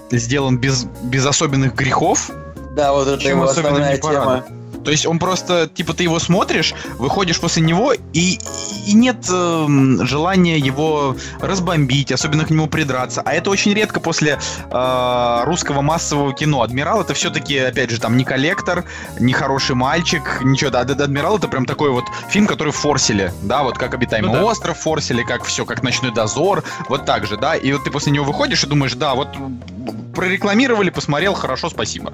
[0.09, 2.31] сделан без, без особенных грехов.
[2.75, 4.41] Да, вот это Чем его особенно не порадовал?
[4.41, 4.57] тема.
[4.66, 8.39] То То есть он просто, типа, ты его смотришь, выходишь после него, и,
[8.85, 9.67] и нет э,
[10.01, 13.21] желания его разбомбить, особенно к нему придраться.
[13.25, 14.39] А это очень редко после
[14.71, 16.61] э, русского массового кино.
[16.61, 18.85] Адмирал это все-таки, опять же, там не коллектор,
[19.19, 20.69] не хороший мальчик, ничего.
[20.69, 24.45] Да, Адмирал это прям такой вот фильм, который форсили, да, вот как обитаемый ну, да.
[24.45, 27.55] остров форсили, как все, как ночной дозор, вот так же, да.
[27.55, 29.29] И вот ты после него выходишь и думаешь, да, вот
[30.15, 32.13] прорекламировали, посмотрел, хорошо, спасибо.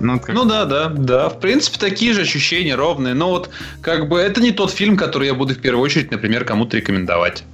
[0.00, 0.34] Ну, как...
[0.34, 1.28] ну да, да, да.
[1.28, 3.14] В принципе, такие же ощущения ровные.
[3.14, 3.50] Но вот
[3.80, 7.44] как бы это не тот фильм, который я буду в первую очередь, например, кому-то рекомендовать.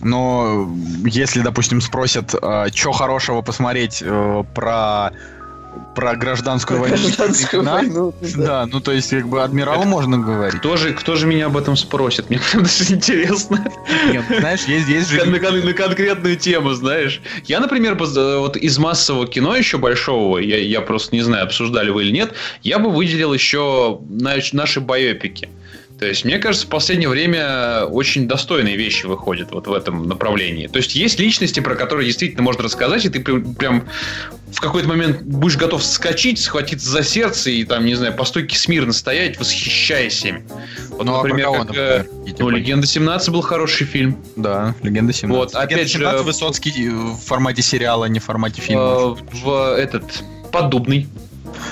[0.00, 0.68] Но
[1.04, 5.12] если, допустим, спросят, э, что хорошего посмотреть э, про
[5.94, 7.06] про гражданскую про войну.
[7.06, 7.74] Гражданскую да?
[7.74, 8.14] войну.
[8.36, 10.60] Да, ну то есть как бы адмиралу можно говорить.
[10.60, 12.30] Кто же, кто же меня об этом спросит?
[12.30, 13.64] Мне прям даже интересно.
[14.10, 15.24] Нет, знаешь, есть, есть же...
[15.24, 17.20] На, на, на конкретную тему, знаешь.
[17.44, 22.04] Я, например, вот из массового кино еще большого, я, я просто не знаю, обсуждали вы
[22.04, 25.48] или нет, я бы выделил еще наши байопики.
[26.02, 30.66] То есть, мне кажется, в последнее время очень достойные вещи выходят вот в этом направлении.
[30.66, 33.88] То есть, есть личности, про которые действительно можно рассказать, и ты прям
[34.50, 38.58] в какой-то момент будешь готов скачить, схватиться за сердце и там, не знаю, по стойке
[38.58, 40.44] смирно стоять, восхищаясь ими.
[40.88, 42.06] Вот, ну, например, а как, например,
[42.40, 44.18] ну, «Легенда 17» был хороший фильм.
[44.34, 45.28] Да, «Легенда 17».
[45.28, 45.98] Вот, опять же...
[45.98, 49.16] 17 Высоцкий в формате сериала, не в формате фильма.
[49.30, 51.06] В этот, «Поддубный»,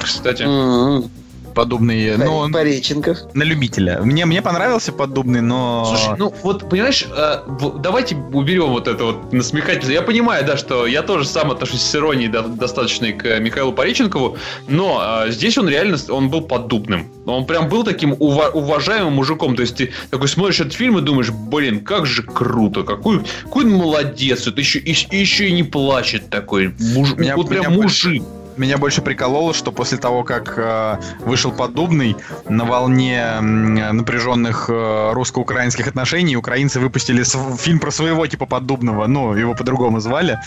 [0.04, 0.44] кстати.
[0.44, 1.10] Mm-hmm
[1.54, 3.18] подобный, но он Пореченков.
[3.34, 4.00] на любителя.
[4.02, 5.84] Мне, мне понравился подобный, но...
[5.86, 7.42] Слушай, ну вот, понимаешь, э,
[7.78, 9.92] давайте уберем вот это вот насмехательство.
[9.92, 14.36] Я понимаю, да, что я тоже сам отношусь с иронией до, достаточной к Михаилу Пореченкову,
[14.68, 17.10] но э, здесь он реально, он был поддубным.
[17.26, 19.56] Он прям был таким ува- уважаемым мужиком.
[19.56, 23.64] То есть ты такой смотришь этот фильм и думаешь, блин, как же круто, какой, какой
[23.64, 26.74] он молодец, это еще, и, еще и не плачет такой.
[26.78, 28.22] Муж, меня, вот прям мужик.
[28.22, 32.16] Больше меня больше прикололо, что после того, как э, вышел Поддубный,
[32.48, 37.24] на волне э, напряженных э, русско-украинских отношений украинцы выпустили
[37.56, 40.38] фильм про своего типа Поддубного, ну, его по-другому звали.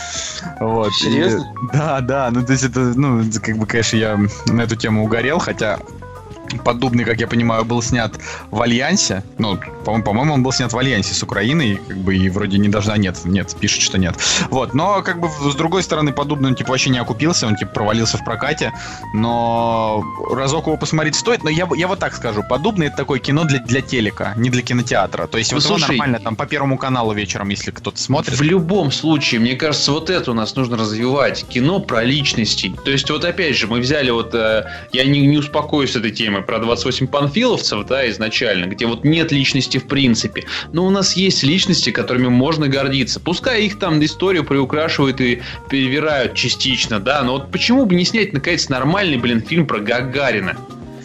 [0.59, 0.93] Вот.
[0.93, 1.40] Серьезно?
[1.42, 5.03] И, да, да, ну, то есть это, ну, как бы, конечно, я на эту тему
[5.03, 5.80] угорел, хотя
[6.59, 8.14] Поддубный, как я понимаю, был снят
[8.51, 9.23] в Альянсе.
[9.38, 12.69] Ну, по-моему, по-моему, он был снят в Альянсе с Украиной, как бы, и вроде не
[12.69, 14.15] должна, нет, нет, пишет, что нет.
[14.49, 17.72] Вот, но, как бы, с другой стороны, Поддубный, он, типа, вообще не окупился, он, типа,
[17.72, 18.73] провалился в прокате,
[19.14, 23.43] но разок его посмотреть стоит, но я, я вот так скажу, Поддубный это такое кино
[23.43, 25.27] для, для телека, не для кинотеатра.
[25.27, 28.38] То есть, ну, вот слушай, его нормально там по Первому каналу вечером, если кто-то смотрит.
[28.38, 31.45] В любом случае, мне кажется, вот это у нас нужно развивать.
[31.48, 32.73] Кино про личности.
[32.85, 36.11] То есть, вот опять же, мы взяли вот, э, я не, не успокоюсь с этой
[36.44, 40.46] темой, про 28 панфиловцев, да, изначально, где вот нет личности в принципе.
[40.72, 43.20] Но у нас есть личности, которыми можно гордиться.
[43.20, 48.34] Пускай их там историю приукрашивают и перевирают частично, да, но вот почему бы не снять,
[48.34, 50.58] наконец, нормальный, блин, фильм про Гагарина?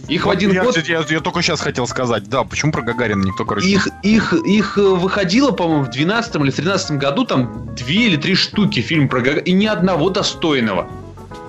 [0.08, 0.76] Их вот в один я, год...
[0.88, 3.68] Я, я, только сейчас хотел сказать, да, почему про Гагарина никто, короче...
[3.68, 8.34] Их, их, их э, выходило, по-моему, в 12 или 13 году там две или три
[8.34, 10.88] штуки фильм про Гагарина, и ни одного достойного.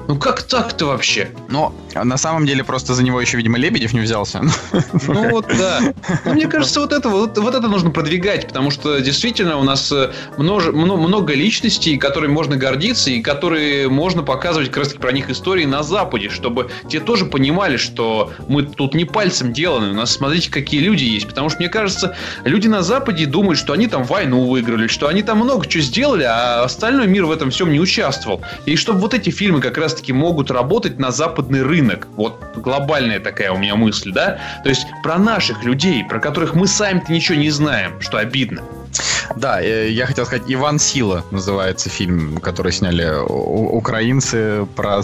[0.09, 1.30] Ну как так-то вообще?
[1.50, 4.42] Но на самом деле просто за него еще, видимо, Лебедев не взялся.
[5.08, 5.93] Ну вот, да.
[6.26, 9.92] Ну, мне кажется, вот это, вот, вот это нужно продвигать, потому что действительно у нас
[9.92, 15.30] э, множе, много личностей, которыми можно гордиться и которые можно показывать как раз про них
[15.30, 19.90] истории на Западе, чтобы те тоже понимали, что мы тут не пальцем деланы.
[19.92, 21.27] У нас, смотрите, какие люди есть.
[21.27, 25.24] Потому что, мне кажется, люди на Западе думают, что они там войну выиграли, что они
[25.24, 28.42] там много чего сделали, а остальной мир в этом всем не участвовал.
[28.66, 31.78] И чтобы вот эти фильмы как раз раз-таки могут работать на западный рынок.
[32.16, 34.40] Вот глобальная такая у меня мысль, да?
[34.64, 38.64] То есть про наших людей, про которых мы сами-то ничего не знаем, что обидно.
[39.35, 45.01] Да, э, я хотел сказать, Иван Сила называется фильм, который сняли украинцы про,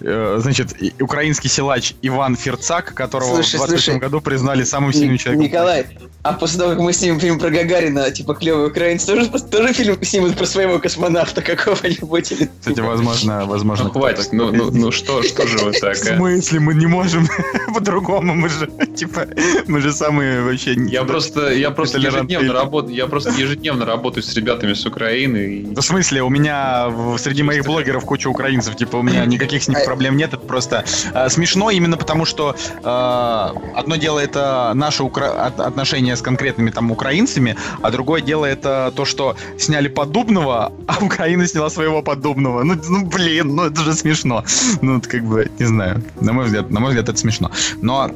[0.00, 5.46] э, значит, украинский силач Иван Ферцак, которого слушай, в 20 году признали самым сильным человеком.
[5.46, 5.86] Николай,
[6.22, 10.02] а после того, как мы снимем фильм про Гагарина, типа клевый украинец, тоже, тоже фильм
[10.02, 12.32] снимут про своего космонавта какого-нибудь?
[12.32, 12.50] Или...
[12.60, 13.86] Кстати, возможно, возможно.
[13.86, 16.14] Ну, хватит, ну, ну, ну что, что же вы так, а?
[16.14, 17.26] В смысле, мы не можем
[17.74, 19.28] по-другому, мы же, типа,
[19.66, 20.74] мы же самые вообще...
[20.88, 25.64] Я просто, я просто ежедневно работаю, я просто ежедневно работаю с ребятами с Украины.
[25.70, 29.68] Да в смысле, у меня среди моих блогеров куча украинцев, типа, у меня никаких с
[29.68, 35.02] ними проблем нет, это просто э, смешно именно потому, что э, одно дело это наше
[35.02, 35.46] укра...
[35.46, 41.04] отношение общение с конкретными там украинцами, а другое дело это то, что сняли Поддубного, а
[41.04, 42.64] Украина сняла своего Поддубного.
[42.64, 44.44] Ну, ну блин, ну это же смешно.
[44.82, 47.50] Ну, это как бы, не знаю, на мой взгляд, на мой взгляд, это смешно.
[47.82, 48.10] Но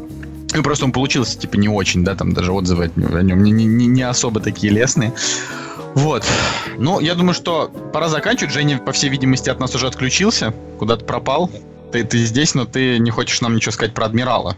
[0.54, 3.64] ну, просто он получился, типа, не очень, да, там даже отзывы о нем не, не,
[3.64, 5.12] не особо такие лестные.
[5.94, 6.24] Вот.
[6.76, 8.52] Ну, я думаю, что пора заканчивать.
[8.52, 11.50] Женя, по всей видимости, от нас уже отключился, куда-то пропал.
[11.92, 14.56] ты, ты здесь, но ты не хочешь нам ничего сказать про Адмирала.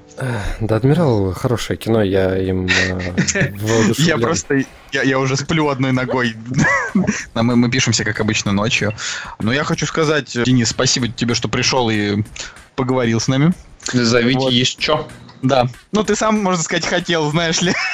[0.61, 3.53] Да, Адмирал хорошее кино, я им э,
[3.99, 6.35] Я просто, я, я уже сплю одной ногой.
[7.35, 8.95] Мы, мы пишемся, как обычно, ночью.
[9.39, 12.23] Но я хочу сказать, Денис, спасибо тебе, что пришел и
[12.75, 13.53] поговорил с нами.
[13.93, 15.07] Зовите, есть что.
[15.47, 15.69] Да.
[15.93, 17.73] Ну, ты сам, можно сказать, хотел, знаешь ли.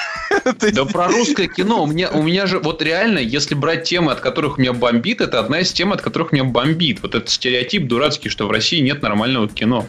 [0.73, 1.83] Да про русское кино.
[1.83, 5.39] У меня, у меня же, вот реально, если брать темы, от которых меня бомбит, это
[5.39, 7.03] одна из тем, от которых меня бомбит.
[7.03, 9.87] Вот этот стереотип дурацкий, что в России нет нормального кино.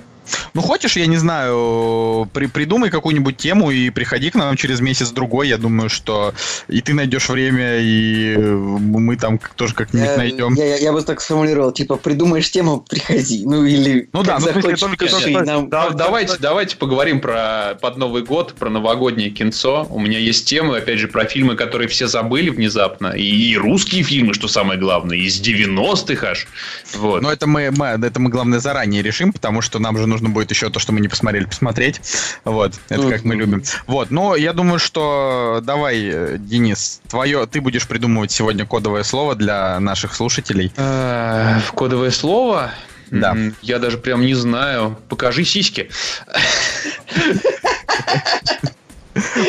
[0.54, 5.48] Ну, хочешь, я не знаю, при, придумай какую-нибудь тему и приходи к нам через месяц-другой.
[5.50, 6.34] Я думаю, что
[6.68, 10.54] и ты найдешь время, и мы там тоже как-нибудь Я, найдем.
[10.56, 13.44] я, я- я бы так сформулировал, типа, придумаешь тему, приходи.
[13.46, 17.78] Ну или Ну да, ну, смысле, только- пиши, только- нам- Да, давайте, давайте поговорим про
[17.82, 19.88] под Новый год, про новогоднее кинцо.
[19.90, 23.08] У меня есть темы, опять же, про фильмы, которые все забыли внезапно.
[23.08, 26.48] И, и русские фильмы, что самое главное, из 90-х аж.
[26.96, 27.22] Вот.
[27.22, 30.50] Но это мы, мы, это мы, главное, заранее решим, потому что нам же нужно будет
[30.52, 32.00] еще то, что мы не посмотрели, посмотреть.
[32.46, 33.64] Вот, это как мы любим.
[33.88, 39.36] Вот, но я думаю, что давай, э, Денис, твое, ты будешь придумывать сегодня кодовое слово
[39.36, 40.72] для наших слушателей.
[40.78, 42.72] Э, Кодовое слово?
[43.10, 43.36] Да.
[43.62, 44.98] Я даже прям не знаю.
[45.10, 45.90] Покажи сиськи.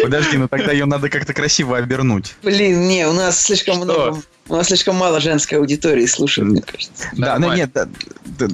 [0.03, 2.35] Подожди, ну тогда ее надо как-то красиво обернуть.
[2.43, 3.85] Блин, не, у нас слишком Что?
[3.85, 4.23] много.
[4.49, 7.09] У нас слишком мало женской аудитории слушает, мне кажется.
[7.13, 7.89] Да, ну нет, да,
[8.25, 8.49] да,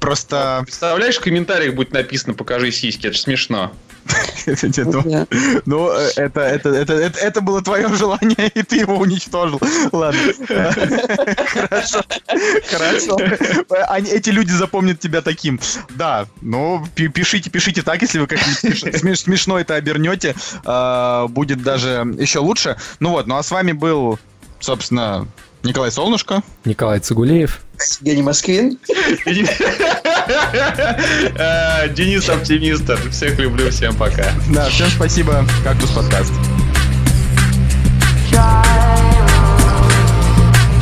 [0.00, 0.62] просто...
[0.64, 3.72] Представляешь, в комментариях будет написано «покажи сиськи», это же смешно.
[5.02, 5.26] Да.
[5.64, 9.60] Ну, э, это, это, это, это, это было твое желание, и ты его уничтожил.
[9.92, 10.20] Ладно.
[11.46, 12.02] Хорошо.
[12.70, 13.16] Хорошо.
[13.88, 15.58] Они, эти люди запомнят тебя таким.
[15.90, 21.26] Да, ну, пи- пишите, пишите так, если вы как-нибудь смеш- смеш- смешно это обернете, а,
[21.28, 22.76] будет даже еще лучше.
[23.00, 24.18] Ну вот, ну а с вами был,
[24.60, 25.26] собственно,
[25.64, 26.42] Николай Солнышко.
[26.66, 27.60] Николай Цигулеев.
[28.00, 28.78] Евгений Москвин.
[31.36, 32.98] Э, Денис Оптимистр.
[33.10, 34.30] Всех люблю, всем пока.
[34.50, 35.44] Да, всем спасибо.
[35.64, 36.32] Кактус подкаст.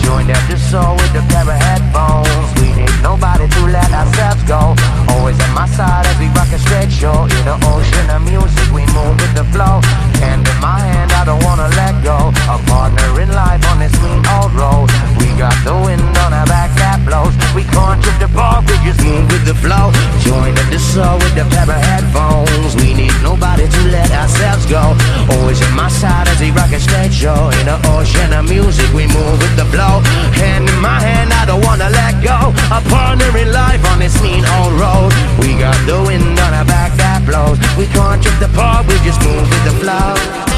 [0.02, 2.28] Joined at the soul with pair of headphones.
[2.60, 4.74] We need nobody to let ourselves go.
[5.08, 7.24] Always at my side as we rock a straight show.
[7.24, 9.80] In the ocean of music, we move with the flow.
[10.22, 12.32] Hand in my hand, I don't wanna let go.
[12.54, 14.88] A partner in life on this mean old road.
[15.18, 16.70] We got the wind on our back
[17.04, 17.34] blows.
[17.56, 19.92] We can't trip the bar, we just move with the flow.
[20.20, 22.76] Joined at the soul with the pair of headphones.
[22.76, 24.96] We need nobody to let ourselves go.
[25.32, 27.50] Always at my side as we rock straight show.
[27.60, 30.00] In the ocean of music, we move with the flow.
[30.36, 32.52] Hand in my hand, I don't wanna let go.
[32.70, 35.10] A partner in life on this mean old road.
[35.40, 37.58] We got the wind on our back that blows.
[37.76, 40.51] We can't trip the park, we just move with the flow.